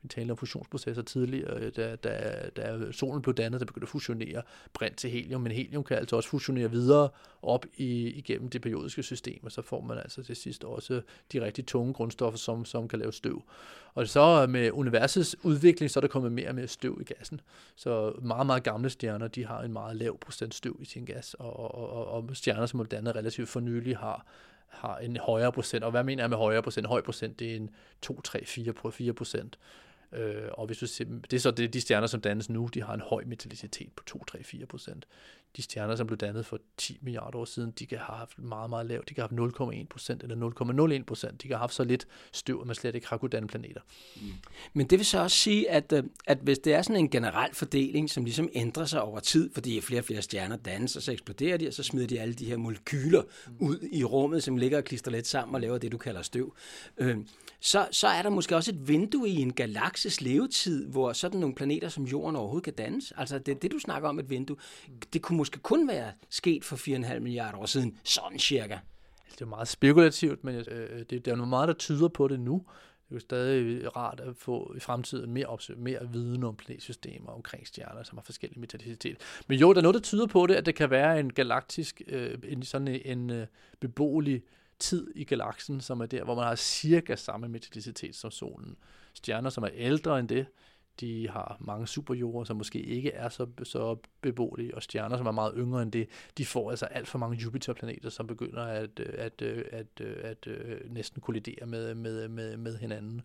Vi 0.03 0.07
talte 0.07 0.31
om 0.31 0.37
fusionsprocesser 0.37 1.01
tidligere, 1.01 1.59
øh, 1.59 1.71
da, 1.75 1.95
da, 1.95 2.49
da 2.55 2.91
solen 2.91 3.21
blev 3.21 3.35
dannet, 3.35 3.59
der 3.59 3.65
begyndte 3.65 3.85
at 3.85 3.89
fusionere 3.89 4.41
brint 4.73 4.97
til 4.97 5.09
helium, 5.09 5.41
men 5.41 5.51
helium 5.51 5.83
kan 5.83 5.97
altså 5.97 6.15
også 6.15 6.29
fusionere 6.29 6.71
videre 6.71 7.09
op 7.41 7.65
i, 7.77 8.07
igennem 8.07 8.49
det 8.49 8.61
periodiske 8.61 9.03
system, 9.03 9.39
og 9.43 9.51
så 9.51 9.61
får 9.61 9.81
man 9.81 9.97
altså 9.97 10.23
til 10.23 10.35
sidst 10.35 10.63
også 10.63 11.01
de 11.33 11.45
rigtig 11.45 11.65
tunge 11.65 11.93
grundstoffer, 11.93 12.37
som, 12.37 12.65
som 12.65 12.87
kan 12.87 12.99
lave 12.99 13.13
støv. 13.13 13.43
Og 13.93 14.07
så 14.07 14.47
med 14.47 14.71
universets 14.71 15.35
udvikling, 15.43 15.91
så 15.91 15.99
er 15.99 16.01
der 16.01 16.07
kommet 16.07 16.31
mere 16.31 16.49
og 16.49 16.55
mere 16.55 16.67
støv 16.67 16.97
i 17.01 17.03
gassen. 17.03 17.41
Så 17.75 18.13
meget, 18.21 18.45
meget 18.45 18.63
gamle 18.63 18.89
stjerner, 18.89 19.27
de 19.27 19.45
har 19.45 19.61
en 19.61 19.73
meget 19.73 19.95
lav 19.95 20.17
procent 20.17 20.55
støv 20.55 20.77
i 20.81 20.85
sin 20.85 21.05
gas, 21.05 21.33
og, 21.33 21.59
og, 21.59 21.89
og, 21.89 22.07
og 22.07 22.29
stjerner, 22.33 22.65
som 22.65 22.79
er 22.79 22.83
dannet 22.83 23.15
relativt 23.15 23.49
for 23.49 23.59
nylig, 23.59 23.97
har 23.97 24.25
har 24.73 24.97
en 24.97 25.17
højere 25.17 25.51
procent. 25.51 25.83
Og 25.83 25.91
hvad 25.91 26.03
mener 26.03 26.23
jeg 26.23 26.29
med 26.29 26.37
højere 26.37 26.61
procent? 26.61 26.87
Høj 26.87 27.01
procent, 27.01 27.39
det 27.39 27.51
er 27.51 27.55
en 27.55 27.69
2, 28.01 28.21
3, 28.21 28.45
4, 28.45 28.91
4 28.91 29.13
procent. 29.13 29.59
Øh, 30.13 30.49
og 30.51 30.65
hvis 30.65 30.77
du 30.77 30.87
ser, 30.87 31.05
det 31.05 31.33
er 31.33 31.39
så 31.39 31.51
det, 31.51 31.73
de 31.73 31.81
stjerner, 31.81 32.07
som 32.07 32.21
dannes 32.21 32.49
nu, 32.49 32.69
de 32.73 32.83
har 32.83 32.93
en 32.93 33.01
høj 33.01 33.23
metallicitet 33.25 33.91
på 33.95 34.03
2-3-4 34.31 34.65
procent. 34.65 35.05
De 35.57 35.61
stjerner, 35.61 35.95
som 35.95 36.07
blev 36.07 36.17
dannet 36.17 36.45
for 36.45 36.59
10 36.77 36.99
milliarder 37.01 37.39
år 37.39 37.45
siden, 37.45 37.71
de 37.71 37.85
kan 37.85 37.97
have 37.97 38.17
haft 38.17 38.39
meget, 38.39 38.69
meget 38.69 38.85
lavt. 38.85 39.09
De 39.09 39.13
kan 39.13 39.21
have 39.29 39.47
haft 39.47 39.55
0,1 39.55 39.87
procent 39.89 40.23
eller 40.23 40.97
0,01 40.99 41.03
procent. 41.03 41.41
De 41.41 41.47
kan 41.47 41.55
have 41.55 41.59
haft 41.59 41.73
så 41.73 41.83
lidt 41.83 42.07
støv, 42.31 42.61
at 42.61 42.67
man 42.67 42.75
slet 42.75 42.95
ikke 42.95 43.07
har 43.07 43.17
kunnet 43.17 43.31
danne 43.31 43.47
planeter. 43.47 43.81
Mm. 44.15 44.21
Men 44.73 44.87
det 44.87 44.99
vil 44.99 45.05
så 45.05 45.19
også 45.19 45.37
sige, 45.37 45.69
at, 45.69 45.93
øh, 45.93 46.03
at 46.27 46.37
hvis 46.37 46.59
det 46.59 46.73
er 46.73 46.81
sådan 46.81 46.99
en 46.99 47.09
generel 47.09 47.55
fordeling, 47.55 48.09
som 48.09 48.23
ligesom 48.23 48.49
ændrer 48.53 48.85
sig 48.85 49.01
over 49.01 49.19
tid, 49.19 49.53
fordi 49.53 49.81
flere 49.81 50.01
og 50.01 50.05
flere 50.05 50.21
stjerner 50.21 50.55
dannes, 50.55 50.95
og 50.95 51.01
så 51.01 51.11
eksploderer 51.11 51.57
de, 51.57 51.67
og 51.67 51.73
så 51.73 51.83
smider 51.83 52.07
de 52.07 52.21
alle 52.21 52.33
de 52.33 52.45
her 52.45 52.57
molekyler 52.57 53.21
mm. 53.21 53.67
ud 53.67 53.79
i 53.91 54.03
rummet, 54.03 54.43
som 54.43 54.57
ligger 54.57 54.77
og 54.77 54.83
klister 54.83 55.11
lidt 55.11 55.27
sammen 55.27 55.55
og 55.55 55.61
laver 55.61 55.77
det, 55.77 55.91
du 55.91 55.97
kalder 55.97 56.21
støv. 56.21 56.55
Øh, 56.97 57.17
så, 57.59 57.87
så 57.91 58.07
er 58.07 58.21
der 58.21 58.29
måske 58.29 58.55
også 58.55 58.71
et 58.71 58.87
vindue 58.87 59.29
i 59.29 59.41
en 59.41 59.53
galakses 59.53 60.21
levetid, 60.21 60.87
hvor 60.87 61.13
sådan 61.13 61.39
nogle 61.39 61.55
planeter 61.55 61.89
som 61.89 62.03
Jorden 62.03 62.35
overhovedet 62.35 62.63
kan 62.63 62.73
dannes. 62.73 63.13
Altså 63.17 63.39
det, 63.39 63.61
det 63.61 63.71
du 63.71 63.79
snakker 63.79 64.09
om, 64.09 64.19
et 64.19 64.29
vindue, 64.29 64.57
det 65.13 65.21
kunne 65.21 65.37
måske 65.43 65.59
kun 65.59 65.87
være 65.87 66.11
sket 66.29 66.63
for 66.63 66.75
4,5 66.75 67.19
milliarder 67.19 67.57
år 67.57 67.65
siden, 67.65 67.97
sådan 68.03 68.39
cirka. 68.39 68.73
Altså, 68.73 69.35
det 69.39 69.41
er 69.41 69.45
meget 69.45 69.67
spekulativt, 69.67 70.43
men 70.43 70.55
øh, 70.55 70.65
øh 70.67 71.05
det, 71.09 71.25
der 71.25 71.31
er 71.31 71.35
noget 71.35 71.49
meget, 71.49 71.67
der 71.67 71.73
tyder 71.73 72.07
på 72.07 72.27
det 72.27 72.39
nu. 72.39 72.65
Det 73.09 73.11
er 73.11 73.15
jo 73.15 73.19
stadig 73.19 73.95
rart 73.95 74.19
at 74.19 74.35
få 74.35 74.73
i 74.77 74.79
fremtiden 74.79 75.31
mere, 75.31 75.57
mere 75.77 76.09
viden 76.11 76.43
om 76.43 76.55
planetsystemer 76.55 77.31
omkring 77.31 77.67
stjerner, 77.67 78.03
som 78.03 78.17
har 78.17 78.23
forskellige 78.23 78.59
metallicitet. 78.59 79.17
Men 79.47 79.59
jo, 79.59 79.73
der 79.73 79.77
er 79.77 79.81
noget, 79.81 79.95
der 79.95 80.01
tyder 80.01 80.27
på 80.27 80.47
det, 80.47 80.55
at 80.55 80.65
det 80.65 80.75
kan 80.75 80.89
være 80.89 81.19
en 81.19 81.33
galaktisk, 81.33 82.01
øh, 82.07 82.37
en, 82.43 82.63
sådan 82.63 82.87
en, 82.87 83.01
en 83.05 83.29
øh, 83.29 83.47
beboelig 83.79 84.43
tid 84.79 85.11
i 85.15 85.23
galaksen, 85.23 85.81
som 85.81 86.01
er 86.01 86.05
der, 86.05 86.23
hvor 86.23 86.35
man 86.35 86.43
har 86.43 86.55
cirka 86.55 87.15
samme 87.15 87.47
metallicitet 87.47 88.15
som 88.15 88.31
solen. 88.31 88.75
Stjerner, 89.13 89.49
som 89.49 89.63
er 89.63 89.69
ældre 89.73 90.19
end 90.19 90.27
det, 90.27 90.45
de 90.99 91.29
har 91.29 91.57
mange 91.59 91.87
superjorder, 91.87 92.43
som 92.43 92.57
måske 92.57 92.79
ikke 92.79 93.11
er 93.11 93.29
så, 93.29 93.47
så 93.63 93.97
beboelige, 94.21 94.75
og 94.75 94.83
stjerner, 94.83 95.17
som 95.17 95.25
er 95.27 95.31
meget 95.31 95.53
yngre 95.57 95.81
end 95.81 95.91
det, 95.91 96.09
de 96.37 96.45
får 96.45 96.69
altså 96.69 96.85
alt 96.85 97.07
for 97.07 97.19
mange 97.19 97.37
Jupiter-planeter, 97.37 98.09
som 98.09 98.27
begynder 98.27 98.63
at, 98.63 98.99
øh, 98.99 99.13
at, 99.17 99.41
øh, 99.41 99.65
at, 99.71 99.87
øh, 100.01 100.15
at, 100.23 100.47
at, 100.47 100.47
at 100.47 100.91
næsten 100.91 101.21
kollidere 101.21 101.65
med, 101.65 101.95
med, 101.95 102.27
med, 102.27 102.57
med 102.57 102.77
hinanden. 102.77 103.21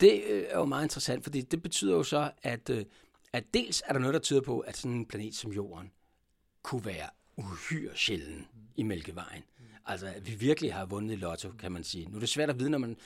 Det 0.00 0.52
er 0.52 0.58
jo 0.58 0.64
meget 0.64 0.84
interessant, 0.84 1.24
fordi 1.24 1.40
det 1.40 1.62
betyder 1.62 1.94
jo 1.94 2.02
så, 2.02 2.30
at, 2.42 2.70
at 3.32 3.44
dels 3.54 3.82
er 3.86 3.92
der 3.92 4.00
noget, 4.00 4.14
der 4.14 4.20
tyder 4.20 4.40
på, 4.40 4.58
at 4.58 4.76
sådan 4.76 4.96
en 4.96 5.06
planet 5.06 5.34
som 5.34 5.52
Jorden 5.52 5.90
kunne 6.62 6.84
være 6.84 7.08
uhyre 7.36 7.96
sjælden 7.96 8.46
i 8.76 8.82
Mælkevejen. 8.82 9.42
Altså, 9.86 10.06
at 10.06 10.26
vi 10.26 10.34
virkelig 10.34 10.74
har 10.74 10.86
vundet 10.86 11.12
i 11.12 11.16
lotto, 11.16 11.50
kan 11.58 11.72
man 11.72 11.84
sige. 11.84 12.08
Nu 12.08 12.16
er 12.16 12.20
det 12.20 12.28
svært 12.28 12.50
at 12.50 12.58
vide, 12.58 12.70
når 12.70 12.78
man, 12.78 12.96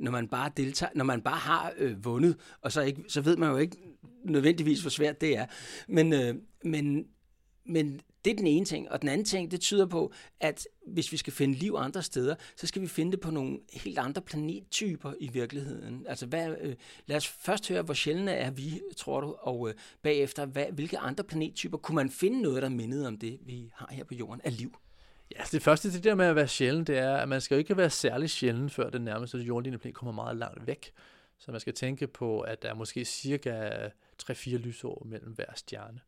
når 0.00 0.10
man 0.10 0.28
bare 0.28 0.50
deltager, 0.56 0.92
når 0.94 1.04
man 1.04 1.22
bare 1.22 1.38
har 1.38 1.72
øh, 1.76 2.04
vundet, 2.04 2.36
og 2.60 2.72
så, 2.72 2.82
ikke, 2.82 3.04
så 3.08 3.20
ved 3.20 3.36
man 3.36 3.50
jo 3.50 3.56
ikke 3.56 3.76
nødvendigvis, 4.24 4.80
hvor 4.80 4.90
svært 4.90 5.20
det 5.20 5.36
er. 5.36 5.46
Men, 5.88 6.12
øh, 6.12 6.34
men, 6.64 7.06
men 7.66 8.00
det 8.24 8.30
er 8.30 8.36
den 8.36 8.46
ene 8.46 8.64
ting. 8.64 8.90
Og 8.90 9.00
den 9.00 9.08
anden 9.08 9.24
ting, 9.24 9.50
det 9.50 9.60
tyder 9.60 9.86
på, 9.86 10.12
at 10.40 10.66
hvis 10.86 11.12
vi 11.12 11.16
skal 11.16 11.32
finde 11.32 11.54
liv 11.54 11.74
andre 11.78 12.02
steder, 12.02 12.34
så 12.56 12.66
skal 12.66 12.82
vi 12.82 12.86
finde 12.86 13.12
det 13.12 13.20
på 13.20 13.30
nogle 13.30 13.58
helt 13.72 13.98
andre 13.98 14.22
planettyper 14.22 15.12
i 15.20 15.28
virkeligheden. 15.28 16.06
Altså, 16.08 16.26
hvad, 16.26 16.54
øh, 16.60 16.74
lad 17.06 17.16
os 17.16 17.28
først 17.28 17.68
høre, 17.68 17.82
hvor 17.82 17.94
sjældne 17.94 18.32
er 18.32 18.50
vi, 18.50 18.80
tror 18.96 19.20
du, 19.20 19.36
og 19.40 19.68
øh, 19.68 19.74
bagefter, 20.02 20.46
hvad, 20.46 20.66
hvilke 20.72 20.98
andre 20.98 21.24
planettyper 21.24 21.78
kunne 21.78 21.96
man 21.96 22.10
finde 22.10 22.42
noget, 22.42 22.62
der 22.62 22.68
mindede 22.68 23.06
om 23.06 23.18
det, 23.18 23.38
vi 23.46 23.70
har 23.74 23.88
her 23.90 24.04
på 24.04 24.14
jorden 24.14 24.40
af 24.44 24.58
liv? 24.58 24.76
Ja, 25.30 25.38
altså 25.38 25.56
det 25.56 25.62
første, 25.62 25.92
det 25.92 26.04
der 26.04 26.14
med 26.14 26.26
at 26.26 26.36
være 26.36 26.48
sjælden, 26.48 26.84
det 26.84 26.98
er, 26.98 27.16
at 27.16 27.28
man 27.28 27.40
skal 27.40 27.54
jo 27.54 27.58
ikke 27.58 27.76
være 27.76 27.90
særlig 27.90 28.30
sjælden, 28.30 28.70
før 28.70 28.90
den 28.90 29.02
nærmeste 29.02 29.38
jordlignende 29.38 29.82
planet 29.82 29.96
kommer 29.96 30.12
meget 30.12 30.36
langt 30.36 30.66
væk. 30.66 30.92
Så 31.38 31.50
man 31.50 31.60
skal 31.60 31.74
tænke 31.74 32.06
på, 32.06 32.40
at 32.40 32.62
der 32.62 32.70
er 32.70 32.74
måske 32.74 33.04
cirka 33.04 33.70
3-4 34.22 34.56
lysår 34.56 35.02
mellem 35.06 35.32
hver 35.32 35.54
stjerne. 35.54 36.00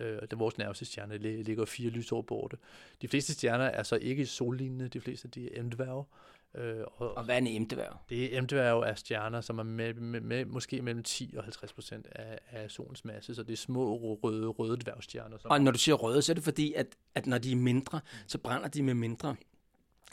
Øh, 0.00 0.18
det 0.30 0.38
vores 0.38 0.58
nærmeste 0.58 0.84
stjerne 0.84 1.18
ligger 1.18 1.64
fire 1.64 1.90
lysår 1.90 2.22
borte. 2.22 2.56
De 3.02 3.08
fleste 3.08 3.32
stjerner 3.32 3.64
er 3.64 3.82
så 3.82 3.96
ikke 3.96 4.26
sollignende, 4.26 4.88
de 4.88 5.00
fleste 5.00 5.28
de 5.28 5.56
er 5.56 5.62
M-dværge. 5.62 6.04
Øh, 6.54 6.84
og, 6.96 7.16
og 7.16 7.24
hvad 7.24 7.34
er 7.34 7.38
en 7.38 7.62
M-dværg? 7.62 7.96
Det 8.08 8.36
er 8.36 8.42
M-dværg 8.42 8.82
er 8.82 8.94
stjerner, 8.94 9.40
som 9.40 9.58
er 9.58 9.62
med, 9.62 9.94
med, 9.94 10.20
med, 10.20 10.44
måske 10.44 10.82
mellem 10.82 11.02
10 11.02 11.34
og 11.36 11.42
50 11.42 11.72
procent 11.72 12.06
af, 12.06 12.38
af 12.50 12.70
solens 12.70 13.04
masse, 13.04 13.34
så 13.34 13.42
det 13.42 13.52
er 13.52 13.56
små 13.56 13.96
røde, 14.22 14.46
røde 14.46 14.76
dværgstjerner. 14.76 15.38
Som 15.38 15.50
og 15.50 15.60
når 15.60 15.72
du 15.72 15.78
siger 15.78 15.94
røde, 15.94 16.22
så 16.22 16.32
er 16.32 16.34
det 16.34 16.44
fordi, 16.44 16.72
at, 16.72 16.86
at 17.14 17.26
når 17.26 17.38
de 17.38 17.52
er 17.52 17.56
mindre, 17.56 18.00
så 18.26 18.38
brænder 18.38 18.68
de 18.68 18.82
med 18.82 18.94
mindre 18.94 19.36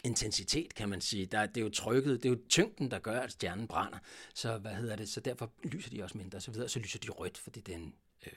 intensitet, 0.04 0.76
kan 0.76 0.90
man 0.90 1.02
sige. 1.02 1.26
Der, 1.26 1.46
det 1.46 1.58
er 1.58 1.62
jo 1.62 1.70
trykket, 1.70 2.24
det 2.24 2.30
er 2.30 2.34
jo 2.34 2.40
tyngden, 2.50 2.92
der 2.92 3.00
gør, 3.00 3.20
at 3.20 3.32
stjernen 3.32 3.68
brænder. 3.68 3.98
Så 4.34 4.58
hvad 4.58 4.72
hedder 4.72 4.96
det? 4.96 5.10
Så 5.10 5.20
derfor 5.20 5.52
lyser 5.64 5.90
de 5.90 6.04
også 6.04 6.18
mindre, 6.18 6.38
og 6.38 6.42
så 6.42 6.52
videre. 6.52 6.70
Så 6.70 6.80
lyser 6.80 7.00
de 7.00 7.10
rødt, 7.10 7.38
fordi 7.38 7.60
det 7.60 7.74
er 7.74 7.78
en 7.78 7.94
øh, 8.28 8.34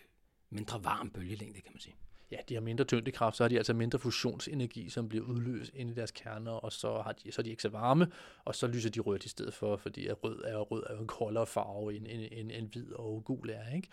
mindre 0.50 0.84
varm 0.84 1.10
bølgelængde, 1.10 1.60
kan 1.60 1.72
man 1.72 1.80
sige. 1.80 1.94
Ja, 2.34 2.38
de 2.48 2.54
har 2.54 2.60
mindre 2.60 2.84
tyngdekraft, 2.84 3.36
så 3.36 3.44
har 3.44 3.48
de 3.48 3.56
altså 3.56 3.74
mindre 3.74 3.98
fusionsenergi, 3.98 4.88
som 4.88 5.08
bliver 5.08 5.24
udløst 5.24 5.70
ind 5.74 5.90
i 5.90 5.94
deres 5.94 6.10
kerner, 6.10 6.52
og 6.52 6.72
så, 6.72 7.00
har 7.02 7.12
de, 7.12 7.32
så 7.32 7.40
er 7.40 7.42
de 7.42 7.50
ikke 7.50 7.62
så 7.62 7.68
varme, 7.68 8.06
og 8.44 8.54
så 8.54 8.66
lyser 8.66 8.90
de 8.90 9.00
rødt 9.00 9.24
i 9.24 9.28
stedet 9.28 9.54
for, 9.54 9.76
fordi 9.76 10.06
at 10.06 10.24
rød 10.24 10.42
er, 10.44 10.56
rød 10.56 10.82
er 10.86 10.94
jo 10.94 11.00
en 11.00 11.06
koldere 11.06 11.46
farve 11.46 11.96
end, 11.96 12.06
end, 12.08 12.22
end, 12.32 12.50
end 12.54 12.68
hvid 12.72 12.92
og 12.92 13.22
gul 13.24 13.50
er. 13.50 13.74
Ikke? 13.76 13.88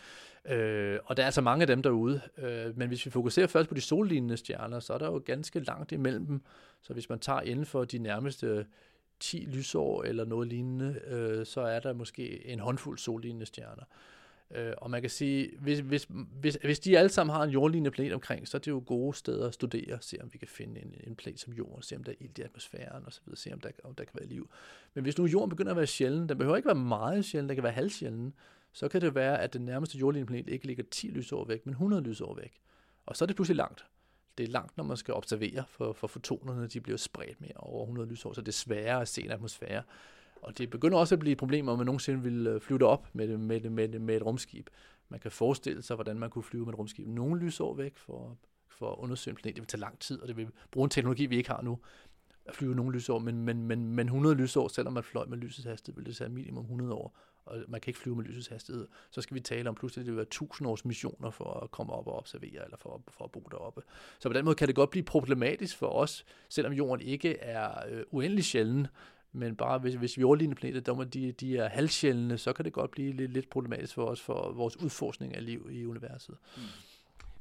Øh, 0.63 0.99
og 1.05 1.17
der 1.17 1.23
er 1.23 1.25
altså 1.25 1.41
mange 1.41 1.61
af 1.63 1.67
dem 1.67 1.81
derude, 1.81 2.21
øh, 2.37 2.77
men 2.77 2.87
hvis 2.87 3.05
vi 3.05 3.11
fokuserer 3.11 3.47
først 3.47 3.69
på 3.69 3.75
de 3.75 3.81
sollignende 3.81 4.37
stjerner, 4.37 4.79
så 4.79 4.93
er 4.93 4.97
der 4.97 5.05
jo 5.05 5.21
ganske 5.25 5.59
langt 5.59 5.91
imellem 5.91 6.25
dem, 6.25 6.41
så 6.81 6.93
hvis 6.93 7.09
man 7.09 7.19
tager 7.19 7.41
inden 7.41 7.65
for 7.65 7.85
de 7.85 7.97
nærmeste 7.97 8.65
10 9.19 9.37
lysår 9.37 10.03
eller 10.03 10.25
noget 10.25 10.47
lignende, 10.47 10.99
øh, 11.07 11.45
så 11.45 11.61
er 11.61 11.79
der 11.79 11.93
måske 11.93 12.47
en 12.47 12.59
håndfuld 12.59 12.97
sollignende 12.97 13.45
stjerner. 13.45 13.83
Øh, 14.55 14.73
og 14.77 14.91
man 14.91 15.01
kan 15.01 15.09
sige, 15.09 15.51
hvis, 15.59 15.79
hvis, 15.79 16.07
hvis, 16.11 16.57
hvis 16.63 16.79
de 16.79 16.97
alle 16.97 17.09
sammen 17.09 17.33
har 17.35 17.43
en 17.43 17.49
jordlignende 17.49 17.91
planet 17.91 18.13
omkring, 18.13 18.47
så 18.47 18.57
er 18.57 18.59
det 18.59 18.71
jo 18.71 18.83
gode 18.85 19.17
steder 19.17 19.47
at 19.47 19.53
studere, 19.53 19.97
se 20.01 20.17
om 20.23 20.33
vi 20.33 20.37
kan 20.37 20.47
finde 20.47 20.81
en, 20.81 20.95
en 21.03 21.15
planet 21.15 21.39
som 21.39 21.53
jorden, 21.53 21.81
se 21.81 21.95
om 21.95 22.03
der 22.03 22.11
er 22.11 22.15
ild 22.19 22.39
i 22.39 22.41
atmosfæren 22.41 23.05
osv., 23.07 23.23
se 23.35 23.53
om 23.53 23.59
der, 23.59 23.69
om 23.83 23.95
der 23.95 24.03
kan 24.03 24.13
være 24.19 24.29
liv. 24.29 24.49
Men 24.93 25.03
hvis 25.03 25.17
nu 25.17 25.25
jorden 25.25 25.49
begynder 25.49 25.71
at 25.71 25.77
være 25.77 25.87
sjælden, 25.87 26.29
den 26.29 26.37
behøver 26.37 26.57
ikke 26.57 26.67
være 26.67 26.75
meget 26.75 27.25
sjælden, 27.25 27.49
den 27.49 27.55
kan 27.55 27.63
være 27.63 27.73
halvsjælden, 27.73 28.33
så 28.73 28.87
kan 28.87 29.01
det 29.01 29.15
være, 29.15 29.41
at 29.41 29.53
den 29.53 29.65
nærmeste 29.65 29.97
jordlignende 29.97 30.31
planet 30.31 30.49
ikke 30.49 30.67
ligger 30.67 30.83
10 30.91 31.07
lysår 31.07 31.45
væk, 31.45 31.65
men 31.65 31.71
100 31.71 32.03
lysår 32.03 32.35
væk. 32.35 32.61
Og 33.05 33.15
så 33.15 33.25
er 33.25 33.27
det 33.27 33.35
pludselig 33.35 33.57
langt. 33.57 33.85
Det 34.37 34.43
er 34.43 34.47
langt, 34.47 34.77
når 34.77 34.83
man 34.83 34.97
skal 34.97 35.13
observere, 35.13 35.63
for, 35.67 35.93
for 35.93 36.07
fotonerne 36.07 36.67
de 36.67 36.81
bliver 36.81 36.97
spredt 36.97 37.41
mere 37.41 37.53
over 37.55 37.83
100 37.83 38.09
lysår, 38.09 38.33
så 38.33 38.41
det 38.41 38.47
er 38.47 38.51
sværere 38.51 39.01
at 39.01 39.07
se 39.07 39.23
en 39.23 39.31
atmosfære. 39.31 39.83
Og 40.41 40.57
det 40.57 40.69
begynder 40.69 40.97
også 40.97 41.15
at 41.15 41.19
blive 41.19 41.31
et 41.31 41.37
problem, 41.37 41.67
om 41.67 41.77
man 41.77 41.85
nogensinde 41.85 42.23
vil 42.23 42.47
øh, 42.47 42.61
flyve 42.61 42.85
op 42.85 43.07
med, 43.13 43.37
med, 43.37 43.69
med, 43.69 43.99
med 43.99 44.15
et 44.15 44.25
rumskib. 44.25 44.69
Man 45.09 45.19
kan 45.19 45.31
forestille 45.31 45.81
sig, 45.81 45.95
hvordan 45.95 46.19
man 46.19 46.29
kunne 46.29 46.43
flyve 46.43 46.65
med 46.65 46.73
et 46.73 46.79
rumskib 46.79 47.07
nogle 47.07 47.41
lysår 47.41 47.73
væk 47.73 47.97
for, 47.97 48.37
for 48.69 48.91
at 48.91 48.97
undersøge 48.97 49.31
en 49.31 49.35
planet. 49.35 49.55
Det 49.55 49.61
vil 49.61 49.67
tage 49.67 49.81
lang 49.81 49.99
tid, 49.99 50.21
og 50.21 50.27
det 50.27 50.37
vil 50.37 50.47
bruge 50.71 50.85
en 50.85 50.89
teknologi, 50.89 51.25
vi 51.25 51.37
ikke 51.37 51.49
har 51.49 51.61
nu, 51.61 51.79
at 52.45 52.55
flyve 52.55 52.75
nogle 52.75 52.95
lysår. 52.95 53.19
Men, 53.19 53.45
men, 53.45 53.67
men, 53.67 53.95
men 53.95 54.07
100 54.07 54.35
lysår, 54.35 54.67
selvom 54.67 54.93
man 54.93 55.03
fløj 55.03 55.25
med 55.25 55.37
lysets 55.37 55.67
hastighed, 55.67 55.95
vil 55.95 56.05
det 56.05 56.15
tage 56.15 56.29
minimum 56.29 56.63
100 56.63 56.93
år. 56.93 57.17
Og 57.45 57.57
man 57.67 57.81
kan 57.81 57.89
ikke 57.89 57.99
flyve 57.99 58.15
med 58.15 58.25
lysets 58.25 58.47
hastighed. 58.47 58.87
Så 59.11 59.21
skal 59.21 59.35
vi 59.35 59.39
tale 59.39 59.69
om 59.69 59.75
pludselig, 59.75 60.05
det 60.05 60.11
vil 60.11 60.17
være 60.17 60.23
1000 60.23 60.67
års 60.67 60.85
missioner 60.85 61.29
for 61.29 61.63
at 61.63 61.71
komme 61.71 61.93
op 61.93 62.07
og 62.07 62.17
observere, 62.17 62.63
eller 62.63 62.77
for, 62.77 63.03
for 63.07 63.25
at 63.25 63.31
bo 63.31 63.47
deroppe. 63.51 63.81
Så 64.19 64.29
på 64.29 64.33
den 64.33 64.45
måde 64.45 64.55
kan 64.55 64.67
det 64.67 64.75
godt 64.75 64.89
blive 64.89 65.03
problematisk 65.03 65.77
for 65.77 65.87
os, 65.87 66.25
selvom 66.49 66.73
jorden 66.73 67.05
ikke 67.05 67.37
er 67.37 67.87
øh, 67.89 68.03
uendelig 68.11 68.45
sjælden, 68.45 68.87
men 69.33 69.55
bare 69.55 69.79
hvis, 69.79 69.93
hvis 69.93 70.17
vi 70.17 70.23
overligner 70.23 70.55
planeter, 70.55 70.93
der 70.93 71.03
de, 71.03 71.31
de 71.31 71.57
er 71.57 71.69
halvsjældne, 71.69 72.37
så 72.37 72.53
kan 72.53 72.65
det 72.65 72.73
godt 72.73 72.91
blive 72.91 73.13
lidt, 73.13 73.33
lidt 73.33 73.49
problematisk 73.49 73.93
for 73.93 74.05
os, 74.05 74.21
for 74.21 74.53
vores 74.55 74.77
udforskning 74.77 75.35
af 75.35 75.45
liv 75.45 75.67
i 75.71 75.85
universet. 75.85 76.35
Mm. 76.57 76.61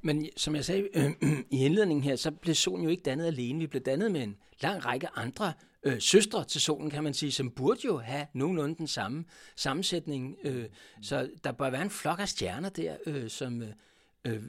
Men 0.03 0.29
som 0.37 0.55
jeg 0.55 0.65
sagde 0.65 0.89
øh, 0.95 1.11
i 1.59 1.65
indledningen 1.65 2.05
her, 2.05 2.17
så 2.17 2.31
blev 2.31 2.55
solen 2.55 2.85
jo 2.85 2.91
ikke 2.91 3.03
dannet 3.03 3.27
alene. 3.27 3.59
Vi 3.59 3.67
blev 3.67 3.83
dannet 3.83 4.13
med 4.13 4.23
en 4.23 4.37
lang 4.63 4.87
række 4.87 5.09
andre 5.15 5.53
øh, 5.83 6.01
søstre 6.01 6.45
til 6.45 6.61
solen, 6.61 6.91
kan 6.91 7.05
man 7.05 7.15
sige, 7.15 7.33
som 7.33 7.51
burde 7.51 7.81
jo 7.85 7.99
have 7.99 8.27
nogenlunde 8.33 8.75
den 8.75 8.87
samme 8.87 9.25
sammensætning. 9.57 10.37
Øh, 10.45 10.67
så 11.03 11.31
der 11.45 11.53
bør 11.53 11.71
være 11.71 11.83
en 11.83 11.91
flok 11.91 12.21
af 12.21 12.29
stjerner 12.29 12.69
der, 12.69 12.97
øh, 13.07 13.31
som, 13.31 13.63
øh, 14.25 14.43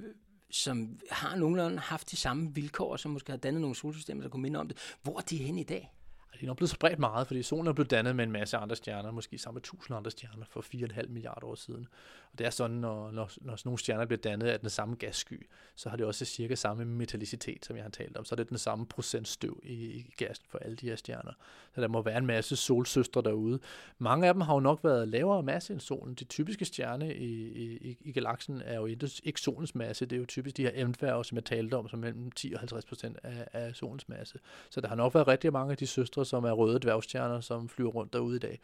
som 0.51 0.99
har 1.11 1.35
nogenlunde 1.35 1.79
haft 1.79 2.11
de 2.11 2.15
samme 2.15 2.55
vilkår, 2.55 2.95
som 2.95 3.11
måske 3.11 3.31
har 3.31 3.37
dannet 3.37 3.61
nogle 3.61 3.75
solsystemer, 3.75 4.21
der 4.21 4.29
kunne 4.29 4.41
minde 4.41 4.59
om 4.59 4.67
det. 4.67 4.77
Hvor 5.03 5.17
er 5.17 5.21
de 5.21 5.37
henne 5.37 5.61
i 5.61 5.63
dag? 5.63 5.91
Det 6.33 6.43
er 6.43 6.47
nok 6.47 6.57
blevet 6.57 6.69
spredt 6.69 6.99
meget, 6.99 7.27
fordi 7.27 7.43
solen 7.43 7.67
er 7.67 7.73
blevet 7.73 7.91
dannet 7.91 8.15
med 8.15 8.23
en 8.23 8.31
masse 8.31 8.57
andre 8.57 8.75
stjerner, 8.75 9.11
måske 9.11 9.37
sammen 9.37 9.55
med 9.55 9.61
tusind 9.61 9.97
andre 9.97 10.11
stjerner 10.11 10.45
for 10.45 10.61
4,5 10.61 11.07
milliarder 11.07 11.47
år 11.47 11.55
siden. 11.55 11.87
Og 12.31 12.39
det 12.39 12.45
er 12.45 12.49
sådan, 12.49 12.77
når, 12.77 13.11
når, 13.11 13.31
når 13.41 13.55
sådan 13.55 13.61
nogle 13.65 13.79
stjerner 13.79 14.05
bliver 14.05 14.21
dannet 14.21 14.47
af 14.47 14.59
den 14.59 14.69
samme 14.69 14.95
gassky, 14.95 15.47
så 15.75 15.89
har 15.89 15.97
det 15.97 16.05
også 16.05 16.25
cirka 16.25 16.55
samme 16.55 16.85
metallicitet, 16.85 17.65
som 17.65 17.75
jeg 17.75 17.83
har 17.83 17.89
talt 17.89 18.17
om. 18.17 18.25
Så 18.25 18.35
er 18.35 18.37
det 18.37 18.49
den 18.49 18.57
samme 18.57 18.85
procent 18.85 19.27
støv 19.27 19.59
i, 19.63 19.73
i 19.73 20.13
gassen 20.17 20.45
for 20.49 20.57
alle 20.57 20.75
de 20.75 20.89
her 20.89 20.95
stjerner. 20.95 21.31
Så 21.75 21.81
der 21.81 21.87
må 21.87 22.01
være 22.01 22.17
en 22.17 22.25
masse 22.25 22.55
solsøstre 22.55 23.21
derude. 23.21 23.59
Mange 23.97 24.27
af 24.27 24.33
dem 24.33 24.41
har 24.41 24.53
jo 24.53 24.59
nok 24.59 24.83
været 24.83 25.07
lavere 25.07 25.43
masse 25.43 25.73
end 25.73 25.81
solen. 25.81 26.15
De 26.15 26.23
typiske 26.23 26.65
stjerne 26.65 27.15
i, 27.15 27.47
i, 27.89 27.97
i 28.01 28.11
galaksen 28.11 28.61
er 28.65 28.75
jo 28.75 28.85
ikke 29.23 29.41
solens 29.41 29.75
masse. 29.75 30.05
Det 30.05 30.15
er 30.15 30.19
jo 30.19 30.25
typisk 30.25 30.57
de 30.57 30.63
her 30.63 30.87
m 30.87 31.23
som 31.23 31.35
jeg 31.35 31.45
talte 31.45 31.77
om, 31.77 31.89
som 31.89 31.99
mellem 31.99 32.31
10 32.31 32.53
og 32.53 32.59
50 32.59 32.85
procent 32.85 33.17
af, 33.23 33.47
af 33.53 33.75
solens 33.75 34.09
masse. 34.09 34.39
Så 34.69 34.81
der 34.81 34.87
har 34.87 34.95
nok 34.95 35.13
været 35.13 35.27
rigtig 35.27 35.53
mange 35.53 35.71
af 35.71 35.77
de 35.77 35.87
søstre, 35.87 36.20
som 36.23 36.43
er 36.43 36.51
røde 36.51 36.79
dværgstjerner, 36.79 37.41
som 37.41 37.69
flyver 37.69 37.91
rundt 37.91 38.13
derude 38.13 38.35
i 38.35 38.39
dag. 38.39 38.59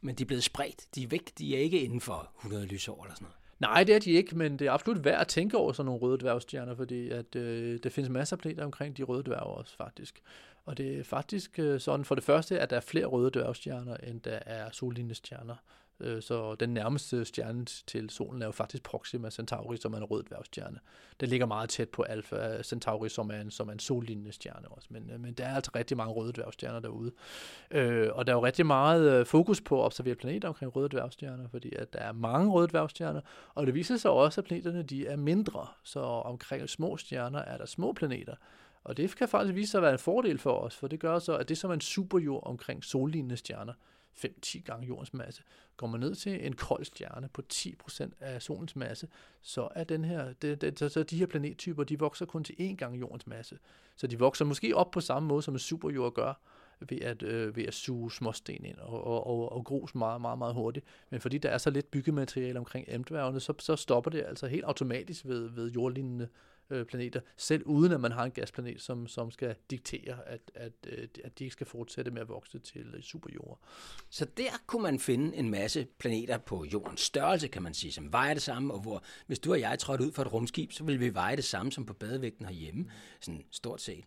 Men 0.00 0.14
de 0.14 0.22
er 0.22 0.26
blevet 0.26 0.44
spredt. 0.44 0.94
De 0.94 1.02
er 1.02 1.06
væk. 1.06 1.38
De 1.38 1.56
er 1.56 1.60
ikke 1.60 1.80
inden 1.80 2.00
for 2.00 2.30
100 2.38 2.66
lysår 2.66 3.04
eller 3.04 3.14
sådan 3.14 3.24
noget. 3.24 3.36
Nej, 3.60 3.84
det 3.84 3.94
er 3.94 3.98
de 3.98 4.10
ikke, 4.10 4.38
men 4.38 4.58
det 4.58 4.66
er 4.66 4.72
absolut 4.72 5.04
værd 5.04 5.20
at 5.20 5.28
tænke 5.28 5.56
over 5.56 5.72
sådan 5.72 5.86
nogle 5.86 6.00
røde 6.00 6.18
dværgstjerner, 6.18 6.74
fordi 6.74 7.10
at, 7.10 7.36
øh, 7.36 7.78
der 7.82 7.90
findes 7.90 8.10
masser 8.10 8.36
af 8.36 8.40
planeter 8.40 8.64
omkring 8.64 8.96
de 8.96 9.02
røde 9.02 9.22
dværge 9.22 9.42
også, 9.46 9.76
faktisk. 9.76 10.22
Og 10.64 10.78
det 10.78 10.98
er 10.98 11.04
faktisk 11.04 11.58
øh, 11.58 11.80
sådan, 11.80 12.04
for 12.04 12.14
det 12.14 12.24
første, 12.24 12.60
at 12.60 12.70
der 12.70 12.76
er 12.76 12.80
flere 12.80 13.06
røde 13.06 13.30
dværgstjerner, 13.30 13.96
end 13.96 14.20
der 14.20 14.38
er 14.46 14.70
sollignende 14.70 15.14
stjerner. 15.14 15.56
Øh, 16.00 16.22
så 16.22 16.54
den 16.54 16.74
nærmeste 16.74 17.24
stjerne 17.24 17.64
til 17.64 18.10
solen 18.10 18.42
er 18.42 18.46
jo 18.46 18.52
faktisk 18.52 18.82
Proxima 18.82 19.30
Centauri, 19.30 19.76
som 19.76 19.92
er 19.92 19.96
en 19.96 20.04
rød 20.04 20.22
dværgstjerne. 20.22 20.78
Den 21.20 21.28
ligger 21.28 21.46
meget 21.46 21.68
tæt 21.68 21.88
på 21.88 22.02
Alpha 22.02 22.62
Centauri, 22.62 23.08
som 23.08 23.30
er 23.30 23.40
en, 23.40 23.50
som 23.50 23.68
er 23.68 23.72
en 23.72 23.78
sollignende 23.78 24.32
stjerne 24.32 24.68
også. 24.68 24.88
Men, 24.90 25.10
øh, 25.10 25.20
men 25.20 25.34
der 25.34 25.44
er 25.44 25.54
altså 25.54 25.70
rigtig 25.74 25.96
mange 25.96 26.12
røde 26.12 26.32
dværgstjerner 26.32 26.80
derude. 26.80 27.12
Øh, 27.70 28.08
og 28.12 28.26
der 28.26 28.32
er 28.32 28.36
jo 28.36 28.44
rigtig 28.44 28.66
meget 28.66 29.12
øh, 29.12 29.26
fokus 29.26 29.60
på 29.60 29.80
at 29.80 29.84
observere 29.84 30.14
planeter 30.14 30.48
omkring 30.48 30.76
røde 30.76 30.88
dværgstjerner, 30.88 31.48
fordi 31.48 31.74
at 31.74 31.92
der 31.92 31.98
er 31.98 32.12
mange 32.12 32.50
røde 32.50 32.68
dværgstjerner, 32.68 33.20
og 33.54 33.66
det 33.66 33.74
viser 33.74 33.96
sig 33.96 34.10
også, 34.10 34.40
at 34.40 34.44
planeterne 34.44 34.82
de 34.82 35.06
er 35.06 35.16
mindre. 35.16 35.66
Så 35.82 36.00
omkring 36.00 36.68
små 36.68 36.96
stjerner 36.96 37.38
er 37.38 37.56
der 37.58 37.66
små 37.66 37.92
planeter. 37.92 38.34
Og 38.84 38.96
det 38.96 39.16
kan 39.16 39.28
faktisk 39.28 39.54
vise 39.54 39.70
sig 39.70 39.78
at 39.78 39.82
være 39.82 39.92
en 39.92 39.98
fordel 39.98 40.38
for 40.38 40.52
os, 40.52 40.76
for 40.76 40.88
det 40.88 41.00
gør 41.00 41.18
så, 41.18 41.36
at 41.36 41.48
det 41.48 41.58
som 41.58 41.70
er 41.70 41.74
en 41.74 41.80
superjord 41.80 42.46
omkring 42.46 42.84
sollignende 42.84 43.36
stjerner, 43.36 43.72
5-10 44.16 44.62
gange 44.62 44.86
jordens 44.86 45.14
masse. 45.14 45.42
Går 45.76 45.86
man 45.86 46.00
ned 46.00 46.14
til 46.14 46.46
en 46.46 46.52
kold 46.52 46.84
stjerne 46.84 47.28
på 47.28 47.42
10% 47.52 48.10
af 48.20 48.42
solens 48.42 48.76
masse, 48.76 49.08
så 49.42 49.68
er 49.74 49.84
den 49.84 50.04
her, 50.04 50.32
det, 50.32 50.60
det, 50.60 50.78
så, 50.78 50.88
så 50.88 51.02
de 51.02 51.18
her 51.18 51.26
planettyper, 51.26 51.84
de 51.84 51.98
vokser 51.98 52.26
kun 52.26 52.44
til 52.44 52.54
1 52.58 52.78
gang 52.78 53.00
jordens 53.00 53.26
masse. 53.26 53.58
Så 53.96 54.06
de 54.06 54.18
vokser 54.18 54.44
måske 54.44 54.76
op 54.76 54.90
på 54.90 55.00
samme 55.00 55.28
måde, 55.28 55.42
som 55.42 55.54
en 55.54 55.58
superjord 55.58 56.14
gør, 56.14 56.34
ved 56.80 57.00
at, 57.00 57.22
øh, 57.22 57.56
ved 57.56 57.64
at 57.64 57.74
suge 57.74 58.12
småsten 58.12 58.64
ind 58.64 58.78
og, 58.78 59.04
og, 59.04 59.26
og, 59.26 59.52
og 59.52 59.64
grus 59.64 59.94
meget, 59.94 60.20
meget, 60.20 60.38
meget 60.38 60.54
hurtigt. 60.54 60.86
Men 61.10 61.20
fordi 61.20 61.38
der 61.38 61.48
er 61.48 61.58
så 61.58 61.70
lidt 61.70 61.90
byggemateriale 61.90 62.58
omkring 62.58 63.00
m 63.00 63.04
så, 63.38 63.54
så 63.58 63.76
stopper 63.76 64.10
det 64.10 64.24
altså 64.26 64.46
helt 64.46 64.64
automatisk 64.64 65.26
ved, 65.26 65.48
ved 65.48 65.70
jordlignende 65.70 66.28
øh, 66.70 66.86
planeter, 66.86 67.20
selv 67.36 67.62
uden 67.66 67.92
at 67.92 68.00
man 68.00 68.12
har 68.12 68.24
en 68.24 68.30
gasplanet, 68.30 68.80
som, 68.80 69.06
som 69.06 69.30
skal 69.30 69.54
diktere, 69.70 70.28
at, 70.28 70.50
at, 70.54 70.72
øh, 70.86 71.08
at 71.24 71.38
de 71.38 71.44
ikke 71.44 71.52
skal 71.52 71.66
fortsætte 71.66 72.10
med 72.10 72.20
at 72.20 72.28
vokse 72.28 72.58
til 72.58 72.94
øh, 72.94 73.02
superjord. 73.02 73.58
Så 74.10 74.24
der 74.24 74.62
kunne 74.66 74.82
man 74.82 74.98
finde 74.98 75.36
en 75.36 75.50
masse 75.50 75.86
planeter 75.98 76.38
på 76.38 76.64
jordens 76.64 77.00
størrelse, 77.00 77.48
kan 77.48 77.62
man 77.62 77.74
sige, 77.74 77.92
som 77.92 78.12
vejer 78.12 78.34
det 78.34 78.42
samme, 78.42 78.74
og 78.74 78.80
hvor 78.80 79.02
hvis 79.26 79.38
du 79.38 79.52
og 79.52 79.60
jeg 79.60 79.78
trådte 79.78 80.04
ud 80.04 80.12
for 80.12 80.22
et 80.22 80.32
rumskib, 80.32 80.72
så 80.72 80.84
ville 80.84 81.00
vi 81.00 81.14
veje 81.14 81.36
det 81.36 81.44
samme 81.44 81.72
som 81.72 81.86
på 81.86 81.94
badevægten 81.94 82.46
herhjemme, 82.46 82.90
sådan 83.20 83.44
stort 83.50 83.80
set. 83.80 84.04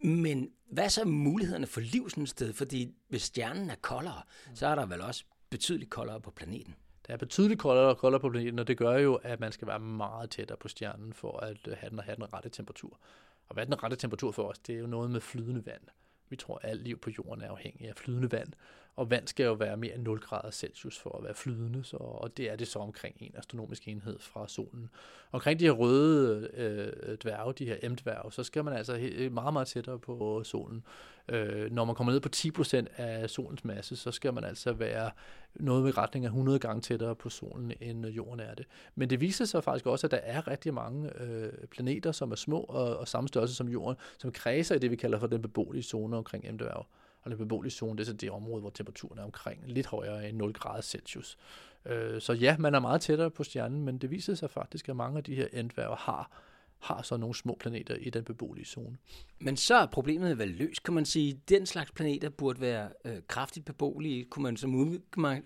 Men 0.00 0.50
hvad 0.70 0.84
er 0.84 0.88
så 0.88 1.04
mulighederne 1.04 1.66
for 1.66 1.80
liv 1.80 2.10
sådan 2.10 2.22
et 2.22 2.28
sted? 2.28 2.52
Fordi 2.52 2.94
hvis 3.08 3.22
stjernen 3.22 3.70
er 3.70 3.74
koldere, 3.74 4.22
så 4.54 4.66
er 4.66 4.74
der 4.74 4.86
vel 4.86 5.00
også 5.00 5.24
betydeligt 5.50 5.90
koldere 5.90 6.20
på 6.20 6.30
planeten. 6.30 6.74
Der 7.06 7.12
er 7.12 7.16
betydeligt 7.16 7.60
koldere 7.60 7.88
og 7.88 7.98
koldere 7.98 8.20
på 8.20 8.30
planeten, 8.30 8.58
og 8.58 8.68
det 8.68 8.78
gør 8.78 8.98
jo, 8.98 9.14
at 9.14 9.40
man 9.40 9.52
skal 9.52 9.68
være 9.68 9.80
meget 9.80 10.30
tættere 10.30 10.58
på 10.58 10.68
stjernen 10.68 11.12
for 11.12 11.38
at 11.38 11.68
øh, 11.68 11.76
have 11.78 11.90
den, 11.90 11.98
have 11.98 12.16
den 12.16 12.32
rette 12.32 12.48
temperatur. 12.48 12.98
Og 13.48 13.54
hvad 13.54 13.62
er 13.62 13.64
den 13.64 13.82
rette 13.82 13.96
temperatur 13.96 14.32
for 14.32 14.42
os? 14.42 14.58
Det 14.58 14.74
er 14.74 14.78
jo 14.78 14.86
noget 14.86 15.10
med 15.10 15.20
flydende 15.20 15.66
vand. 15.66 15.82
Vi 16.28 16.36
tror, 16.36 16.58
at 16.62 16.70
alt 16.70 16.82
liv 16.82 16.98
på 16.98 17.10
jorden 17.18 17.44
er 17.44 17.50
afhængig 17.50 17.88
af 17.88 17.96
flydende 17.96 18.32
vand, 18.32 18.52
og 18.96 19.10
vand 19.10 19.26
skal 19.26 19.44
jo 19.44 19.52
være 19.52 19.76
mere 19.76 19.94
end 19.94 20.02
0 20.02 20.20
grader 20.20 20.50
Celsius 20.50 20.98
for 20.98 21.18
at 21.18 21.24
være 21.24 21.34
flydende, 21.34 21.84
så, 21.84 21.96
og 21.96 22.36
det 22.36 22.50
er 22.50 22.56
det 22.56 22.68
så 22.68 22.78
omkring 22.78 23.16
en 23.20 23.32
astronomisk 23.34 23.88
enhed 23.88 24.18
fra 24.18 24.48
solen. 24.48 24.90
Omkring 25.32 25.60
de 25.60 25.64
her 25.64 25.72
røde 25.72 26.50
øh, 26.54 27.16
dværge, 27.16 27.52
de 27.52 27.66
her 27.66 27.88
M-dværge, 27.88 28.32
så 28.32 28.42
skal 28.42 28.64
man 28.64 28.74
altså 28.74 28.96
øh, 28.96 29.32
meget, 29.32 29.52
meget 29.52 29.68
tættere 29.68 29.98
på 29.98 30.44
solen. 30.44 30.84
Øh, 31.28 31.72
når 31.72 31.84
man 31.84 31.94
kommer 31.94 32.12
ned 32.12 32.20
på 32.20 32.28
10% 32.36 33.00
af 33.02 33.30
solens 33.30 33.64
masse, 33.64 33.96
så 33.96 34.12
skal 34.12 34.34
man 34.34 34.44
altså 34.44 34.72
være 34.72 35.10
noget 35.54 35.88
i 35.88 35.90
retning 35.90 36.24
af 36.24 36.28
100 36.28 36.58
gange 36.58 36.80
tættere 36.80 37.14
på 37.14 37.28
solen, 37.28 37.72
end 37.80 38.06
jorden 38.06 38.40
er 38.40 38.54
det. 38.54 38.66
Men 38.94 39.10
det 39.10 39.20
viser 39.20 39.44
sig 39.44 39.64
faktisk 39.64 39.86
også, 39.86 40.06
at 40.06 40.10
der 40.10 40.20
er 40.22 40.48
rigtig 40.48 40.74
mange 40.74 41.20
øh, 41.20 41.52
planeter, 41.70 42.12
som 42.12 42.32
er 42.32 42.36
små 42.36 42.60
og, 42.60 42.96
og 42.96 43.08
samme 43.08 43.28
størrelse 43.28 43.54
som 43.54 43.68
jorden, 43.68 43.96
som 44.18 44.32
kredser 44.32 44.74
i 44.74 44.78
det, 44.78 44.90
vi 44.90 44.96
kalder 44.96 45.18
for 45.18 45.26
den 45.26 45.42
beboelige 45.42 45.82
zone 45.82 46.16
omkring 46.16 46.52
M-dværge. 46.52 46.84
Og 47.26 47.30
den 47.30 47.38
beboelige 47.38 47.72
zone, 47.72 47.98
det 47.98 48.00
er 48.00 48.06
så 48.06 48.12
det 48.12 48.30
område, 48.30 48.60
hvor 48.60 48.70
temperaturen 48.70 49.18
er 49.18 49.24
omkring 49.24 49.60
lidt 49.66 49.86
højere 49.86 50.28
end 50.28 50.36
0 50.36 50.52
grader 50.52 50.82
Celsius. 50.82 51.38
Øh, 51.84 52.20
så 52.20 52.32
ja, 52.32 52.56
man 52.58 52.74
er 52.74 52.80
meget 52.80 53.00
tættere 53.00 53.30
på 53.30 53.44
stjernen, 53.44 53.84
men 53.84 53.98
det 53.98 54.10
viser 54.10 54.34
sig 54.34 54.50
faktisk, 54.50 54.88
at 54.88 54.96
mange 54.96 55.18
af 55.18 55.24
de 55.24 55.34
her 55.34 55.46
endværger 55.52 55.96
har 55.96 56.30
har 56.80 57.02
så 57.02 57.16
nogle 57.16 57.34
små 57.34 57.56
planeter 57.60 57.94
i 57.94 58.10
den 58.10 58.24
beboelige 58.24 58.66
zone. 58.66 58.96
Men 59.40 59.56
så 59.56 59.74
er 59.74 59.86
problemet 59.86 60.38
vel 60.38 60.48
løst, 60.48 60.82
kan 60.82 60.94
man 60.94 61.04
sige. 61.04 61.40
Den 61.48 61.66
slags 61.66 61.90
planeter 61.90 62.28
burde 62.28 62.60
være 62.60 62.88
øh, 63.04 63.16
kraftigt 63.28 63.66
beboelige, 63.66 64.24
kunne 64.24 64.42
man 64.42 64.56
som 64.56 64.98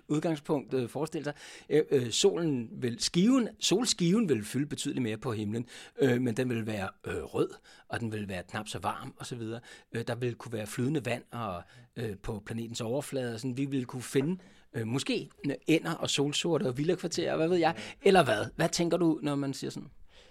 udgangspunkt 0.09 0.75
øh, 0.75 0.89
forestille 0.89 1.25
sig. 1.25 1.35
Øh, 1.69 1.83
øh, 1.91 2.11
solen 2.11 2.69
vil, 2.73 3.01
skiven, 3.01 3.49
solskiven 3.59 4.29
vil 4.29 4.45
fylde 4.45 4.67
betydeligt 4.67 5.03
mere 5.03 5.17
på 5.17 5.33
himlen, 5.33 5.67
øh, 5.99 6.21
men 6.21 6.37
den 6.37 6.49
vil 6.49 6.67
være 6.67 6.89
øh, 7.07 7.23
rød, 7.23 7.51
og 7.89 8.01
den 8.01 8.13
vil 8.13 8.29
være 8.29 8.43
knap 8.43 8.69
så 8.69 8.79
varm 8.79 9.15
osv. 9.19 9.43
Øh, 9.93 10.05
der 10.07 10.15
vil 10.15 10.35
kunne 10.35 10.53
være 10.53 10.67
flydende 10.67 11.05
vand 11.05 11.23
og, 11.31 11.63
øh, 11.97 12.17
på 12.23 12.43
planetens 12.47 12.81
overflade, 12.81 13.35
og 13.35 13.41
sådan. 13.41 13.57
vi 13.57 13.65
vil 13.65 13.87
kunne 13.87 14.03
finde 14.03 14.43
øh, 14.75 14.87
måske 14.87 15.31
øh, 15.47 15.55
ænder 15.69 15.95
og 15.95 16.11
solsorte 16.11 16.65
og 16.65 16.79
villakvarterer, 16.79 17.37
hvad 17.37 17.49
ved 17.49 17.57
jeg, 17.57 17.77
eller 18.03 18.25
hvad? 18.25 18.47
Hvad 18.57 18.69
tænker 18.69 18.97
du, 18.97 19.19
når 19.23 19.35
man 19.35 19.55
siger 19.55 19.71
sådan? 19.71 19.89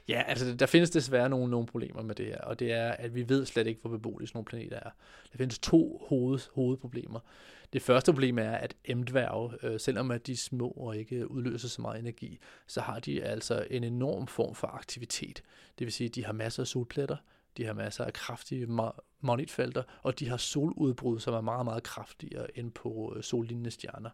Ja, 0.10 0.24
altså 0.28 0.55
der 0.55 0.66
findes 0.66 0.89
desværre 0.89 1.30
nogle, 1.30 1.51
nogle 1.51 1.68
problemer 1.68 2.01
med 2.01 2.16
det 2.16 2.26
her, 2.26 2.38
og 2.38 2.60
det 2.60 2.72
er, 2.72 2.91
at 2.91 3.16
vi 3.16 3.30
ved 3.30 3.45
slet 3.45 3.68
ikke, 3.68 3.82
hvor 3.82 3.89
beboelige 3.89 4.28
sådan 4.28 4.38
nogle 4.38 4.45
planeter 4.45 4.78
er. 4.78 4.89
Der 5.32 5.38
findes 5.38 5.60
to 5.60 6.01
hoved, 6.10 6.39
hovedproblemer. 6.53 7.20
Det 7.74 7.82
første 7.82 8.14
problem 8.14 8.39
er, 8.39 8.51
at 8.51 8.76
M-dværge, 8.95 9.53
øh, 9.64 9.80
selvom 9.80 10.12
at 10.12 10.28
de 10.28 10.32
er 10.32 10.38
små 10.38 10.68
og 10.68 10.97
ikke 10.97 11.32
udløser 11.32 11.68
så 11.68 11.82
meget 11.82 11.99
energi, 11.99 12.39
så 12.68 12.82
har 12.82 12.99
de 12.99 13.24
altså 13.24 13.68
en 13.70 13.84
enorm 13.84 14.28
form 14.28 14.55
for 14.55 14.68
aktivitet. 14.68 15.43
Det 15.80 15.86
vil 15.86 15.93
sige, 15.93 16.07
at 16.07 16.16
de 16.16 16.26
har 16.26 16.34
masser 16.34 16.64
af 16.64 16.68
solpletter, 16.68 17.18
de 17.60 17.66
har 17.66 17.74
masser 17.74 18.05
af 18.05 18.14
kraftige 18.14 18.68
magnetfelter, 19.22 19.84
og 20.03 20.20
de 20.20 20.30
har 20.30 20.38
soludbrud, 20.38 21.20
som 21.20 21.34
er 21.34 21.41
meget, 21.41 21.66
meget 21.66 21.84
kraftigere 21.84 22.57
end 22.57 22.72
på 22.72 23.14
øh, 23.18 23.24
sollignende 23.24 23.72
stjerner. 23.72 24.10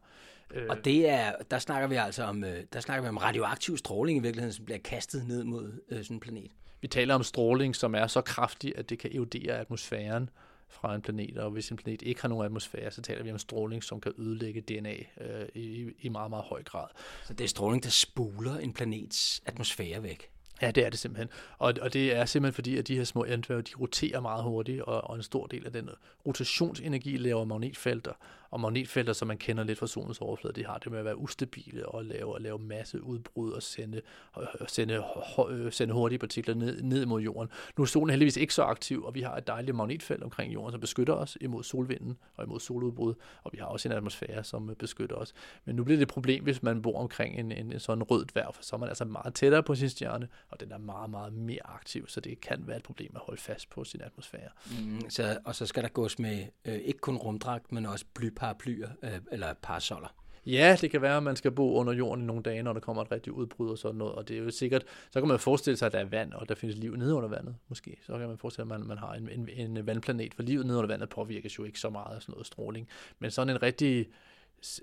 Øh. 0.52 0.66
Og 0.70 0.86
det 0.86 1.10
er, 1.10 1.32
der 1.52 1.60
snakker 1.60 1.88
vi 1.88 1.96
altså 1.96 2.24
om, 2.24 2.44
øh, 2.44 2.64
der 2.74 2.80
snakker 2.80 3.02
vi 3.02 3.10
om 3.10 3.18
radioaktiv 3.18 3.78
stråling 3.78 4.18
i 4.18 4.22
virkeligheden, 4.22 4.54
som 4.54 4.66
bliver 4.66 4.78
kastet 4.78 5.28
ned 5.28 5.44
mod 5.44 5.82
øh, 5.90 6.04
sådan 6.04 6.16
en 6.16 6.20
planet. 6.20 6.52
Vi 6.82 6.88
taler 6.88 7.16
om 7.16 7.24
stråling, 7.24 7.76
som 7.76 7.96
er 7.96 8.08
så 8.08 8.22
kraftig, 8.22 8.78
at 8.78 8.90
det 8.90 9.00
kan 9.00 9.16
erodere 9.16 9.54
atmosfæren 9.54 10.30
fra 10.70 10.96
en 10.96 11.02
planet, 11.02 11.38
og 11.38 11.52
hvis 11.52 11.70
en 11.70 11.78
planet 11.78 12.02
ikke 12.02 12.22
har 12.22 12.30
nogen 12.30 12.46
atmosfære, 12.46 12.92
så 12.92 13.02
taler 13.02 13.24
vi 13.24 13.32
om 13.32 13.38
stråling, 13.38 13.84
som 13.84 14.02
kan 14.02 14.12
ødelægge 14.18 14.62
DNA 14.62 14.96
øh, 15.22 15.46
i, 15.54 15.92
i 16.00 16.10
meget, 16.10 16.30
meget 16.30 16.46
høj 16.46 16.64
grad. 16.64 16.88
Så 17.24 17.34
det 17.34 17.44
er 17.44 17.48
stråling, 17.48 17.84
der 17.84 17.90
spuler 17.90 18.58
en 18.58 18.74
planets 18.74 19.42
atmosfære 19.46 20.04
væk? 20.04 20.35
Ja, 20.62 20.72
det 20.72 20.86
er 20.86 20.90
det 20.90 21.00
simpelthen. 21.00 21.30
Og, 21.58 21.74
og 21.82 21.94
det 21.94 22.16
er 22.16 22.26
simpelthen 22.26 22.54
fordi, 22.54 22.78
at 22.78 22.88
de 22.88 22.96
her 22.96 23.04
små 23.04 23.26
andværge, 23.26 23.62
de 23.62 23.72
roterer 23.80 24.20
meget 24.20 24.44
hurtigt, 24.44 24.82
og, 24.82 25.10
og 25.10 25.16
en 25.16 25.24
stor 25.24 25.46
del 25.46 25.66
af 25.66 25.72
den 25.72 25.90
rotationsenergi 26.26 27.18
laver 27.18 27.46
magnetfelter, 27.46 28.14
og 28.56 28.62
magnetfelter, 28.62 29.14
som 29.14 29.28
man 29.28 29.38
kender 29.38 29.64
lidt 29.64 29.80
fra 29.80 29.88
solens 29.88 30.18
overflade, 30.22 30.54
de 30.54 30.66
har 30.66 30.78
det 30.78 30.92
med 30.92 31.00
at 31.00 31.06
være 31.06 31.18
ustabile 31.18 31.90
og 31.90 32.06
lave, 32.06 32.34
og 32.34 32.42
lave 32.42 32.60
masse 32.60 33.04
udbrud 33.04 33.52
og 33.52 33.64
sende, 33.64 34.02
og 34.32 34.44
øh, 34.44 34.68
sende, 34.68 35.04
øh, 35.50 35.72
sende 35.72 35.94
hurtige 35.94 36.20
partikler 36.20 36.54
ned, 36.54 36.82
ned 36.82 37.06
mod 37.06 37.22
jorden. 37.22 37.52
Nu 37.78 37.82
er 37.82 37.86
solen 37.86 38.10
heldigvis 38.10 38.38
ikke 38.38 38.54
så 38.54 38.64
aktiv, 38.64 39.04
og 39.04 39.16
vi 39.16 39.22
har 39.22 39.36
et 39.36 39.48
dejligt 39.48 39.76
magnetfelt 39.76 40.24
omkring 40.24 40.54
jorden, 40.54 40.72
som 40.72 40.82
beskytter 40.82 41.14
os 41.14 41.38
imod 41.42 41.64
solvinden 41.64 42.18
og 42.36 42.44
imod 42.44 42.60
soludbrud, 42.60 43.14
og 43.44 43.54
vi 43.54 43.58
har 43.58 43.66
også 43.66 43.88
en 43.88 43.92
atmosfære, 43.92 44.44
som 44.44 44.70
øh, 44.70 44.76
beskytter 44.76 45.16
os. 45.16 45.34
Men 45.66 45.76
nu 45.76 45.84
bliver 45.84 45.98
det 45.98 46.04
et 46.04 46.10
problem, 46.10 46.44
hvis 46.44 46.64
man 46.64 46.82
bor 46.82 47.00
omkring 47.00 47.40
en, 47.40 47.52
en, 47.52 47.72
en 47.72 47.80
sådan 47.80 48.04
rød 48.04 48.26
dværg, 48.26 48.56
for 48.56 48.64
så 48.64 48.76
er 48.76 48.80
man 48.80 48.90
altså 48.90 49.06
meget 49.06 49.34
tættere 49.34 49.64
på 49.64 49.76
sin 49.76 49.90
stjerne, 49.90 50.28
og 50.50 50.60
den 50.60 50.72
er 50.72 50.78
meget, 50.78 51.10
meget 51.10 51.34
mere 51.34 51.68
aktiv, 51.68 52.08
så 52.08 52.20
det 52.20 52.42
kan 52.42 52.64
være 52.68 52.78
et 52.78 52.84
problem 52.84 53.12
at 53.16 53.22
holde 53.26 53.42
fast 53.42 53.70
på 53.70 53.84
sin 53.84 54.02
atmosfære. 54.02 54.50
Mm, 54.86 55.10
så, 55.10 55.38
og 55.46 55.56
så 55.56 55.66
skal 55.66 55.84
der 55.84 55.90
gås 55.90 56.20
med 56.20 56.46
øh, 56.66 56.74
ikke 56.76 57.00
kun 57.00 57.18
rumdragt, 57.18 57.72
men 57.72 57.86
også 57.86 58.06
blyparaplyer 58.54 58.90
øh, 59.04 59.20
eller 59.32 59.54
parasoller. 59.62 60.08
Ja, 60.46 60.78
det 60.82 60.92
kan 60.92 61.02
være, 61.02 61.18
at 61.18 61.24
man 61.24 61.36
skal 61.36 61.52
bo 61.52 61.74
under 61.74 61.94
jorden 61.94 62.24
i 62.24 62.28
nogle 62.28 62.44
dage, 62.44 62.64
når 62.64 62.74
der 62.74 62.80
kommer 62.80 63.02
et 63.02 63.12
rigtigt 63.12 63.34
udbrud 63.34 63.70
og 63.70 63.78
sådan 63.78 63.98
noget. 63.98 64.16
Og 64.16 64.28
det 64.28 64.38
er 64.38 64.42
jo 64.42 64.52
sikkert, 64.52 64.84
så 65.12 65.20
kan 65.20 65.28
man 65.28 65.40
forestille 65.40 65.78
sig, 65.78 65.86
at 65.86 65.92
der 65.92 66.00
er 66.00 66.06
vand, 66.06 66.34
og 66.34 66.50
der 66.50 66.56
findes 66.56 66.78
liv 66.78 66.96
nede 66.96 67.14
under 67.14 67.30
vandet, 67.30 67.56
måske. 67.68 67.98
Så 68.06 68.18
kan 68.18 68.28
man 68.28 68.38
forestille 68.38 68.68
sig, 68.68 68.76
at 68.76 68.80
man, 68.80 68.88
man 68.88 68.98
har 68.98 69.14
en, 69.14 69.30
en, 69.30 69.50
en 69.78 69.88
vandplanet, 69.88 70.34
for 70.34 70.44
livet 70.44 70.66
nede 70.66 70.78
under 70.78 70.88
vandet 70.88 71.10
påvirkes 71.10 71.60
jo 71.60 71.64
ikke 71.64 71.80
så 71.80 71.90
meget 71.90 72.16
af 72.16 72.22
sådan 72.22 72.34
noget 72.34 72.48
stråling. 72.48 72.88
Men 73.20 73.32
sådan 73.32 73.56
en 73.56 73.62
rigtig 73.62 74.08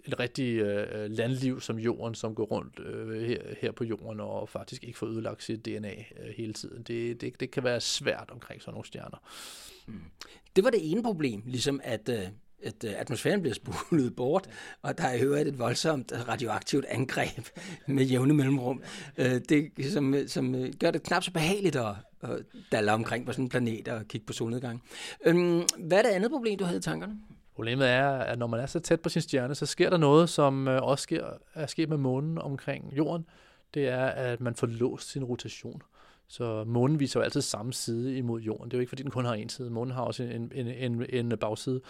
et 0.04 0.20
rigtig 0.20 0.54
øh, 0.54 1.10
landliv 1.10 1.60
som 1.60 1.78
jorden, 1.78 2.14
som 2.14 2.34
går 2.34 2.44
rundt 2.44 2.80
øh, 2.80 3.22
her, 3.22 3.42
her 3.60 3.72
på 3.72 3.84
jorden 3.84 4.20
og 4.20 4.48
faktisk 4.48 4.84
ikke 4.84 4.98
får 4.98 5.06
ødelagt 5.06 5.42
sit 5.42 5.64
DNA 5.64 5.94
øh, 6.20 6.34
hele 6.36 6.52
tiden. 6.52 6.82
Det, 6.82 7.20
det, 7.20 7.40
det 7.40 7.50
kan 7.50 7.64
være 7.64 7.80
svært 7.80 8.30
omkring 8.30 8.62
sådan 8.62 8.74
nogle 8.74 8.86
stjerner. 8.86 9.22
Mm. 9.86 10.00
Det 10.56 10.64
var 10.64 10.70
det 10.70 10.90
ene 10.92 11.02
problem, 11.02 11.42
ligesom 11.46 11.80
at, 11.84 12.08
øh, 12.08 12.28
at 12.64 12.84
øh, 12.84 12.90
atmosfæren 12.96 13.40
bliver 13.40 13.54
spulet 13.54 14.16
bort, 14.16 14.48
og 14.82 14.98
der 14.98 15.04
er 15.04 15.24
jo 15.24 15.34
et 15.34 15.58
voldsomt 15.58 16.12
radioaktivt 16.28 16.84
angreb 16.84 17.48
med 17.86 18.04
jævne 18.04 18.34
mellemrum, 18.34 18.82
øh, 19.18 19.40
det, 19.48 19.72
som, 19.92 20.14
øh, 20.14 20.28
som 20.28 20.54
gør 20.80 20.90
det 20.90 21.02
knap 21.02 21.22
så 21.22 21.32
behageligt 21.32 21.76
at, 21.76 21.94
at 22.22 22.30
dalle 22.72 22.92
omkring 22.92 23.26
på 23.26 23.32
sådan 23.32 23.44
en 23.44 23.48
planet 23.48 23.88
og 23.88 24.08
kigge 24.08 24.26
på 24.26 24.32
solnedgang. 24.32 24.82
Øhm, 25.26 25.62
hvad 25.78 25.98
er 25.98 26.02
det 26.02 26.10
andet 26.10 26.30
problem, 26.30 26.58
du 26.58 26.64
havde 26.64 26.78
i 26.78 26.82
tankerne? 26.82 27.14
Problemet 27.54 27.88
er, 27.88 28.08
at 28.08 28.38
når 28.38 28.46
man 28.46 28.60
er 28.60 28.66
så 28.66 28.80
tæt 28.80 29.00
på 29.00 29.08
sin 29.08 29.22
stjerne, 29.22 29.54
så 29.54 29.66
sker 29.66 29.90
der 29.90 29.96
noget, 29.96 30.28
som 30.28 30.66
også 30.66 31.02
sker, 31.02 31.26
er 31.54 31.66
sket 31.66 31.88
med 31.88 31.96
månen 31.96 32.38
omkring 32.38 32.92
jorden. 32.92 33.26
Det 33.74 33.88
er, 33.88 34.06
at 34.06 34.40
man 34.40 34.54
får 34.54 34.66
låst 34.66 35.10
sin 35.10 35.24
rotation. 35.24 35.82
Så 36.32 36.64
månen 36.66 37.00
viser 37.00 37.20
jo 37.20 37.24
altid 37.24 37.40
samme 37.40 37.72
side 37.72 38.16
imod 38.16 38.40
jorden. 38.40 38.70
Det 38.70 38.74
er 38.74 38.78
jo 38.78 38.80
ikke, 38.80 38.88
fordi 38.88 39.02
den 39.02 39.10
kun 39.10 39.24
har 39.24 39.34
en 39.34 39.48
side. 39.48 39.70
Månen 39.70 39.94
har 39.94 40.02
også 40.02 40.22
en, 40.22 40.52
en, 40.54 40.66
en, 40.66 41.06
en 41.08 41.38
bagside. 41.38 41.80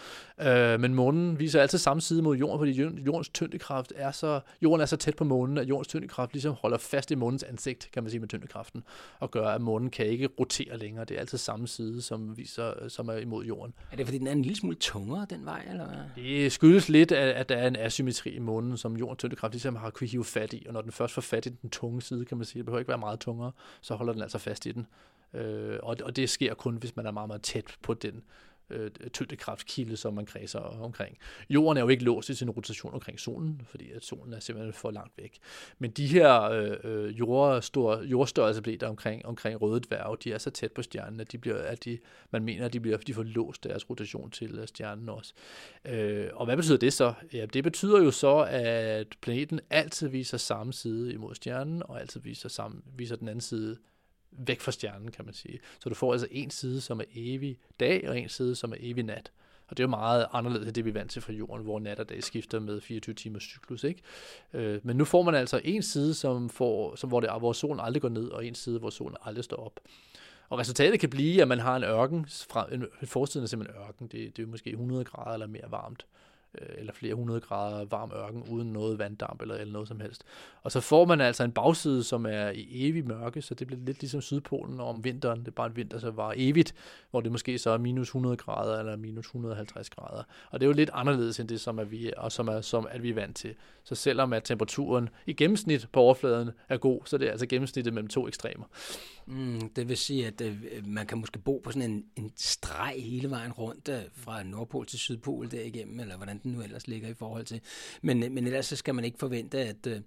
Øh, 0.41 0.79
men 0.79 0.95
månen 0.95 1.39
viser 1.39 1.61
altid 1.61 1.77
samme 1.77 2.01
side 2.01 2.21
mod 2.21 2.37
jorden, 2.37 2.59
fordi 2.59 3.03
jordens 3.05 3.29
tyngdekraft 3.29 3.93
er 3.95 4.11
så, 4.11 4.39
jorden 4.61 4.81
er 4.81 4.85
så 4.85 4.97
tæt 4.97 5.15
på 5.15 5.23
månen, 5.23 5.57
at 5.57 5.69
jordens 5.69 5.87
tyngdekraft 5.87 6.33
ligesom 6.33 6.55
holder 6.61 6.77
fast 6.77 7.11
i 7.11 7.15
månens 7.15 7.43
ansigt, 7.43 7.89
kan 7.93 8.03
man 8.03 8.09
sige 8.09 8.19
med 8.19 8.27
tyngdekraften, 8.27 8.83
og 9.19 9.31
gør, 9.31 9.47
at 9.47 9.61
månen 9.61 9.89
kan 9.89 10.05
ikke 10.05 10.29
rotere 10.39 10.77
længere. 10.77 11.05
Det 11.05 11.15
er 11.15 11.19
altid 11.19 11.37
samme 11.37 11.67
side, 11.67 12.01
som, 12.01 12.37
viser, 12.37 12.87
som 12.87 13.09
er 13.09 13.17
imod 13.17 13.45
jorden. 13.45 13.73
Er 13.91 13.95
det, 13.95 14.05
fordi 14.05 14.17
den 14.17 14.27
er 14.27 14.31
en 14.31 14.41
lille 14.41 14.57
smule 14.57 14.75
tungere, 14.75 15.25
den 15.29 15.45
vej? 15.45 15.65
Eller 15.69 15.85
hvad? 15.85 16.23
Det 16.23 16.51
skyldes 16.51 16.89
lidt, 16.89 17.11
at, 17.11 17.29
at 17.29 17.49
der 17.49 17.55
er 17.55 17.67
en 17.67 17.75
asymmetri 17.75 18.29
i 18.29 18.39
månen, 18.39 18.77
som 18.77 18.97
jordens 18.97 19.19
tyngdekraft 19.19 19.53
ligesom 19.53 19.75
har 19.75 19.89
kunnet 19.89 20.11
hive 20.11 20.25
fat 20.25 20.53
i. 20.53 20.63
Og 20.67 20.73
når 20.73 20.81
den 20.81 20.91
først 20.91 21.13
får 21.13 21.21
fat 21.21 21.45
i 21.45 21.49
den 21.49 21.69
tunge 21.69 22.01
side, 22.01 22.25
kan 22.25 22.37
man 22.37 22.45
sige, 22.45 22.59
det 22.59 22.65
behøver 22.65 22.79
ikke 22.79 22.89
være 22.89 22.97
meget 22.97 23.19
tungere, 23.19 23.51
så 23.81 23.95
holder 23.95 24.13
den 24.13 24.21
altså 24.21 24.32
fast 24.37 24.65
i 24.65 24.71
den. 24.71 24.87
Øh, 25.33 25.79
og, 25.83 25.97
og 26.03 26.15
det 26.15 26.29
sker 26.29 26.53
kun, 26.53 26.75
hvis 26.75 26.95
man 26.95 27.05
er 27.05 27.11
meget, 27.11 27.27
meget 27.27 27.41
tæt 27.41 27.77
på 27.81 27.93
den 27.93 28.23
øh, 28.69 28.91
tyngdekraftkilde, 29.13 29.97
som 29.97 30.13
man 30.13 30.25
kredser 30.25 30.59
omkring. 30.59 31.17
Jorden 31.49 31.77
er 31.77 31.81
jo 31.81 31.87
ikke 31.87 32.03
låst 32.03 32.29
i 32.29 32.35
sin 32.35 32.49
rotation 32.49 32.93
omkring 32.93 33.19
solen, 33.19 33.61
fordi 33.65 33.91
at 33.91 34.03
solen 34.03 34.33
er 34.33 34.39
simpelthen 34.39 34.73
for 34.73 34.91
langt 34.91 35.17
væk. 35.17 35.39
Men 35.79 35.91
de 35.91 36.07
her 36.07 36.41
øh, 36.41 36.77
øh 36.83 37.19
jordstor, 37.19 38.03
jordstørrelseblæder 38.03 38.87
omkring, 38.87 39.25
omkring 39.25 39.61
røde 39.61 39.79
dværge, 39.79 40.17
de 40.23 40.33
er 40.33 40.37
så 40.37 40.49
tæt 40.49 40.71
på 40.71 40.81
stjernen, 40.81 41.19
at, 41.19 41.31
de 41.31 41.37
bliver, 41.37 41.57
at 41.57 41.85
de, 41.85 41.99
man 42.31 42.43
mener, 42.43 42.65
at 42.65 42.73
de, 42.73 42.79
bliver, 42.79 42.97
de 42.97 43.13
får 43.13 43.23
låst 43.23 43.63
deres 43.63 43.89
rotation 43.89 44.31
til 44.31 44.59
øh, 44.59 44.67
stjernen 44.67 45.09
også. 45.09 45.33
Øh, 45.85 46.29
og 46.33 46.45
hvad 46.45 46.57
betyder 46.57 46.77
det 46.77 46.93
så? 46.93 47.13
Ja, 47.33 47.45
det 47.45 47.63
betyder 47.63 48.03
jo 48.03 48.11
så, 48.11 48.47
at 48.49 49.07
planeten 49.21 49.59
altid 49.69 50.07
viser 50.07 50.37
samme 50.37 50.73
side 50.73 51.13
imod 51.13 51.35
stjernen, 51.35 51.83
og 51.85 52.01
altid 52.01 52.21
viser, 52.21 52.49
samme, 52.49 52.81
viser 52.97 53.15
den 53.15 53.27
anden 53.27 53.41
side 53.41 53.77
væk 54.37 54.61
fra 54.61 54.71
stjernen, 54.71 55.11
kan 55.11 55.25
man 55.25 55.33
sige. 55.33 55.59
Så 55.79 55.89
du 55.89 55.95
får 55.95 56.11
altså 56.11 56.27
en 56.31 56.49
side, 56.49 56.81
som 56.81 56.99
er 56.99 57.05
evig 57.15 57.57
dag, 57.79 58.09
og 58.09 58.19
en 58.19 58.29
side, 58.29 58.55
som 58.55 58.71
er 58.71 58.77
evig 58.79 59.03
nat. 59.03 59.31
Og 59.67 59.77
det 59.77 59.83
er 59.83 59.87
jo 59.87 59.89
meget 59.89 60.25
anderledes 60.33 60.67
end 60.67 60.75
det, 60.75 60.85
vi 60.85 60.89
er 60.89 60.93
vant 60.93 61.11
til 61.11 61.21
fra 61.21 61.33
jorden, 61.33 61.63
hvor 61.63 61.79
nat 61.79 61.99
og 61.99 62.09
dag 62.09 62.23
skifter 62.23 62.59
med 62.59 62.81
24 62.81 63.15
timers 63.15 63.43
cyklus. 63.43 63.83
Ikke? 63.83 64.01
Øh, 64.53 64.79
men 64.83 64.97
nu 64.97 65.05
får 65.05 65.21
man 65.21 65.35
altså 65.35 65.61
en 65.63 65.83
side, 65.83 66.13
som 66.13 66.49
får, 66.49 66.95
som, 66.95 67.09
hvor, 67.09 67.19
det, 67.19 67.29
hvor 67.39 67.53
solen 67.53 67.79
aldrig 67.79 68.01
går 68.01 68.09
ned, 68.09 68.27
og 68.27 68.45
en 68.45 68.55
side, 68.55 68.79
hvor 68.79 68.89
solen 68.89 69.17
aldrig 69.21 69.43
står 69.43 69.57
op. 69.65 69.79
Og 70.49 70.59
resultatet 70.59 70.99
kan 70.99 71.09
blive, 71.09 71.41
at 71.41 71.47
man 71.47 71.59
har 71.59 71.75
en 71.75 71.83
ørken, 71.83 72.25
fra, 72.49 72.73
en, 72.73 72.85
forestillende 73.03 73.45
er 73.45 73.49
simpelthen 73.49 73.81
ørken, 73.81 74.07
det, 74.07 74.37
det 74.37 74.43
er 74.43 74.47
måske 74.47 74.69
100 74.69 75.03
grader 75.03 75.33
eller 75.33 75.47
mere 75.47 75.71
varmt. 75.71 76.05
Øh, 76.05 76.32
Øh, 76.61 76.67
eller 76.77 76.93
flere 76.93 77.13
hundrede 77.13 77.39
grader 77.39 77.85
varm 77.85 78.11
ørken, 78.15 78.43
uden 78.49 78.73
noget 78.73 78.99
vanddamp 78.99 79.41
eller, 79.41 79.55
eller 79.55 79.73
noget 79.73 79.87
som 79.87 79.99
helst. 79.99 80.23
Og 80.63 80.71
så 80.71 80.81
får 80.81 81.05
man 81.05 81.21
altså 81.21 81.43
en 81.43 81.51
bagside, 81.51 82.03
som 82.03 82.25
er 82.25 82.49
i 82.49 82.89
evig 82.89 83.07
mørke, 83.07 83.41
så 83.41 83.53
det 83.53 83.67
bliver 83.67 83.81
lidt 83.85 84.01
ligesom 84.01 84.21
Sydpolen 84.21 84.79
om 84.79 85.03
vinteren. 85.03 85.39
Det 85.39 85.47
er 85.47 85.51
bare 85.51 85.67
en 85.67 85.75
vinter, 85.75 85.99
så 85.99 86.11
var 86.11 86.33
evigt, 86.37 86.75
hvor 87.11 87.21
det 87.21 87.31
måske 87.31 87.57
så 87.57 87.69
er 87.69 87.77
minus 87.77 88.07
100 88.07 88.37
grader 88.37 88.79
eller 88.79 88.95
minus 88.95 89.25
150 89.25 89.89
grader. 89.89 90.23
Og 90.51 90.59
det 90.59 90.65
er 90.65 90.67
jo 90.67 90.73
lidt 90.73 90.89
anderledes 90.93 91.39
end 91.39 91.47
det, 91.47 91.61
som 91.61 91.79
er 91.79 91.83
vi, 91.83 92.13
og 92.17 92.31
som 92.31 92.47
er, 92.47 92.61
som 92.61 92.87
at 92.91 93.03
vi 93.03 93.09
er 93.09 93.13
vant 93.13 93.35
til. 93.35 93.55
Så 93.83 93.95
selvom 93.95 94.33
at 94.33 94.43
temperaturen 94.43 95.09
i 95.25 95.33
gennemsnit 95.33 95.87
på 95.91 95.99
overfladen 95.99 96.49
er 96.69 96.77
god, 96.77 97.01
så 97.05 97.17
det 97.17 97.27
er 97.27 97.31
altså 97.31 97.45
gennemsnittet 97.45 97.93
mellem 97.93 98.07
to 98.09 98.27
ekstremer. 98.27 98.65
Mm, 99.25 99.69
det 99.75 99.89
vil 99.89 99.97
sige, 99.97 100.27
at 100.27 100.41
øh, 100.41 100.57
man 100.85 101.07
kan 101.07 101.17
måske 101.17 101.39
bo 101.39 101.61
på 101.63 101.71
sådan 101.71 101.91
en, 101.91 102.05
en 102.15 102.31
streg 102.35 102.95
hele 102.97 103.29
vejen 103.29 103.51
rundt 103.51 103.89
øh, 103.89 104.01
fra 104.13 104.43
Nordpol 104.43 104.85
til 104.85 104.99
Sydpol 104.99 105.51
derigennem, 105.51 105.99
eller 105.99 106.17
hvordan 106.17 106.41
den 106.43 106.51
nu 106.51 106.61
ellers 106.61 106.87
ligger 106.87 107.09
i 107.09 107.13
forhold 107.13 107.45
til. 107.45 107.61
Men, 108.01 108.23
øh, 108.23 108.31
men 108.31 108.45
ellers 108.45 108.65
så 108.65 108.75
skal 108.75 108.95
man 108.95 109.05
ikke 109.05 109.19
forvente, 109.19 109.59
at, 109.59 109.87
øh, 109.87 110.01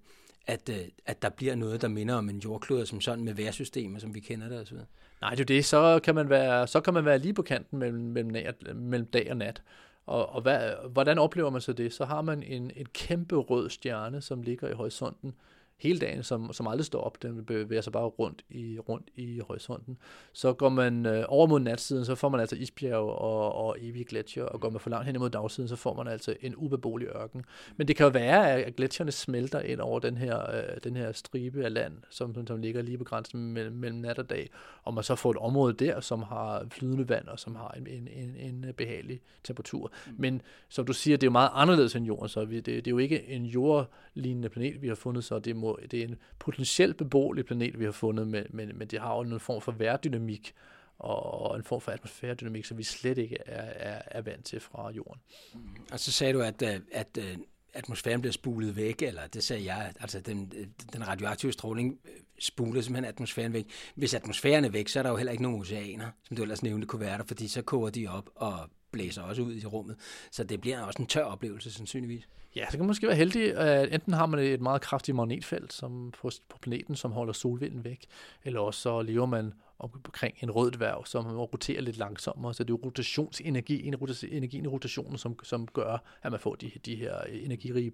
at, 0.47 0.69
øh, 0.69 0.77
at 1.05 1.21
der 1.21 1.29
bliver 1.29 1.55
noget, 1.55 1.81
der 1.81 1.87
minder 1.87 2.15
om 2.15 2.29
en 2.29 2.39
jordklode 2.39 2.85
som 2.85 3.01
sådan 3.01 3.23
med 3.23 3.33
vejrsystemer, 3.33 3.99
som 3.99 4.15
vi 4.15 4.19
kender 4.19 4.49
det. 4.49 4.61
osv. 4.61 4.77
Nej, 5.21 5.31
det 5.31 5.39
er 5.39 5.45
det. 5.45 5.65
Så 5.65 5.99
kan 6.03 6.15
man 6.15 6.29
være, 6.29 6.67
så 6.67 6.81
kan 6.81 6.93
man 6.93 7.05
være 7.05 7.19
lige 7.19 7.33
på 7.33 7.41
kanten 7.41 7.79
mellem, 7.79 7.99
mellem, 7.99 8.31
nat, 8.31 8.75
mellem 8.75 9.07
dag 9.07 9.27
og 9.31 9.37
nat. 9.37 9.61
Og, 10.05 10.29
og 10.29 10.41
hvad, 10.41 10.71
hvordan 10.89 11.17
oplever 11.17 11.49
man 11.49 11.61
så 11.61 11.73
det? 11.73 11.93
Så 11.93 12.05
har 12.05 12.21
man 12.21 12.43
en, 12.43 12.71
en 12.75 12.85
kæmpe 12.93 13.35
rød 13.35 13.69
stjerne, 13.69 14.21
som 14.21 14.41
ligger 14.41 14.69
i 14.69 14.73
horisonten 14.73 15.33
hele 15.79 15.99
dagen, 15.99 16.23
som, 16.23 16.53
som 16.53 16.67
aldrig 16.67 16.85
står 16.85 17.01
op. 17.01 17.21
Den 17.21 17.45
bevæger 17.45 17.81
sig 17.81 17.93
bare 17.93 18.05
rundt 18.05 18.45
i, 18.49 18.79
rundt 18.79 19.09
i 19.15 19.39
horisonten. 19.39 19.97
Så 20.33 20.53
går 20.53 20.69
man 20.69 21.05
øh, 21.05 21.25
over 21.27 21.47
mod 21.47 21.59
natsiden, 21.59 22.05
så 22.05 22.15
får 22.15 22.29
man 22.29 22.39
altså 22.39 22.55
isbjerg 22.55 22.95
og, 22.95 23.55
og 23.55 23.77
evige 23.79 24.05
gletsjer, 24.05 24.43
og 24.43 24.61
går 24.61 24.69
man 24.69 24.79
for 24.79 24.89
langt 24.89 25.05
hen 25.05 25.15
imod 25.15 25.29
dagsiden, 25.29 25.67
så 25.67 25.75
får 25.75 25.93
man 25.93 26.07
altså 26.07 26.35
en 26.41 26.55
ubeboelig 26.55 27.07
ørken. 27.07 27.45
Men 27.77 27.87
det 27.87 27.95
kan 27.95 28.03
jo 28.03 28.09
være, 28.09 28.51
at 28.51 28.75
gletsjerne 28.75 29.11
smelter 29.11 29.59
ind 29.59 29.79
over 29.79 29.99
den 29.99 30.17
her, 30.17 30.55
øh, 30.55 30.77
den 30.83 30.95
her 30.95 31.11
stribe 31.11 31.65
af 31.65 31.73
land, 31.73 31.93
som, 32.09 32.47
som 32.47 32.61
ligger 32.61 32.81
lige 32.81 32.97
på 32.97 33.03
grænsen 33.03 33.53
mellem, 33.53 33.75
mellem 33.75 33.99
nat 33.99 34.19
og 34.19 34.29
dag, 34.29 34.49
og 34.83 34.93
man 34.93 35.03
så 35.03 35.15
får 35.15 35.31
et 35.31 35.37
område 35.37 35.73
der, 35.73 35.99
som 35.99 36.23
har 36.23 36.67
flydende 36.71 37.09
vand, 37.09 37.27
og 37.27 37.39
som 37.39 37.55
har 37.55 37.69
en, 37.77 37.87
en, 37.87 38.07
en, 38.07 38.35
en 38.39 38.73
behagelig 38.77 39.21
temperatur. 39.43 39.91
Mm. 40.07 40.13
Men 40.17 40.41
som 40.69 40.85
du 40.85 40.93
siger, 40.93 41.17
det 41.17 41.23
er 41.23 41.27
jo 41.27 41.31
meget 41.31 41.49
anderledes 41.53 41.95
end 41.95 42.05
jorden, 42.05 42.29
så 42.29 42.45
vi, 42.45 42.55
det, 42.55 42.65
det 42.65 42.87
er 42.87 42.91
jo 42.91 42.97
ikke 42.97 43.29
en 43.29 43.45
jordlignende 43.45 44.49
planet, 44.49 44.81
vi 44.81 44.87
har 44.87 44.95
fundet, 44.95 45.23
så 45.23 45.39
det, 45.39 45.55
må, 45.55 45.66
det 45.75 45.99
er 45.99 46.07
en 46.07 46.15
potentielt 46.39 46.97
beboelig 46.97 47.45
planet, 47.45 47.79
vi 47.79 47.85
har 47.85 47.91
fundet, 47.91 48.27
men, 48.27 48.43
men, 48.49 48.77
men 48.77 48.87
det 48.87 48.99
har 48.99 49.15
jo 49.15 49.21
en 49.21 49.39
form 49.39 49.61
for 49.61 49.71
værdynamik, 49.71 50.53
og 50.99 51.57
en 51.57 51.63
form 51.63 51.81
for 51.81 51.91
atmosfæredynamik, 51.91 52.65
som 52.65 52.77
vi 52.77 52.83
slet 52.83 53.17
ikke 53.17 53.37
er, 53.45 53.93
er, 53.95 54.01
er 54.05 54.21
vant 54.21 54.45
til 54.45 54.59
fra 54.59 54.91
jorden. 54.91 55.21
Mm. 55.53 55.59
Og 55.91 55.99
så 55.99 56.11
sagde 56.11 56.33
du, 56.33 56.41
at, 56.41 56.61
øh, 56.61 56.79
at, 56.91 57.17
at 57.17 57.39
atmosfæren 57.73 58.21
bliver 58.21 58.33
spulet 58.33 58.75
væk, 58.75 59.01
eller 59.01 59.27
det 59.27 59.43
sagde 59.43 59.73
jeg, 59.73 59.93
altså 59.99 60.19
den, 60.19 60.51
øh, 60.55 60.67
den 60.93 61.07
radioaktive 61.07 61.51
stråling 61.51 61.99
spuler 62.39 62.81
simpelthen 62.81 63.05
atmosfæren 63.05 63.53
væk. 63.53 63.65
Hvis 63.95 64.13
atmosfæren 64.13 64.65
er 64.65 64.69
væk, 64.69 64.87
så 64.87 64.99
er 64.99 65.03
der 65.03 65.09
jo 65.09 65.15
heller 65.15 65.31
ikke 65.31 65.43
nogen 65.43 65.61
oceaner, 65.61 66.11
som 66.23 66.37
du 66.37 66.43
ellers 66.43 66.63
nævnte 66.63 66.87
kunne 66.87 66.99
være 66.99 67.17
der, 67.17 67.23
fordi 67.23 67.47
så 67.47 67.61
koger 67.61 67.89
de 67.89 68.07
op 68.07 68.29
og 68.35 68.69
blæser 68.91 69.21
også 69.21 69.41
ud 69.41 69.55
i 69.55 69.65
rummet. 69.65 69.95
Så 70.31 70.43
det 70.43 70.61
bliver 70.61 70.81
også 70.81 71.01
en 71.01 71.07
tør 71.07 71.23
oplevelse, 71.23 71.71
sandsynligvis. 71.71 72.27
Ja, 72.55 72.65
så 72.65 72.71
kan 72.71 72.79
man 72.79 72.87
måske 72.87 73.07
være 73.07 73.15
heldig, 73.15 73.57
at 73.57 73.93
enten 73.93 74.13
har 74.13 74.25
man 74.25 74.39
et 74.39 74.61
meget 74.61 74.81
kraftigt 74.81 75.15
magnetfelt 75.15 75.73
som 75.73 76.13
på, 76.21 76.31
på 76.49 76.57
planeten, 76.61 76.95
som 76.95 77.11
holder 77.11 77.33
solvinden 77.33 77.83
væk, 77.83 78.05
eller 78.43 78.59
også 78.59 78.81
så 78.81 79.01
lever 79.01 79.25
man 79.25 79.53
omkring 79.79 80.35
en 80.41 80.51
rød 80.51 80.71
dværg, 80.71 81.07
som 81.07 81.25
roterer 81.25 81.81
lidt 81.81 81.97
langsommere. 81.97 82.53
Så 82.53 82.63
det 82.63 82.73
er 82.73 82.77
rotationsenergi, 82.77 83.87
energien 84.31 84.65
i 84.65 84.67
rotationen, 84.67 85.17
som, 85.17 85.43
som 85.43 85.67
gør, 85.67 86.03
at 86.23 86.31
man 86.31 86.39
får 86.39 86.55
de, 86.55 86.71
de 86.85 86.95
her 86.95 87.21
energirige 87.21 87.91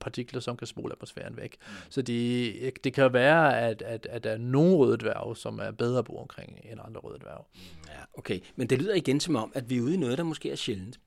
partikler, 0.00 0.40
som 0.40 0.56
kan 0.56 0.66
spole 0.66 0.92
atmosfæren 0.92 1.36
væk. 1.36 1.56
Mm. 1.60 1.72
Så 1.90 2.02
det, 2.02 2.84
det 2.84 2.92
kan 2.92 3.12
være, 3.12 3.60
at, 3.60 3.82
at, 3.82 4.06
at 4.10 4.24
der 4.24 4.30
er 4.30 4.38
nogle 4.38 4.76
røde 4.76 4.96
dværge, 4.96 5.36
som 5.36 5.58
er 5.58 5.70
bedre 5.70 6.04
bo 6.04 6.16
omkring 6.16 6.58
end 6.72 6.80
andre 6.84 7.00
røde 7.00 7.18
dværge. 7.18 7.44
Ja, 7.88 8.00
okay. 8.14 8.40
Men 8.56 8.70
det 8.70 8.78
lyder 8.78 8.94
igen 8.94 9.20
som 9.20 9.36
om, 9.36 9.52
at 9.54 9.70
vi 9.70 9.76
er 9.76 9.82
ude 9.82 9.94
i 9.94 9.96
noget, 9.96 10.18
der 10.18 10.24
måske 10.24 10.50
er 10.50 10.56
sjældent. 10.56 11.00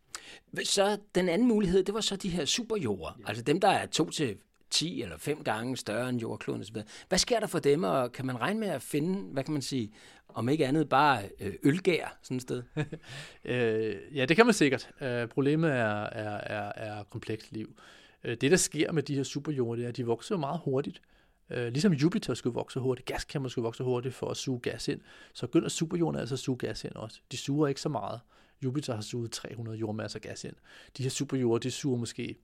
Så 0.63 0.97
den 1.15 1.29
anden 1.29 1.47
mulighed, 1.47 1.83
det 1.83 1.93
var 1.93 2.01
så 2.01 2.15
de 2.15 2.29
her 2.29 2.45
superjorder. 2.45 3.17
Ja. 3.19 3.27
Altså 3.27 3.43
dem, 3.43 3.59
der 3.59 3.67
er 3.67 3.85
to 3.85 4.09
til 4.09 4.37
10 4.73 5.01
eller 5.01 5.17
5 5.17 5.43
gange 5.43 5.77
større 5.77 6.09
end 6.09 6.19
jordkloden 6.19 6.61
osv. 6.61 6.77
Hvad 7.09 7.17
sker 7.17 7.39
der 7.39 7.47
for 7.47 7.59
dem, 7.59 7.83
og 7.83 8.11
kan 8.11 8.25
man 8.25 8.41
regne 8.41 8.59
med 8.59 8.67
at 8.67 8.81
finde, 8.81 9.33
hvad 9.33 9.43
kan 9.43 9.53
man 9.53 9.61
sige, 9.61 9.91
om 10.29 10.49
ikke 10.49 10.67
andet 10.67 10.89
bare 10.89 11.23
øh, 11.39 11.53
ølgær 11.63 12.17
sådan 12.21 12.37
et 12.37 12.41
sted? 12.41 12.63
øh, 13.45 13.95
ja, 14.17 14.25
det 14.25 14.35
kan 14.35 14.45
man 14.45 14.53
sikkert. 14.53 14.89
Øh, 15.01 15.27
problemet 15.27 15.71
er, 15.71 16.03
er, 16.03 16.37
er, 16.37 16.71
er 16.75 17.03
komplekst 17.03 17.51
liv. 17.51 17.75
Øh, 18.23 18.37
det, 18.41 18.51
der 18.51 18.57
sker 18.57 18.91
med 18.91 19.03
de 19.03 19.15
her 19.15 19.23
superjorde, 19.23 19.79
det 19.79 19.85
er, 19.85 19.89
at 19.89 19.97
de 19.97 20.05
vokser 20.05 20.37
meget 20.37 20.59
hurtigt. 20.63 21.01
Øh, 21.49 21.67
ligesom 21.67 21.93
Jupiter 21.93 22.33
skulle 22.33 22.53
vokse 22.53 22.79
hurtigt, 22.79 23.07
gaskammer 23.07 23.49
skulle 23.49 23.63
vokse 23.63 23.83
hurtigt 23.83 24.15
for 24.15 24.29
at 24.29 24.37
suge 24.37 24.59
gas 24.59 24.87
ind, 24.87 25.01
så 25.33 25.47
begynder 25.47 25.69
superjorden 25.69 26.19
altså 26.19 26.35
at 26.35 26.39
suge 26.39 26.57
gas 26.57 26.83
ind 26.83 26.95
også. 26.95 27.19
De 27.31 27.37
suger 27.37 27.67
ikke 27.67 27.81
så 27.81 27.89
meget. 27.89 28.19
Jupiter 28.63 28.95
har 28.95 29.01
suget 29.01 29.31
300 29.31 29.77
jordmasser 29.77 30.19
gas 30.19 30.43
ind. 30.43 30.55
De 30.97 31.03
her 31.03 31.09
superjorder, 31.09 31.59
de 31.59 31.71
suger 31.71 31.97
måske 31.97 32.35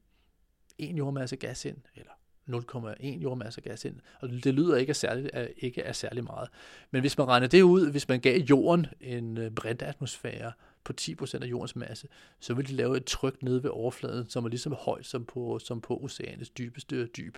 en 0.77 0.97
jordmasse 0.97 1.35
gas 1.35 1.65
ind, 1.65 1.77
eller 1.95 2.11
0,1 2.49 3.07
jordmasse 3.07 3.61
gas 3.61 3.85
ind. 3.85 3.95
Og 4.19 4.29
det 4.29 4.53
lyder 4.53 4.75
ikke 4.75 4.89
er 4.89 4.93
særlig, 4.93 5.29
ikke 5.57 5.81
er 5.81 5.93
særlig 5.93 6.23
meget. 6.23 6.49
Men 6.91 7.01
hvis 7.01 7.17
man 7.17 7.27
regner 7.27 7.47
det 7.47 7.61
ud, 7.61 7.91
hvis 7.91 8.07
man 8.07 8.19
gav 8.19 8.39
jorden 8.39 8.87
en 9.01 9.37
øh, 9.37 9.51
brintatmosfære 9.51 10.51
på 10.83 10.93
10% 11.01 11.43
af 11.43 11.45
jordens 11.45 11.75
masse, 11.75 12.07
så 12.39 12.53
ville 12.53 12.69
de 12.69 12.75
lave 12.75 12.97
et 12.97 13.05
tryk 13.05 13.43
nede 13.43 13.63
ved 13.63 13.69
overfladen, 13.69 14.29
som 14.29 14.45
er 14.45 14.49
lige 14.49 14.59
så 14.59 14.69
højt 14.69 15.05
som 15.05 15.25
på, 15.25 15.59
som 15.59 15.81
på 15.81 15.99
oceanets 16.03 16.49
dybeste 16.49 17.05
dyb. 17.05 17.37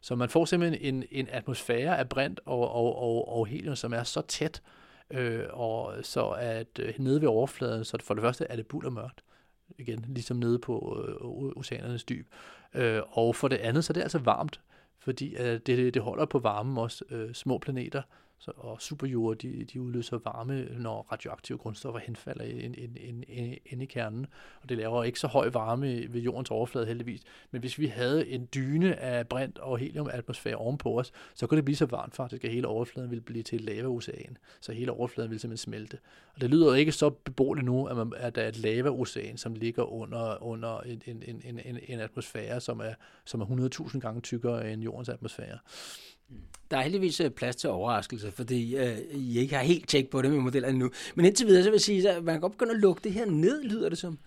Så 0.00 0.14
man 0.14 0.28
får 0.28 0.44
simpelthen 0.44 0.94
en, 0.94 1.04
en 1.10 1.28
atmosfære 1.30 1.98
af 1.98 2.08
brint 2.08 2.40
og, 2.44 2.70
og, 2.70 2.98
og, 2.98 3.28
og 3.28 3.46
helium, 3.46 3.76
som 3.76 3.92
er 3.92 4.02
så 4.02 4.20
tæt, 4.20 4.62
øh, 5.10 5.44
og 5.50 5.94
så 6.02 6.28
at 6.28 6.78
øh, 6.78 6.94
nede 6.98 7.20
ved 7.20 7.28
overfladen, 7.28 7.84
så 7.84 7.98
for 8.02 8.14
det 8.14 8.22
første 8.22 8.44
er 8.44 8.56
det 8.56 8.66
bullermørkt, 8.66 9.22
igen, 9.78 10.04
ligesom 10.08 10.36
nede 10.36 10.58
på 10.58 11.04
øh, 11.08 11.26
oceanernes 11.56 12.04
dyb. 12.04 12.26
Øh, 12.74 13.02
og 13.08 13.36
for 13.36 13.48
det 13.48 13.56
andet, 13.56 13.84
så 13.84 13.90
er 13.90 13.94
det 13.94 14.02
altså 14.02 14.18
varmt, 14.18 14.60
fordi 14.98 15.36
øh, 15.36 15.60
det, 15.66 15.94
det 15.94 16.02
holder 16.02 16.24
på 16.24 16.38
varmen 16.38 16.78
også. 16.78 17.04
Øh, 17.10 17.34
små 17.34 17.58
planeter 17.58 18.02
så, 18.40 18.52
og 18.56 18.82
superjord, 18.82 19.36
de, 19.36 19.64
de 19.64 19.80
udløser 19.80 20.18
varme, 20.24 20.64
når 20.78 21.06
radioaktive 21.12 21.58
grundstoffer 21.58 22.00
henfalder 22.00 22.44
ind, 22.44 22.76
ind, 22.76 22.98
ind, 22.98 23.24
ind, 23.28 23.56
ind 23.66 23.82
i 23.82 23.86
kernen. 23.86 24.26
Og 24.62 24.68
det 24.68 24.76
laver 24.76 25.04
ikke 25.04 25.20
så 25.20 25.26
høj 25.26 25.48
varme 25.48 26.12
ved 26.12 26.20
jordens 26.20 26.50
overflade 26.50 26.86
heldigvis. 26.86 27.22
Men 27.50 27.60
hvis 27.60 27.78
vi 27.78 27.86
havde 27.86 28.28
en 28.28 28.48
dyne 28.54 28.96
af 28.96 29.28
brint 29.28 29.58
og 29.58 29.78
heliumatmosfære 29.78 30.56
ovenpå 30.56 30.98
os, 30.98 31.12
så 31.34 31.46
kunne 31.46 31.56
det 31.56 31.64
blive 31.64 31.76
så 31.76 31.86
varmt 31.86 32.16
faktisk, 32.16 32.44
at 32.44 32.50
hele 32.50 32.68
overfladen 32.68 33.10
ville 33.10 33.22
blive 33.22 33.42
til 33.42 33.56
et 33.56 33.64
lavaocean. 33.64 34.38
Så 34.60 34.72
hele 34.72 34.92
overfladen 34.92 35.30
ville 35.30 35.40
simpelthen 35.40 35.72
smelte. 35.72 35.98
Og 36.34 36.40
det 36.40 36.50
lyder 36.50 36.66
jo 36.66 36.72
ikke 36.72 36.92
så 36.92 37.10
beboeligt 37.10 37.64
nu, 37.64 37.86
at, 37.86 37.96
man, 37.96 38.12
at 38.16 38.34
der 38.34 38.42
er 38.42 38.48
et 38.48 38.58
lavaocean, 38.58 39.36
som 39.36 39.54
ligger 39.54 39.82
under, 39.82 40.42
under 40.42 40.80
en, 40.80 41.02
en, 41.06 41.22
en, 41.44 41.60
en, 41.64 41.78
en 41.88 42.00
atmosfære, 42.00 42.60
som 42.60 42.80
er, 42.80 42.94
som 43.24 43.40
er 43.40 43.46
100.000 43.80 43.98
gange 43.98 44.20
tykkere 44.20 44.72
end 44.72 44.82
jordens 44.82 45.08
atmosfære. 45.08 45.58
Der 46.70 46.76
er 46.76 46.82
heldigvis 46.82 47.20
øh, 47.20 47.30
plads 47.30 47.56
til 47.56 47.70
overraskelse, 47.70 48.32
fordi 48.32 48.76
øh, 48.76 48.98
I 49.12 49.38
ikke 49.38 49.54
har 49.54 49.62
helt 49.62 49.88
tjek 49.88 50.10
på 50.10 50.22
det 50.22 50.30
med 50.30 50.40
modellerne 50.40 50.78
nu. 50.78 50.90
Men 51.14 51.26
indtil 51.26 51.46
videre, 51.46 51.62
så 51.62 51.70
vil 51.70 51.74
jeg 51.74 51.80
sige, 51.80 52.10
at 52.10 52.24
man 52.24 52.34
kan 52.34 52.40
godt 52.40 52.52
begynde 52.52 52.72
at 52.72 52.80
lukke 52.80 53.00
det 53.04 53.12
her 53.12 53.26
ned, 53.26 53.62
lyder 53.62 53.88
det 53.88 53.98
som. 53.98 54.18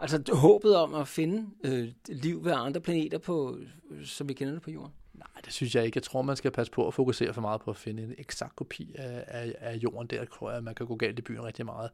Altså 0.00 0.22
håbet 0.32 0.76
om 0.76 0.94
at 0.94 1.08
finde 1.08 1.46
øh, 1.64 1.88
liv 2.08 2.44
ved 2.44 2.52
andre 2.56 2.80
planeter, 2.80 3.18
på, 3.18 3.58
som 4.04 4.28
vi 4.28 4.34
kender 4.34 4.52
det 4.52 4.62
på 4.62 4.70
jorden. 4.70 4.92
Nej, 5.20 5.40
det 5.44 5.52
synes 5.52 5.74
jeg 5.74 5.84
ikke. 5.84 5.96
Jeg 5.96 6.02
tror, 6.02 6.22
man 6.22 6.36
skal 6.36 6.50
passe 6.50 6.72
på 6.72 6.86
at 6.86 6.94
fokusere 6.94 7.34
for 7.34 7.40
meget 7.40 7.60
på 7.60 7.70
at 7.70 7.76
finde 7.76 8.02
en 8.02 8.14
eksakt 8.18 8.56
kopi 8.56 8.94
af, 8.98 9.24
af, 9.26 9.54
af 9.58 9.76
jorden. 9.76 10.06
Der 10.06 10.24
tror 10.24 10.50
jeg, 10.50 10.58
at 10.58 10.64
man 10.64 10.74
kan 10.74 10.86
gå 10.86 10.96
galt 10.96 11.18
i 11.18 11.22
byen 11.22 11.44
rigtig 11.44 11.66
meget. 11.66 11.90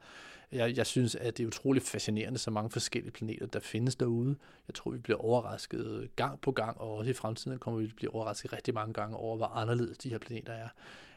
Jeg, 0.53 0.77
jeg 0.77 0.87
synes, 0.87 1.15
at 1.15 1.37
det 1.37 1.43
er 1.43 1.47
utroligt 1.47 1.89
fascinerende, 1.89 2.39
så 2.39 2.51
mange 2.51 2.71
forskellige 2.71 3.13
planeter, 3.13 3.47
der 3.47 3.61
findes 3.61 3.97
derude. 3.97 4.37
Jeg 4.69 4.75
tror, 4.75 4.91
vi 4.91 4.99
bliver 4.99 5.19
overrasket 5.19 6.09
gang 6.17 6.41
på 6.41 6.53
gang, 6.53 6.81
og 6.81 6.95
også 6.95 7.11
i 7.11 7.15
fremtiden 7.15 7.59
kommer 7.59 7.81
vi 7.81 7.87
til 7.87 7.93
at 7.93 7.97
blive 7.97 8.15
overrasket 8.15 8.53
rigtig 8.53 8.75
mange 8.75 8.93
gange 8.93 9.17
over, 9.17 9.37
hvor 9.37 9.47
anderledes 9.47 9.99
de 9.99 10.09
her 10.09 10.19
planeter 10.19 10.53
er. 10.53 10.69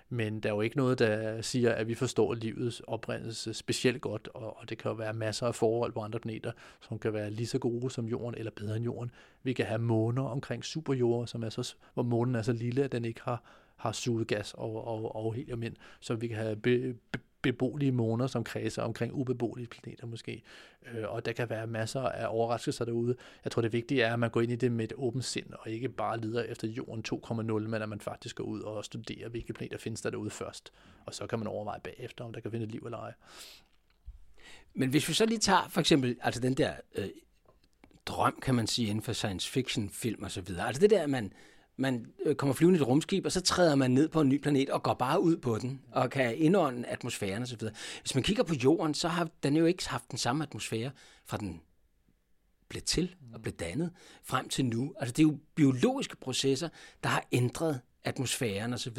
Men 0.09 0.39
der 0.39 0.49
er 0.49 0.53
jo 0.53 0.61
ikke 0.61 0.77
noget, 0.77 0.99
der 0.99 1.41
siger, 1.41 1.71
at 1.71 1.87
vi 1.87 1.95
forstår 1.95 2.33
livets 2.33 2.79
oprindelse 2.87 3.53
specielt 3.53 4.01
godt, 4.01 4.29
og, 4.33 4.57
og 4.57 4.69
det 4.69 4.77
kan 4.77 4.89
jo 4.89 4.95
være 4.95 5.13
masser 5.13 5.47
af 5.47 5.55
forhold 5.55 5.91
på 5.91 5.99
andre 5.99 6.19
planeter, 6.19 6.51
som 6.81 6.99
kan 6.99 7.13
være 7.13 7.31
lige 7.31 7.47
så 7.47 7.59
gode 7.59 7.89
som 7.89 8.05
jorden, 8.05 8.35
eller 8.37 8.51
bedre 8.51 8.75
end 8.75 8.85
jorden. 8.85 9.11
Vi 9.43 9.53
kan 9.53 9.65
have 9.65 9.81
måner 9.81 10.23
omkring 10.23 10.65
superjord, 10.65 11.27
som 11.27 11.43
er 11.43 11.49
så, 11.49 11.75
hvor 11.93 12.03
månen 12.03 12.35
er 12.35 12.41
så 12.41 12.53
lille, 12.53 12.83
at 12.83 12.91
den 12.91 13.05
ikke 13.05 13.21
har, 13.23 13.43
har 13.75 13.91
suget 13.91 14.27
gas 14.27 14.53
og, 14.53 14.87
og, 14.87 15.15
og 15.15 15.33
helium 15.33 15.63
ind, 15.63 15.75
så 15.99 16.15
vi 16.15 16.27
kan 16.27 16.37
have 16.37 16.55
be, 16.55 16.93
be, 17.11 17.19
beboelige 17.41 17.91
måner, 17.91 18.27
som 18.27 18.43
kredser 18.43 18.81
omkring 18.81 19.13
ubeboelige 19.13 19.67
planeter 19.67 20.07
måske. 20.07 20.43
Øh, 20.93 21.03
og 21.07 21.25
der 21.25 21.31
kan 21.31 21.49
være 21.49 21.67
masser 21.67 22.01
af 22.01 22.27
overraskelser 22.29 22.85
derude. 22.85 23.15
Jeg 23.43 23.51
tror, 23.51 23.61
det 23.61 23.73
vigtige 23.73 24.01
er, 24.01 24.13
at 24.13 24.19
man 24.19 24.29
går 24.29 24.41
ind 24.41 24.51
i 24.51 24.55
det 24.55 24.71
med 24.71 24.85
et 24.85 24.93
åbent 24.95 25.25
sind, 25.25 25.53
og 25.53 25.69
ikke 25.69 25.89
bare 25.89 26.19
leder 26.19 26.43
efter 26.43 26.67
jorden 26.67 27.03
2,0, 27.13 27.43
men 27.43 27.73
at 27.73 27.89
man 27.89 28.01
faktisk 28.01 28.35
går 28.35 28.43
ud 28.43 28.61
og 28.61 28.85
studerer, 28.85 29.29
hvilke 29.29 29.53
planeter 29.53 29.77
findes 29.77 30.01
der 30.01 30.09
derude 30.09 30.29
først. 30.29 30.73
Og 31.05 31.13
så 31.13 31.27
kan 31.27 31.39
man 31.39 31.47
overveje 31.47 31.79
bagefter, 31.83 32.23
om 32.23 32.33
der 32.33 32.39
kan 32.39 32.51
finde 32.51 32.65
et 32.65 32.71
liv 32.71 32.81
eller 32.85 32.97
ej. 32.97 33.13
Men 34.73 34.89
hvis 34.89 35.09
vi 35.09 35.13
så 35.13 35.25
lige 35.25 35.39
tager 35.39 35.67
for 35.69 35.79
eksempel 35.79 36.17
altså 36.21 36.41
den 36.41 36.53
der 36.53 36.73
øh, 36.95 37.09
drøm, 38.05 38.39
kan 38.41 38.55
man 38.55 38.67
sige, 38.67 38.87
inden 38.87 39.01
for 39.01 39.13
science 39.13 39.49
fiction 39.49 39.89
film 39.89 40.23
og 40.23 40.31
så 40.31 40.41
videre. 40.41 40.67
Altså 40.67 40.81
det 40.81 40.89
der, 40.89 41.01
at 41.01 41.09
man, 41.09 41.33
man 41.79 42.05
øh, 42.25 42.35
kommer 42.35 42.53
flyvende 42.53 42.79
i 42.79 42.81
et 42.81 42.87
rumskib, 42.87 43.25
og 43.25 43.31
så 43.31 43.41
træder 43.41 43.75
man 43.75 43.91
ned 43.91 44.09
på 44.09 44.21
en 44.21 44.29
ny 44.29 44.41
planet 44.41 44.69
og 44.69 44.83
går 44.83 44.93
bare 44.93 45.21
ud 45.21 45.37
på 45.37 45.57
den, 45.57 45.81
og 45.91 46.09
kan 46.09 46.37
indånde 46.37 46.87
atmosfæren 46.87 47.43
osv. 47.43 47.61
Hvis 48.01 48.15
man 48.15 48.23
kigger 48.23 48.43
på 48.43 48.53
jorden, 48.53 48.93
så 48.93 49.07
har 49.07 49.29
den 49.43 49.55
jo 49.55 49.65
ikke 49.65 49.89
haft 49.89 50.11
den 50.11 50.17
samme 50.17 50.43
atmosfære 50.43 50.91
fra 51.25 51.37
den 51.37 51.61
blev 52.69 52.81
til 52.81 53.15
og 53.33 53.41
blev 53.41 53.53
dannet 53.53 53.91
frem 54.23 54.49
til 54.49 54.65
nu. 54.65 54.93
Altså 54.99 55.13
det 55.13 55.23
er 55.23 55.27
jo 55.27 55.37
biologiske 55.55 56.15
processer, 56.17 56.69
der 57.03 57.09
har 57.09 57.27
ændret 57.31 57.79
atmosfæren 58.03 58.73
osv. 58.73 58.97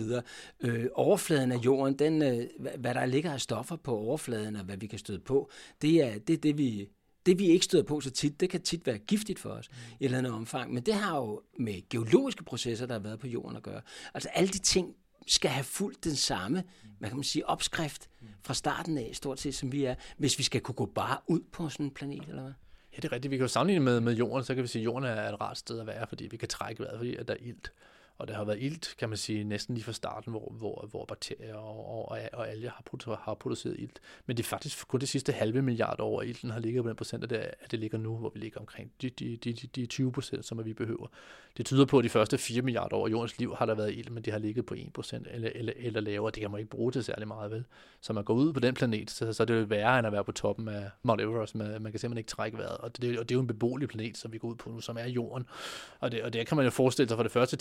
Øh, 0.61 0.87
overfladen 0.95 1.53
af 1.53 1.57
jorden, 1.57 1.99
den, 1.99 2.22
øh, 2.22 2.47
hvad 2.78 2.95
der 2.95 3.07
ligger 3.07 3.33
af 3.33 3.41
stoffer 3.41 3.76
på 3.76 3.97
overfladen 3.97 4.57
og 4.57 4.64
hvad 4.64 4.76
vi 4.76 4.87
kan 4.87 4.99
støde 4.99 5.20
på, 5.20 5.51
det 5.83 6.05
er 6.05 6.18
det, 6.18 6.33
er 6.33 6.41
det 6.41 6.59
vi 6.59 6.89
det 7.31 7.39
vi 7.39 7.47
ikke 7.47 7.64
støder 7.64 7.85
på 7.85 8.01
så 8.01 8.11
tit, 8.11 8.41
det 8.41 8.51
kan 8.51 8.62
tit 8.62 8.87
være 8.87 8.99
giftigt 8.99 9.39
for 9.39 9.51
os 9.51 9.66
i 9.66 9.70
et 9.70 10.05
eller 10.05 10.18
andet 10.18 10.33
omfang. 10.33 10.72
Men 10.72 10.83
det 10.83 10.95
har 10.95 11.16
jo 11.16 11.43
med 11.59 11.89
geologiske 11.89 12.45
processer, 12.45 12.87
der 12.87 12.95
har 12.95 13.01
været 13.01 13.18
på 13.18 13.26
jorden 13.26 13.57
at 13.57 13.62
gøre. 13.62 13.81
Altså 14.14 14.28
alle 14.28 14.49
de 14.49 14.59
ting 14.59 14.95
skal 15.26 15.51
have 15.51 15.64
fuldt 15.64 16.05
den 16.05 16.16
samme, 16.16 16.64
hvad 16.99 17.09
kan 17.09 17.16
man 17.16 17.24
sige, 17.24 17.49
opskrift 17.49 18.09
fra 18.43 18.55
starten 18.55 18.99
af, 18.99 19.11
stort 19.12 19.41
set 19.41 19.55
som 19.55 19.72
vi 19.72 19.85
er, 19.85 19.95
hvis 20.16 20.39
vi 20.39 20.43
skal 20.43 20.61
kunne 20.61 20.74
gå 20.74 20.87
bare 20.87 21.18
ud 21.26 21.41
på 21.53 21.68
sådan 21.68 21.87
en 21.87 21.91
planet, 21.91 22.28
eller 22.28 22.43
hvad? 22.43 22.53
Ja, 22.93 22.97
det 22.97 23.05
er 23.05 23.12
rigtigt. 23.12 23.31
Vi 23.31 23.37
kan 23.37 23.45
jo 23.45 23.49
sammenligne 23.49 23.85
med, 23.85 24.01
med 24.01 24.12
jorden, 24.12 24.45
så 24.45 24.55
kan 24.55 24.62
vi 24.62 24.68
sige, 24.68 24.83
at 24.83 24.85
jorden 24.85 25.09
er 25.09 25.33
et 25.33 25.41
rart 25.41 25.59
sted 25.59 25.81
at 25.81 25.87
være, 25.87 26.07
fordi 26.09 26.26
vi 26.26 26.37
kan 26.37 26.49
trække 26.49 26.83
vejret, 26.83 26.99
fordi 26.99 27.16
at 27.16 27.28
der 27.28 27.35
er 27.35 27.39
ilt. 27.41 27.72
Og 28.21 28.29
det 28.29 28.37
har 28.37 28.45
været 28.45 28.62
ilt, 28.62 28.95
kan 28.99 29.09
man 29.09 29.18
sige, 29.18 29.45
næsten 29.45 29.75
lige 29.75 29.85
fra 29.85 29.93
starten, 29.93 30.31
hvor, 30.31 30.53
hvor, 30.59 30.89
hvor 30.91 31.05
bakterier 31.05 31.55
og, 31.55 32.09
og, 32.09 32.18
og 32.33 32.51
alger 32.51 32.71
har, 32.71 32.83
produ- 32.91 33.25
har 33.25 33.35
produceret 33.35 33.77
ilt. 33.79 34.01
Men 34.27 34.37
det 34.37 34.43
er 34.43 34.47
faktisk 34.47 34.89
kun 34.89 35.01
det 35.01 35.09
sidste 35.09 35.33
halve 35.33 35.62
milliard 35.62 36.01
år, 36.01 36.21
at 36.21 36.29
ilten 36.29 36.51
har 36.51 36.61
ligget 36.61 36.83
på 36.83 36.89
den 36.89 36.97
procent, 36.97 37.25
at 37.25 37.31
det, 37.31 37.37
at 37.37 37.71
det 37.71 37.79
ligger 37.79 37.99
nu, 37.99 38.16
hvor 38.16 38.31
vi 38.35 38.41
ligger 38.41 38.61
omkring 38.61 38.93
de, 39.03 39.11
de, 39.11 39.37
de, 39.37 39.53
de 39.53 39.87
20 39.87 40.12
procent, 40.12 40.45
som 40.45 40.64
vi 40.64 40.73
behøver. 40.73 41.07
Det 41.57 41.66
tyder 41.66 41.85
på, 41.85 41.99
at 41.99 42.05
de 42.05 42.09
første 42.09 42.39
4 42.39 42.62
milliarder 42.62 42.97
år 42.97 43.07
i 43.07 43.11
jordens 43.11 43.39
liv 43.39 43.55
har 43.55 43.66
der 43.66 43.75
været 43.75 43.95
ilt, 43.95 44.11
men 44.11 44.25
det 44.25 44.33
har 44.33 44.41
ligget 44.41 44.66
på 44.66 44.75
1 44.75 44.93
procent 44.93 45.27
eller, 45.31 45.51
eller, 45.55 45.73
eller 45.77 46.01
lavere. 46.01 46.31
Det 46.31 46.41
kan 46.41 46.51
man 46.51 46.59
ikke 46.59 46.71
bruge 46.71 46.93
til 46.93 47.05
særlig 47.05 47.29
meget, 47.29 47.51
vel? 47.51 47.64
Så 48.01 48.12
man 48.12 48.25
går 48.25 48.35
ud 48.35 48.53
på 48.53 48.61
den 48.61 48.75
planet, 48.75 49.11
så, 49.11 49.33
så 49.33 49.43
er 49.43 49.45
det 49.45 49.61
jo 49.61 49.64
værre 49.64 49.99
end 49.99 50.07
at 50.07 50.12
være 50.12 50.25
på 50.25 50.33
toppen 50.33 50.68
af 50.68 50.91
Mount 51.03 51.21
Everest. 51.21 51.55
Man, 51.55 51.83
man 51.83 51.93
kan 51.93 51.99
simpelthen 52.01 52.18
ikke 52.18 52.29
trække 52.29 52.59
vejret. 52.59 52.77
Og 52.77 52.97
det, 52.97 53.18
og 53.18 53.29
det 53.29 53.35
er 53.35 53.37
jo 53.37 53.41
en 53.41 53.47
beboelig 53.47 53.89
planet, 53.89 54.16
som 54.16 54.33
vi 54.33 54.39
går 54.39 54.49
ud 54.49 54.57
på 54.57 54.71
nu, 54.71 54.81
som 54.81 54.97
er 55.01 55.09
jorden. 55.09 55.47
Og 56.01 56.12
det, 56.12 56.23
og 56.23 56.33
det 56.33 56.47
kan 56.47 56.57
man 56.57 56.64
jo 56.66 56.71
forestille 56.71 57.09
sig 57.09 57.16
for 57.16 57.23
det 57.23 57.33
første 57.33 57.57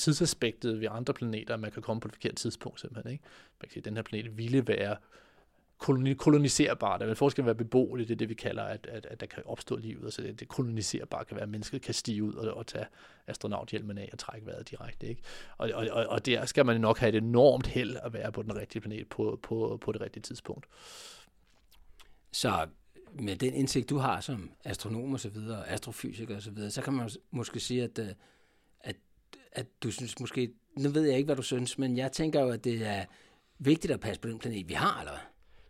tidsaspektet 0.49 0.81
ved 0.81 0.87
andre 0.91 1.13
planeter, 1.13 1.53
at 1.53 1.59
man 1.59 1.71
kan 1.71 1.81
komme 1.81 2.01
på 2.01 2.07
et 2.07 2.13
forkert 2.13 2.35
tidspunkt 2.35 2.81
simpelthen. 2.81 3.11
Ikke? 3.11 3.23
Man 3.61 3.67
kan 3.67 3.71
sige, 3.71 3.81
at 3.81 3.85
den 3.85 3.95
her 3.95 4.03
planet 4.03 4.37
ville 4.37 4.67
være 4.67 4.97
koloniserbar. 6.17 6.97
Der 6.97 7.05
vil 7.05 7.15
forskel 7.15 7.45
være 7.45 7.55
beboelig, 7.55 8.07
det 8.07 8.13
er 8.13 8.17
det, 8.17 8.29
vi 8.29 8.33
kalder, 8.33 8.63
at, 8.63 8.87
at, 8.87 9.05
at 9.05 9.19
der 9.19 9.25
kan 9.25 9.43
opstå 9.45 9.75
liv. 9.75 10.11
Så 10.11 10.21
det, 10.21 10.39
det 10.39 10.47
koloniserbare 10.47 11.25
kan 11.25 11.35
være, 11.35 11.43
at 11.43 11.49
mennesket 11.49 11.81
kan 11.81 11.93
stige 11.93 12.23
ud 12.23 12.33
og, 12.33 12.53
og 12.53 12.67
tage 12.67 12.85
astronauthjelmen 13.27 13.97
af 13.97 14.09
og 14.13 14.19
trække 14.19 14.47
vejret 14.47 14.69
direkte. 14.69 15.07
Ikke? 15.07 15.21
Og, 15.57 15.69
og, 15.73 15.87
og, 15.91 16.07
og 16.07 16.25
der 16.25 16.45
skal 16.45 16.65
man 16.65 16.81
nok 16.81 16.97
have 16.97 17.09
et 17.09 17.15
enormt 17.15 17.67
held 17.67 17.97
at 18.03 18.13
være 18.13 18.31
på 18.31 18.41
den 18.41 18.55
rigtige 18.55 18.81
planet 18.81 19.07
på, 19.07 19.39
på, 19.43 19.77
på 19.81 19.91
det 19.91 20.01
rigtige 20.01 20.23
tidspunkt. 20.23 20.65
Så 22.31 22.67
med 23.13 23.35
den 23.35 23.53
indsigt, 23.53 23.89
du 23.89 23.97
har 23.97 24.21
som 24.21 24.51
astronom 24.63 25.13
og 25.13 25.19
så 25.19 25.29
videre, 25.29 25.69
astrofysiker 25.69 26.35
og 26.35 26.41
så 26.41 26.51
videre, 26.51 26.71
så 26.71 26.81
kan 26.81 26.93
man 26.93 27.09
måske 27.31 27.59
sige, 27.59 27.83
at, 27.83 27.99
øh, 27.99 28.07
at 29.51 29.65
du 29.83 29.91
synes 29.91 30.19
måske, 30.19 30.51
nu 30.77 30.89
ved 30.89 31.01
jeg 31.01 31.17
ikke, 31.17 31.25
hvad 31.25 31.35
du 31.35 31.41
synes, 31.41 31.77
men 31.77 31.97
jeg 31.97 32.11
tænker 32.11 32.41
jo, 32.41 32.49
at 32.49 32.63
det 32.63 32.87
er 32.87 33.05
vigtigt 33.59 33.93
at 33.93 33.99
passe 33.99 34.21
på 34.21 34.27
den 34.27 34.39
planet, 34.39 34.69
vi 34.69 34.73
har, 34.73 34.99
eller 34.99 35.11
hvad? 35.11 35.21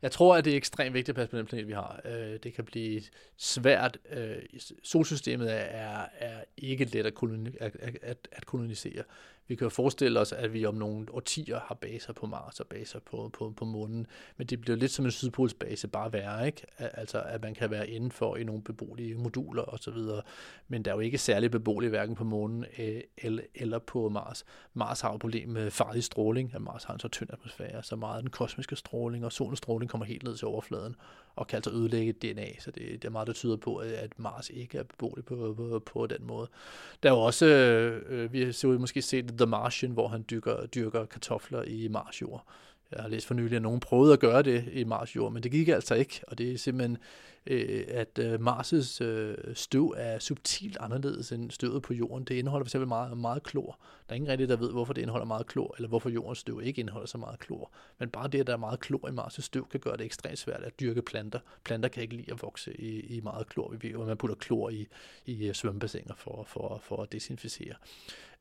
Jeg 0.02 0.12
tror, 0.12 0.36
at 0.36 0.46
det 0.46 0.54
er 0.54 0.58
ekstremt 0.58 0.94
vigtigt 0.94 1.10
at 1.10 1.16
passe 1.16 1.32
på 1.32 1.38
den 1.38 1.46
planet, 1.46 1.68
vi 1.68 1.74
har. 1.74 2.02
Øh, 2.06 2.40
det 2.44 2.54
kan 2.54 2.66
blive 2.66 3.02
svært. 3.38 3.98
Øh, 4.12 4.36
solsystemet 4.84 5.54
er, 5.54 6.06
er 6.18 6.44
ikke 6.58 6.86
let 6.86 7.06
at, 7.06 7.14
koloni, 7.14 7.50
at, 7.60 7.76
at, 8.02 8.28
at 8.32 8.46
kolonisere. 8.46 9.04
Vi 9.50 9.56
kan 9.56 9.66
jo 9.66 9.70
forestille 9.70 10.20
os, 10.20 10.32
at 10.32 10.54
vi 10.54 10.66
om 10.66 10.76
nogle 10.76 11.06
årtier 11.12 11.60
har 11.60 11.76
baser 11.76 12.14
på 12.14 12.26
Mars 12.26 12.60
og 12.60 12.68
baser 12.68 13.00
på, 13.00 13.30
på, 13.34 13.54
på 13.58 13.66
månen, 13.66 14.08
men 14.38 14.48
det 14.48 14.62
bliver 14.62 14.78
lidt 14.78 14.92
som 14.92 15.06
en 15.06 15.12
sydpolsbase, 15.12 15.88
bare 15.88 16.14
værre, 16.14 16.46
ikke? 16.46 16.66
Altså, 16.78 17.22
at 17.22 17.42
man 17.42 17.54
kan 17.54 17.72
være 17.72 17.90
indenfor 17.90 18.36
i 18.36 18.44
nogle 18.44 18.62
beboelige 18.62 19.16
moduler 19.16 19.64
osv., 19.64 19.98
men 20.68 20.86
der 20.86 20.92
er 20.92 20.96
jo 20.96 21.02
ikke 21.02 21.18
særlig 21.18 21.52
beboelige 21.52 21.90
hverken 21.90 22.16
på 22.16 22.24
månen 22.24 22.66
øh, 22.80 23.02
eller, 23.56 23.80
på 23.80 24.10
Mars. 24.10 24.46
Mars 24.74 25.02
har 25.02 25.10
jo 25.10 25.16
et 25.16 25.22
problem 25.22 25.50
med 25.50 25.72
farlig 25.72 26.04
stråling, 26.04 26.52
at 26.56 26.62
Mars 26.62 26.84
har 26.84 26.94
en 26.94 27.00
så 27.00 27.08
tynd 27.08 27.30
atmosfære, 27.34 27.84
så 27.84 27.96
meget 27.96 28.16
af 28.16 28.22
den 28.22 28.32
kosmiske 28.32 28.76
stråling 28.76 29.26
og 29.26 29.32
solens 29.32 29.58
stråling 29.58 29.92
kommer 29.92 30.06
helt 30.06 30.24
ned 30.24 30.38
til 30.38 30.48
overfladen 30.48 30.96
og 31.40 31.48
kan 31.48 31.58
altså 31.58 31.72
ødelægge 31.72 32.12
DNA, 32.12 32.60
så 32.60 32.72
det, 32.72 32.84
det 32.92 33.06
er 33.06 33.10
meget, 33.10 33.28
der 33.28 33.34
tyder 33.34 33.56
på, 33.56 33.76
at 33.76 34.20
Mars 34.20 34.50
ikke 34.50 34.78
er 34.78 34.84
beboelig 34.84 35.26
på, 35.26 35.54
på, 35.58 35.82
på 35.86 36.08
den 36.08 36.28
måde. 36.28 36.48
Der 37.04 37.10
er 37.10 37.14
jo 37.14 37.20
også, 37.20 37.46
øh, 37.46 38.02
øh 38.10 38.34
vi 38.34 38.42
har 38.42 38.78
måske 38.78 39.02
set 39.02 39.26
The 39.38 39.46
Martian, 39.46 39.92
hvor 39.92 40.08
han 40.08 40.26
dyrker, 40.30 40.66
dyrker 40.66 41.06
kartofler 41.06 41.64
i 41.64 41.88
Marsjord. 41.88 42.46
Jeg 42.92 43.02
har 43.02 43.10
læst 43.10 43.28
for 43.28 43.34
nylig, 43.34 43.56
at 43.56 43.62
nogen 43.62 43.80
prøvede 43.80 44.14
at 44.14 44.20
gøre 44.20 44.42
det 44.42 44.66
i 44.74 44.84
Marsjord, 44.84 45.32
men 45.32 45.44
det 45.44 45.52
gik 45.52 45.68
altså 45.68 45.96
ikke, 45.96 46.22
og 46.28 46.38
det 46.38 46.52
er 46.52 46.58
simpelthen 46.58 46.98
øh, 47.50 47.86
at 47.88 48.20
øh, 48.20 48.34
Mars' 48.34 49.04
øh, 49.04 49.38
støv 49.54 49.94
er 49.98 50.20
subtilt 50.20 50.78
anderledes 50.80 51.32
end 51.32 51.52
støvet 51.52 51.82
på 51.82 51.94
jorden. 51.94 52.24
Det 52.24 52.36
indeholder 52.36 52.66
fx 52.66 52.76
meget, 52.76 53.18
meget 53.18 53.44
klor. 53.44 53.80
Der 54.08 54.14
er 54.14 54.16
ingen 54.16 54.32
rigtig, 54.32 54.50
der 54.50 54.56
ved, 54.56 54.72
hvorfor 54.72 54.94
det 54.94 55.02
indeholder 55.02 55.26
meget 55.26 55.48
klor, 55.48 55.76
eller 55.78 55.90
hvorfor 55.90 56.10
jordens 56.10 56.38
støv 56.38 56.62
ikke 56.64 56.80
indeholder 56.80 57.08
så 57.08 57.18
meget 57.18 57.40
klor. 57.40 57.72
Men 58.00 58.10
bare 58.10 58.28
det, 58.28 58.40
at 58.40 58.48
der 58.48 58.54
er 58.54 58.58
meget 58.58 58.80
klor 58.80 59.08
i 59.08 59.12
Mars' 59.12 59.42
støv, 59.42 59.68
kan 59.70 59.80
gøre 59.80 59.98
det 59.98 60.06
ekstremt 60.06 60.40
svært 60.40 60.64
at 60.64 60.80
dyrke 60.80 61.02
planter. 61.02 61.40
Planter 61.64 61.90
kan 61.90 62.04
ikke 62.04 62.16
lide 62.16 62.32
at 62.32 62.42
vokse 62.42 62.82
i, 62.82 63.00
i 63.00 63.22
meget 63.22 63.50
klor. 63.50 63.72
Vi 63.72 63.88
ved, 63.88 64.02
at 64.02 64.08
man 64.08 64.18
putter 64.18 64.36
klor 64.36 64.70
i, 64.70 64.88
i 65.26 65.48
øh, 65.48 65.54
svømmebassiner 65.54 66.16
for, 66.16 66.44
for, 66.48 66.80
for 66.84 67.04
at 67.04 67.12
desinficere. 67.12 67.76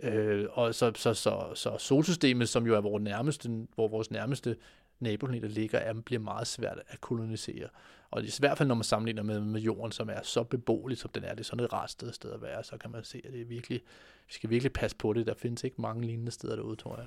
Øh, 0.00 0.46
og 0.52 0.74
så, 0.74 0.92
så, 0.94 1.14
så, 1.14 1.52
så 1.54 1.76
solsystemet, 1.78 2.48
som 2.48 2.66
jo 2.66 2.76
er 2.76 2.80
vores 2.80 3.02
nærmeste, 3.02 3.66
hvor 3.74 3.88
vores 3.88 4.11
nærmeste 4.11 4.56
naboplaneter 5.00 5.48
ligger, 5.48 5.78
er, 5.78 5.94
bliver 5.94 6.20
meget 6.20 6.46
svært 6.46 6.78
at 6.88 7.00
kolonisere. 7.00 7.68
Og 8.11 8.24
i 8.24 8.30
hvert 8.38 8.59
fald, 8.59 8.68
når 8.68 8.74
man 8.74 8.84
sammenligner 8.84 9.22
med, 9.22 9.40
med 9.40 9.61
jorden, 9.61 9.92
som 9.92 10.09
er 10.09 10.22
så 10.22 10.44
beboeligt, 10.44 11.00
som 11.00 11.11
den 11.14 11.24
er, 11.24 11.30
det 11.30 11.40
er 11.40 11.44
sådan 11.44 11.64
et 11.64 11.72
rart 11.72 11.90
sted, 11.90 12.12
sted 12.12 12.32
at 12.32 12.42
være, 12.42 12.64
så 12.64 12.76
kan 12.76 12.90
man 12.90 13.04
se, 13.04 13.20
at 13.24 13.32
det 13.32 13.40
er 13.40 13.44
virkelig, 13.44 13.80
vi 14.26 14.32
skal 14.32 14.50
virkelig 14.50 14.72
passe 14.72 14.96
på 14.96 15.12
det. 15.12 15.26
Der 15.26 15.34
findes 15.34 15.64
ikke 15.64 15.82
mange 15.82 16.06
lignende 16.06 16.30
steder 16.30 16.56
derude, 16.56 16.76
tror 16.76 16.96
jeg. 16.96 17.06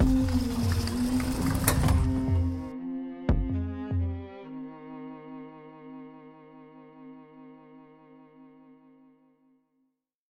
Mm. 0.00 0.89